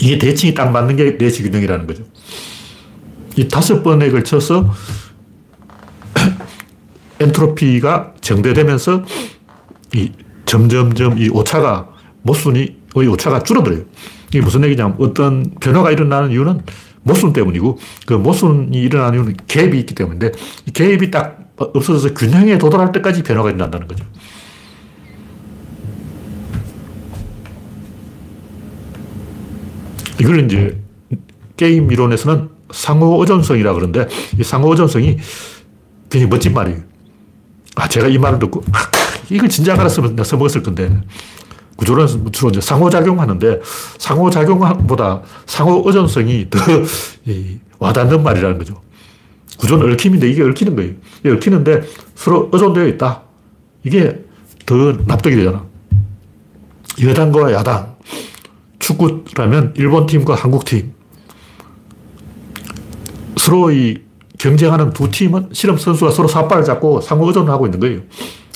이게 0.00 0.18
대칭이 0.18 0.54
딱 0.54 0.70
맞는 0.70 0.96
게 0.96 1.18
내시 1.18 1.42
균형이라는 1.42 1.86
거죠. 1.86 2.04
이 3.36 3.48
다섯 3.48 3.82
번에 3.82 4.10
걸쳐서 4.10 4.72
엔트로피가 7.20 8.14
정대되면서 8.20 9.04
이 9.94 10.12
점점점 10.44 11.18
이 11.18 11.28
오차가 11.28 11.88
모순이 12.22 12.78
의 12.94 13.06
오차가 13.08 13.42
줄어들어요. 13.42 13.82
이게 14.28 14.40
무슨 14.40 14.64
얘기냐면 14.64 14.96
어떤 14.98 15.50
변화가 15.60 15.90
일어나는 15.90 16.30
이유는 16.30 16.62
모순 17.02 17.32
때문이고 17.32 17.78
그 18.06 18.14
모순이 18.14 18.76
일어나는 18.76 19.18
이유는 19.18 19.36
갭이 19.46 19.74
있기 19.76 19.94
때문인데 19.94 20.32
이 20.66 20.70
갭이 20.72 21.10
딱 21.10 21.38
없어져서 21.56 22.14
균형에 22.14 22.58
도달할 22.58 22.92
때까지 22.92 23.22
변화가 23.22 23.50
일어난다는 23.50 23.86
거죠. 23.88 24.04
이걸 30.20 30.44
이제 30.44 30.80
게임 31.56 31.90
이론에서는 31.90 32.48
상호 32.70 33.20
의존성이라 33.20 33.72
그러는데 33.74 34.08
이 34.38 34.44
상호 34.44 34.70
의존성이 34.70 35.18
굉장히 36.10 36.30
멋진 36.30 36.54
말이에요. 36.54 36.80
아, 37.76 37.88
제가 37.88 38.08
이 38.08 38.18
말을 38.18 38.38
듣고 38.38 38.62
아, 38.72 38.78
이걸 39.30 39.48
진작 39.48 39.78
알았으면 39.78 40.10
내가 40.10 40.24
써먹었을 40.24 40.62
건데 40.62 41.00
구조론에서 41.76 42.30
주로 42.32 42.50
이제 42.50 42.60
상호작용하는데 42.60 43.60
상호작용보다 43.98 45.22
상호 45.46 45.82
의존성이 45.86 46.48
더 46.50 46.58
와닿는 47.78 48.22
말이라는 48.22 48.58
거죠. 48.58 48.82
구조는 49.58 49.92
얽힘인데 49.92 50.28
이게 50.28 50.42
얽히는 50.42 50.76
거예요. 50.76 50.92
이게 51.20 51.30
얽히는데 51.30 51.82
서로 52.14 52.48
의존되어 52.52 52.86
있다. 52.88 53.22
이게 53.84 54.24
더 54.66 54.74
납득이 55.06 55.36
되잖아. 55.36 55.64
여당과 57.02 57.52
야당. 57.52 57.96
축구라면 58.92 59.74
일본 59.76 60.06
팀과 60.06 60.34
한국 60.34 60.64
팀. 60.64 60.92
서로 63.36 63.70
이 63.70 63.98
경쟁하는 64.38 64.92
두 64.92 65.10
팀은 65.10 65.50
실험 65.52 65.76
선수가 65.76 66.10
서로 66.10 66.28
삿발을 66.28 66.64
잡고 66.64 67.00
상호 67.00 67.26
의존을 67.26 67.50
하고 67.52 67.66
있는 67.66 67.80
거예요. 67.80 68.00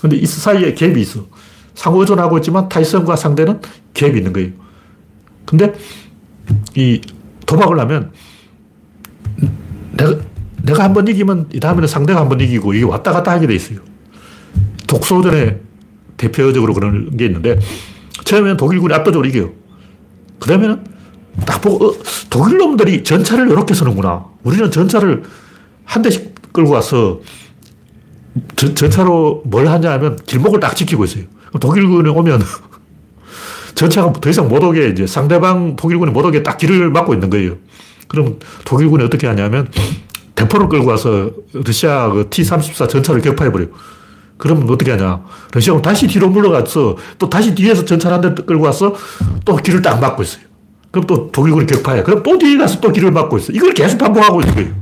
근데 0.01 0.17
이 0.17 0.25
사이에 0.25 0.75
갭이 0.75 0.97
있어. 0.99 1.27
상호 1.75 2.01
의존하고 2.01 2.39
있지만 2.39 2.69
타이슨과 2.69 3.17
상대는 3.17 3.61
갭이 3.95 4.17
있는 4.17 4.33
거예요. 4.33 4.51
근데 5.45 5.73
이 6.75 7.01
도박을 7.47 7.79
하면 7.81 8.13
내가, 9.97 10.19
내가 10.63 10.85
한 10.85 10.93
번 10.95 11.09
이기면 11.09 11.49
이 11.53 11.61
다음에는 11.61 11.87
상대가 11.89 12.21
한 12.21 12.29
번 12.29 12.41
이기고 12.41 12.73
이게 12.75 12.85
왔다 12.85 13.13
갔다 13.13 13.33
하게 13.33 13.47
돼 13.47 13.55
있어요. 13.55 13.81
독소전에 14.87 15.61
대표적으로 16.17 16.73
그런 16.75 17.17
게 17.17 17.27
있는데 17.27 17.59
처음에는 18.25 18.57
독일군이 18.57 18.95
압도적으로 18.95 19.29
이겨요. 19.29 19.51
그 20.43 20.49
다음에는 20.49 20.85
딱 21.47 21.61
보고, 21.61 21.87
어, 21.87 21.95
독일 22.29 22.59
놈들이 22.59 23.05
전차를 23.05 23.49
이렇게 23.49 23.75
서는구나. 23.75 24.25
우리는 24.43 24.69
전차를 24.73 25.23
한 25.85 26.03
대씩 26.03 26.53
끌고 26.53 26.73
와서 26.73 27.21
전, 28.57 28.75
전차로 28.75 29.43
뭘 29.47 29.69
하냐 29.69 29.93
하면 29.93 30.19
길목을 30.27 30.59
딱 30.59 30.75
지키고 30.75 31.05
있어요. 31.05 31.25
독일군이 31.61 32.09
오면 32.09 32.43
전차가 33.77 34.13
더 34.13 34.31
이상 34.31 34.49
못 34.49 34.65
오게 34.65 34.89
이제 34.89 35.07
상대방 35.07 35.77
독일군이 35.77 36.11
못 36.11 36.25
오게 36.25 36.43
딱 36.43 36.59
길을 36.59 36.91
막고 36.91 37.15
있는 37.15 37.31
거예요. 37.31 37.57
그럼 38.09 38.41
독일군이 38.65 39.05
어떻게 39.05 39.29
하냐면 39.29 39.69
대포를 40.35 40.69
끌고 40.69 40.89
와서 40.89 41.31
러시아 41.53 42.09
그 42.09 42.29
T-34 42.29 42.89
전차를 42.89 43.23
격파해버려요. 43.23 43.69
그러면 44.43 44.69
어떻게 44.69 44.91
하냐. 44.91 45.23
러시아는 45.53 45.83
다시 45.83 46.09
뒤로 46.09 46.29
물러가서 46.29 46.97
또 47.17 47.31
다시 47.31 47.55
뒤에서 47.55 47.85
전차를 47.85 48.17
한 48.17 48.35
대 48.35 48.43
끌고 48.43 48.65
와서 48.65 48.93
또 49.45 49.55
길을 49.55 49.83
딱 49.83 50.01
막고 50.01 50.25
있어요. 50.25 50.43
그럼 50.91 51.07
또 51.07 51.31
독일군이 51.31 51.65
격파해. 51.67 52.03
그럼 52.03 52.25
또 52.25 52.37
뒤에 52.37 52.57
가서 52.57 52.81
또 52.81 52.91
길을 52.91 53.13
막고 53.13 53.39
있어. 53.39 53.53
이걸 53.53 53.73
계속 53.73 53.99
반복하고 53.99 54.41
있는 54.41 54.55
거예요. 54.57 54.75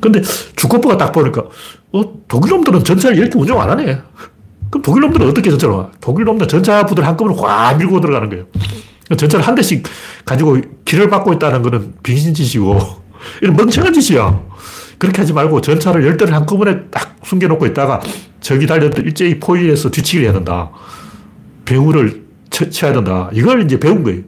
근데 0.00 0.22
주권부가 0.54 0.96
딱 0.96 1.10
보니까, 1.10 1.42
어, 1.92 2.02
독일 2.28 2.50
놈들은 2.50 2.84
전차를 2.84 3.18
이렇게 3.18 3.36
운영 3.40 3.60
안 3.60 3.70
하네. 3.70 3.98
그럼 4.70 4.82
독일 4.84 5.00
놈들은 5.00 5.28
어떻게 5.28 5.50
전차를 5.50 5.74
와? 5.74 5.90
독일 6.00 6.26
놈들은 6.26 6.46
전차부들 6.46 7.04
한꺼번에 7.04 7.36
확 7.40 7.76
밀고 7.76 8.00
들어가는 8.00 8.30
거예요. 8.30 8.44
전차를 9.16 9.44
한 9.44 9.56
대씩 9.56 9.82
가지고 10.24 10.58
길을 10.84 11.08
막고 11.08 11.32
있다는 11.32 11.62
거는 11.62 11.94
빙신짓이고, 12.04 12.78
이런 13.42 13.56
멍청한 13.56 13.92
짓이야. 13.94 14.40
그렇게 14.98 15.20
하지 15.20 15.32
말고 15.32 15.60
전차를 15.60 16.04
열 16.06 16.16
대를 16.16 16.34
한꺼번에 16.34 16.84
딱 16.90 17.16
숨겨놓고 17.22 17.66
있다가 17.66 18.00
적이 18.40 18.66
달려도 18.66 19.02
일제히 19.02 19.38
포위해서 19.38 19.90
뒤치기를 19.90 20.26
해야 20.26 20.32
된다. 20.32 20.70
배후를 21.64 22.24
쳐야 22.50 22.92
된다. 22.92 23.28
이걸 23.32 23.62
이제 23.62 23.78
배운 23.78 24.02
거예요. 24.02 24.22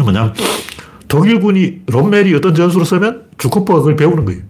뭐냐. 0.00 0.32
독일군이 1.08 1.82
롬멜이 1.86 2.34
어떤 2.34 2.54
전술을 2.54 2.86
쓰면 2.86 3.30
주코프가 3.38 3.80
그걸 3.80 3.96
배우는 3.96 4.24
거예요. 4.24 4.42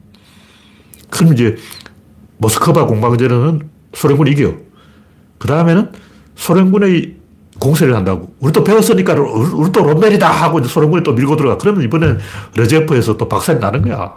그럼 1.11 1.33
이제 1.33 1.57
모스크바 2.39 2.87
공방전에는 2.87 3.69
소련군이 3.95 4.31
이겨요. 4.33 4.57
그 5.39 5.49
다음에는 5.49 5.91
소련군의 6.37 7.20
공세를 7.61 7.95
한다고. 7.95 8.35
우리 8.41 8.53
또 8.53 8.65
배웠으니까 8.65 9.15
우리 9.15 9.71
또 9.71 9.83
롬멜이다 9.83 10.29
하고 10.29 10.63
소련군이 10.65 11.05
또 11.05 11.13
밀고 11.13 11.37
들어가. 11.37 11.59
그러면 11.59 11.83
이번엔 11.85 12.19
레제프에서 12.57 13.17
또 13.17 13.29
박살이 13.29 13.61
나는 13.61 13.83
거야. 13.83 14.13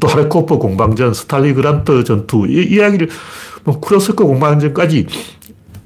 또 0.00 0.08
하르코프 0.08 0.58
공방전, 0.58 1.12
스탈리그란트 1.12 2.04
전투, 2.04 2.46
이 2.46 2.74
이야기를 2.74 3.10
뭐 3.64 3.80
쿠로스크 3.80 4.24
공방전까지 4.24 5.06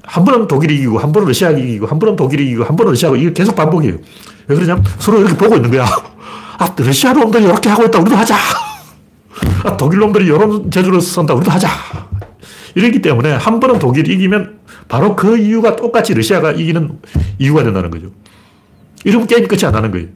한 0.03 0.25
번은 0.25 0.47
독일이 0.47 0.75
이기고, 0.75 0.99
한 0.99 1.11
번은 1.11 1.27
러시아가 1.27 1.57
이기고, 1.57 1.87
한 1.87 1.97
번은 1.97 2.15
독일이 2.15 2.47
이기고, 2.47 2.65
한 2.65 2.75
번은 2.75 2.91
러시아가 2.91 3.15
이거 3.15 3.31
계속 3.31 3.55
반복이에요. 3.55 3.95
왜 4.47 4.55
그러냐면 4.55 4.83
서로 4.99 5.19
이렇게 5.19 5.35
보고 5.37 5.55
있는 5.55 5.71
거야. 5.71 5.85
아, 6.57 6.75
러시아 6.77 7.13
놈들이 7.13 7.45
이렇게 7.45 7.69
하고 7.69 7.85
있다. 7.85 7.99
우리도 7.99 8.15
하자. 8.15 8.35
아, 9.63 9.77
독일 9.77 9.99
놈들이 9.99 10.25
이런 10.25 10.69
제주를 10.69 10.99
쓴다. 11.01 11.33
우리도 11.33 11.49
하자. 11.51 11.69
이러기 12.75 13.01
때문에 13.01 13.31
한 13.33 13.59
번은 13.59 13.79
독일이 13.79 14.13
이기면 14.13 14.59
바로 14.87 15.15
그 15.15 15.37
이유가 15.37 15.75
똑같이 15.75 16.13
러시아가 16.13 16.51
이기는 16.51 16.99
이유가 17.39 17.63
된다는 17.63 17.91
거죠. 17.91 18.07
이러면 19.03 19.27
게임 19.27 19.47
끝이 19.47 19.65
안 19.65 19.73
나는 19.73 19.91
거예요. 19.91 20.07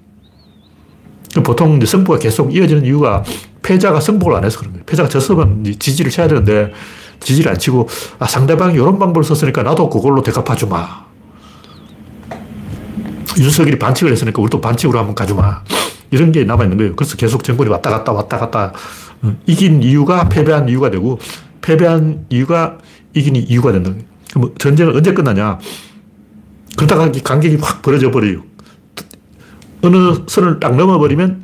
보통 1.44 1.78
이제 1.78 1.86
승부가 1.86 2.20
계속 2.20 2.56
이어지는 2.56 2.86
이유가 2.86 3.24
패자가 3.62 4.00
승복을 4.00 4.36
안 4.36 4.46
해서 4.46 4.60
그런 4.60 4.74
거예요. 4.74 4.86
패자가 4.86 5.10
졌으면 5.10 5.64
지지를 5.80 6.12
쳐야 6.12 6.28
되는데 6.28 6.72
지지를 7.20 7.52
안 7.52 7.58
치고 7.58 7.88
아, 8.20 8.28
상대방이 8.28 8.76
이런 8.76 9.00
방법을 9.00 9.24
썼으니까 9.24 9.64
나도 9.64 9.90
그걸로 9.90 10.22
대갚아주마. 10.22 11.06
윤석열이 13.38 13.80
반칙을 13.80 14.14
했으니까 14.14 14.42
우리도 14.42 14.62
반칙으로 14.62 14.98
한번 14.98 15.16
가주마. 15.16 15.64
이런 16.12 16.32
게 16.32 16.46
남아있는 16.46 16.78
거예요. 16.78 16.96
그래서 16.96 17.18
계속 17.18 17.44
정권이 17.44 17.70
왔다 17.70 17.90
갔다 17.90 18.14
왔다 18.14 18.38
갔다 18.38 18.72
어, 19.22 19.36
이긴 19.46 19.84
이유가 19.84 20.30
패배한 20.30 20.70
이유가 20.70 20.90
되고 20.90 21.20
패배한 21.66 22.28
이유가 22.30 22.78
이긴 23.16 23.36
이유가 23.36 23.72
된다. 23.72 23.92
그럼 24.32 24.54
전쟁은 24.60 24.96
언제 24.96 25.14
끝나냐? 25.14 25.58
그러다가 26.78 27.12
간격이 27.12 27.58
확 27.60 27.82
벌어져 27.82 28.12
버려요. 28.12 28.44
어느 29.82 30.24
선을 30.28 30.60
딱 30.60 30.76
넘어버리면 30.76 31.44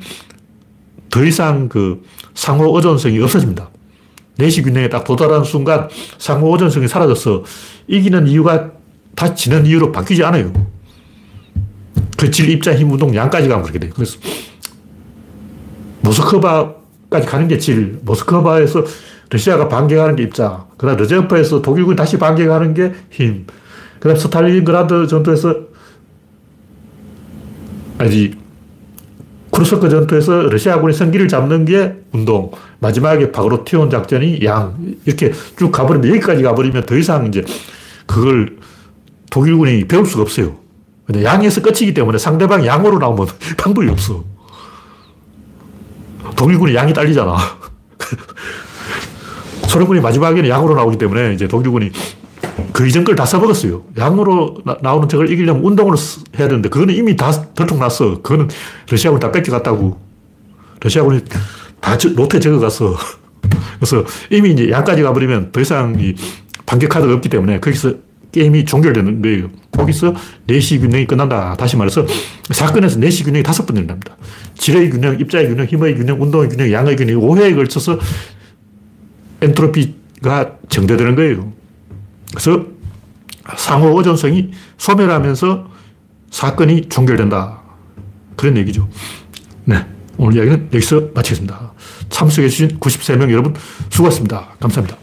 더 1.10 1.24
이상 1.24 1.68
그 1.68 2.02
상호 2.34 2.74
의존성이 2.76 3.20
없어집니다. 3.20 3.70
내시 4.36 4.62
균형에 4.62 4.88
딱 4.88 5.04
도달하는 5.04 5.44
순간 5.44 5.88
상호 6.18 6.52
의존성이 6.52 6.86
사라져서 6.86 7.44
이기는 7.88 8.28
이유가 8.28 8.70
다시 9.16 9.34
지는 9.34 9.66
이유로 9.66 9.90
바뀌지 9.90 10.22
않아요. 10.24 10.52
그 12.16 12.30
질, 12.30 12.48
입자, 12.48 12.74
힘, 12.74 12.90
운동 12.92 13.14
양까지 13.14 13.48
가면 13.48 13.62
그렇게 13.64 13.80
돼요. 13.80 13.92
그래서 13.94 14.18
모스크바까지 16.02 17.26
가는 17.26 17.48
게 17.48 17.58
질, 17.58 17.98
모스크바에서 18.02 18.84
러시아가 19.32 19.66
반격하는 19.66 20.14
게 20.14 20.24
입자, 20.24 20.66
그 20.76 20.86
다음 20.86 20.98
르제프에서 20.98 21.62
독일군이 21.62 21.96
다시 21.96 22.18
반격하는 22.18 22.74
게 22.74 22.92
힘, 23.10 23.46
그 23.98 24.08
다음 24.08 24.16
스탈린그라드 24.16 25.06
전투에서 25.06 25.56
아니 27.96 28.34
쿠르스크 29.50 29.88
전투에서 29.88 30.42
러시아군이 30.42 30.92
승기를 30.92 31.28
잡는 31.28 31.64
게 31.64 31.94
운동, 32.12 32.50
마지막에 32.80 33.32
바그로티온 33.32 33.88
작전이 33.88 34.44
양, 34.44 34.76
이렇게 35.06 35.32
쭉 35.58 35.72
가버리면, 35.72 36.08
여기까지 36.10 36.42
가버리면 36.42 36.84
더 36.84 36.96
이상 36.96 37.26
이제 37.26 37.42
그걸 38.06 38.58
독일군이 39.30 39.88
배울 39.88 40.04
수가 40.04 40.22
없어요. 40.22 40.56
근데 41.06 41.24
양에서 41.24 41.62
끝이기 41.62 41.94
때문에 41.94 42.18
상대방 42.18 42.66
양으로 42.66 42.98
나오면 42.98 43.26
방법이 43.56 43.88
없어. 43.88 44.24
독일군이 46.36 46.74
양이 46.74 46.92
딸리잖아. 46.92 47.36
소련군이 49.72 50.00
마지막에는 50.00 50.48
양으로 50.50 50.74
나오기 50.74 50.98
때문에 50.98 51.32
이제 51.32 51.48
독일군이 51.48 51.90
그 52.72 52.86
이전 52.86 53.04
걸 53.04 53.16
다 53.16 53.24
써먹었어요. 53.24 53.82
양으로 53.96 54.58
나, 54.82 54.94
오는 54.94 55.08
적을 55.08 55.30
이기려면 55.30 55.62
운동으로 55.64 55.96
해야 56.38 56.48
되는데, 56.48 56.68
그거는 56.68 56.94
이미 56.94 57.16
다 57.16 57.30
들통났어. 57.54 58.20
그거는 58.22 58.48
러시아군이 58.90 59.20
다 59.20 59.32
뺏겨갔다고. 59.32 59.98
러시아군이 60.80 61.20
다 61.80 61.96
노태 62.14 62.38
적어갔어. 62.40 62.96
그래서 63.80 64.04
이미 64.30 64.50
이제 64.52 64.70
양까지 64.70 65.02
가버리면 65.02 65.52
더 65.52 65.60
이상 65.60 65.96
이 65.98 66.14
반격 66.66 66.90
카드가 66.90 67.14
없기 67.14 67.28
때문에 67.28 67.60
거기서 67.60 67.94
게임이 68.32 68.64
종결되는 68.64 69.22
거예요. 69.22 69.50
거기서 69.72 70.14
내시 70.46 70.78
균형이 70.78 71.06
끝난다. 71.06 71.54
다시 71.58 71.76
말해서 71.76 72.06
사건에서 72.50 72.98
내시 72.98 73.24
균형이 73.24 73.42
다섯 73.42 73.66
번 73.66 73.76
일어납니다. 73.76 74.16
질의 74.54 74.90
균형, 74.90 75.18
입자의 75.18 75.48
균형, 75.48 75.66
힘의 75.66 75.96
균형, 75.96 76.20
운동의 76.20 76.48
균형, 76.48 76.70
양의 76.72 76.96
균형, 76.96 77.20
5회에 77.20 77.54
걸쳐서 77.54 77.98
엔트로피가 79.42 80.58
정대되는 80.68 81.16
거예요. 81.16 81.52
그래서 82.30 82.64
상호 83.56 83.98
의존성이 83.98 84.52
소멸하면서 84.78 85.70
사건이 86.30 86.88
종결된다. 86.88 87.60
그런 88.36 88.56
얘기죠. 88.56 88.88
네. 89.64 89.84
오늘 90.16 90.36
이야기는 90.36 90.70
여기서 90.72 91.08
마치겠습니다. 91.14 91.72
참석해주신 92.08 92.78
93명 92.78 93.30
여러분 93.30 93.54
수고하셨습니다. 93.90 94.54
감사합니다. 94.60 95.01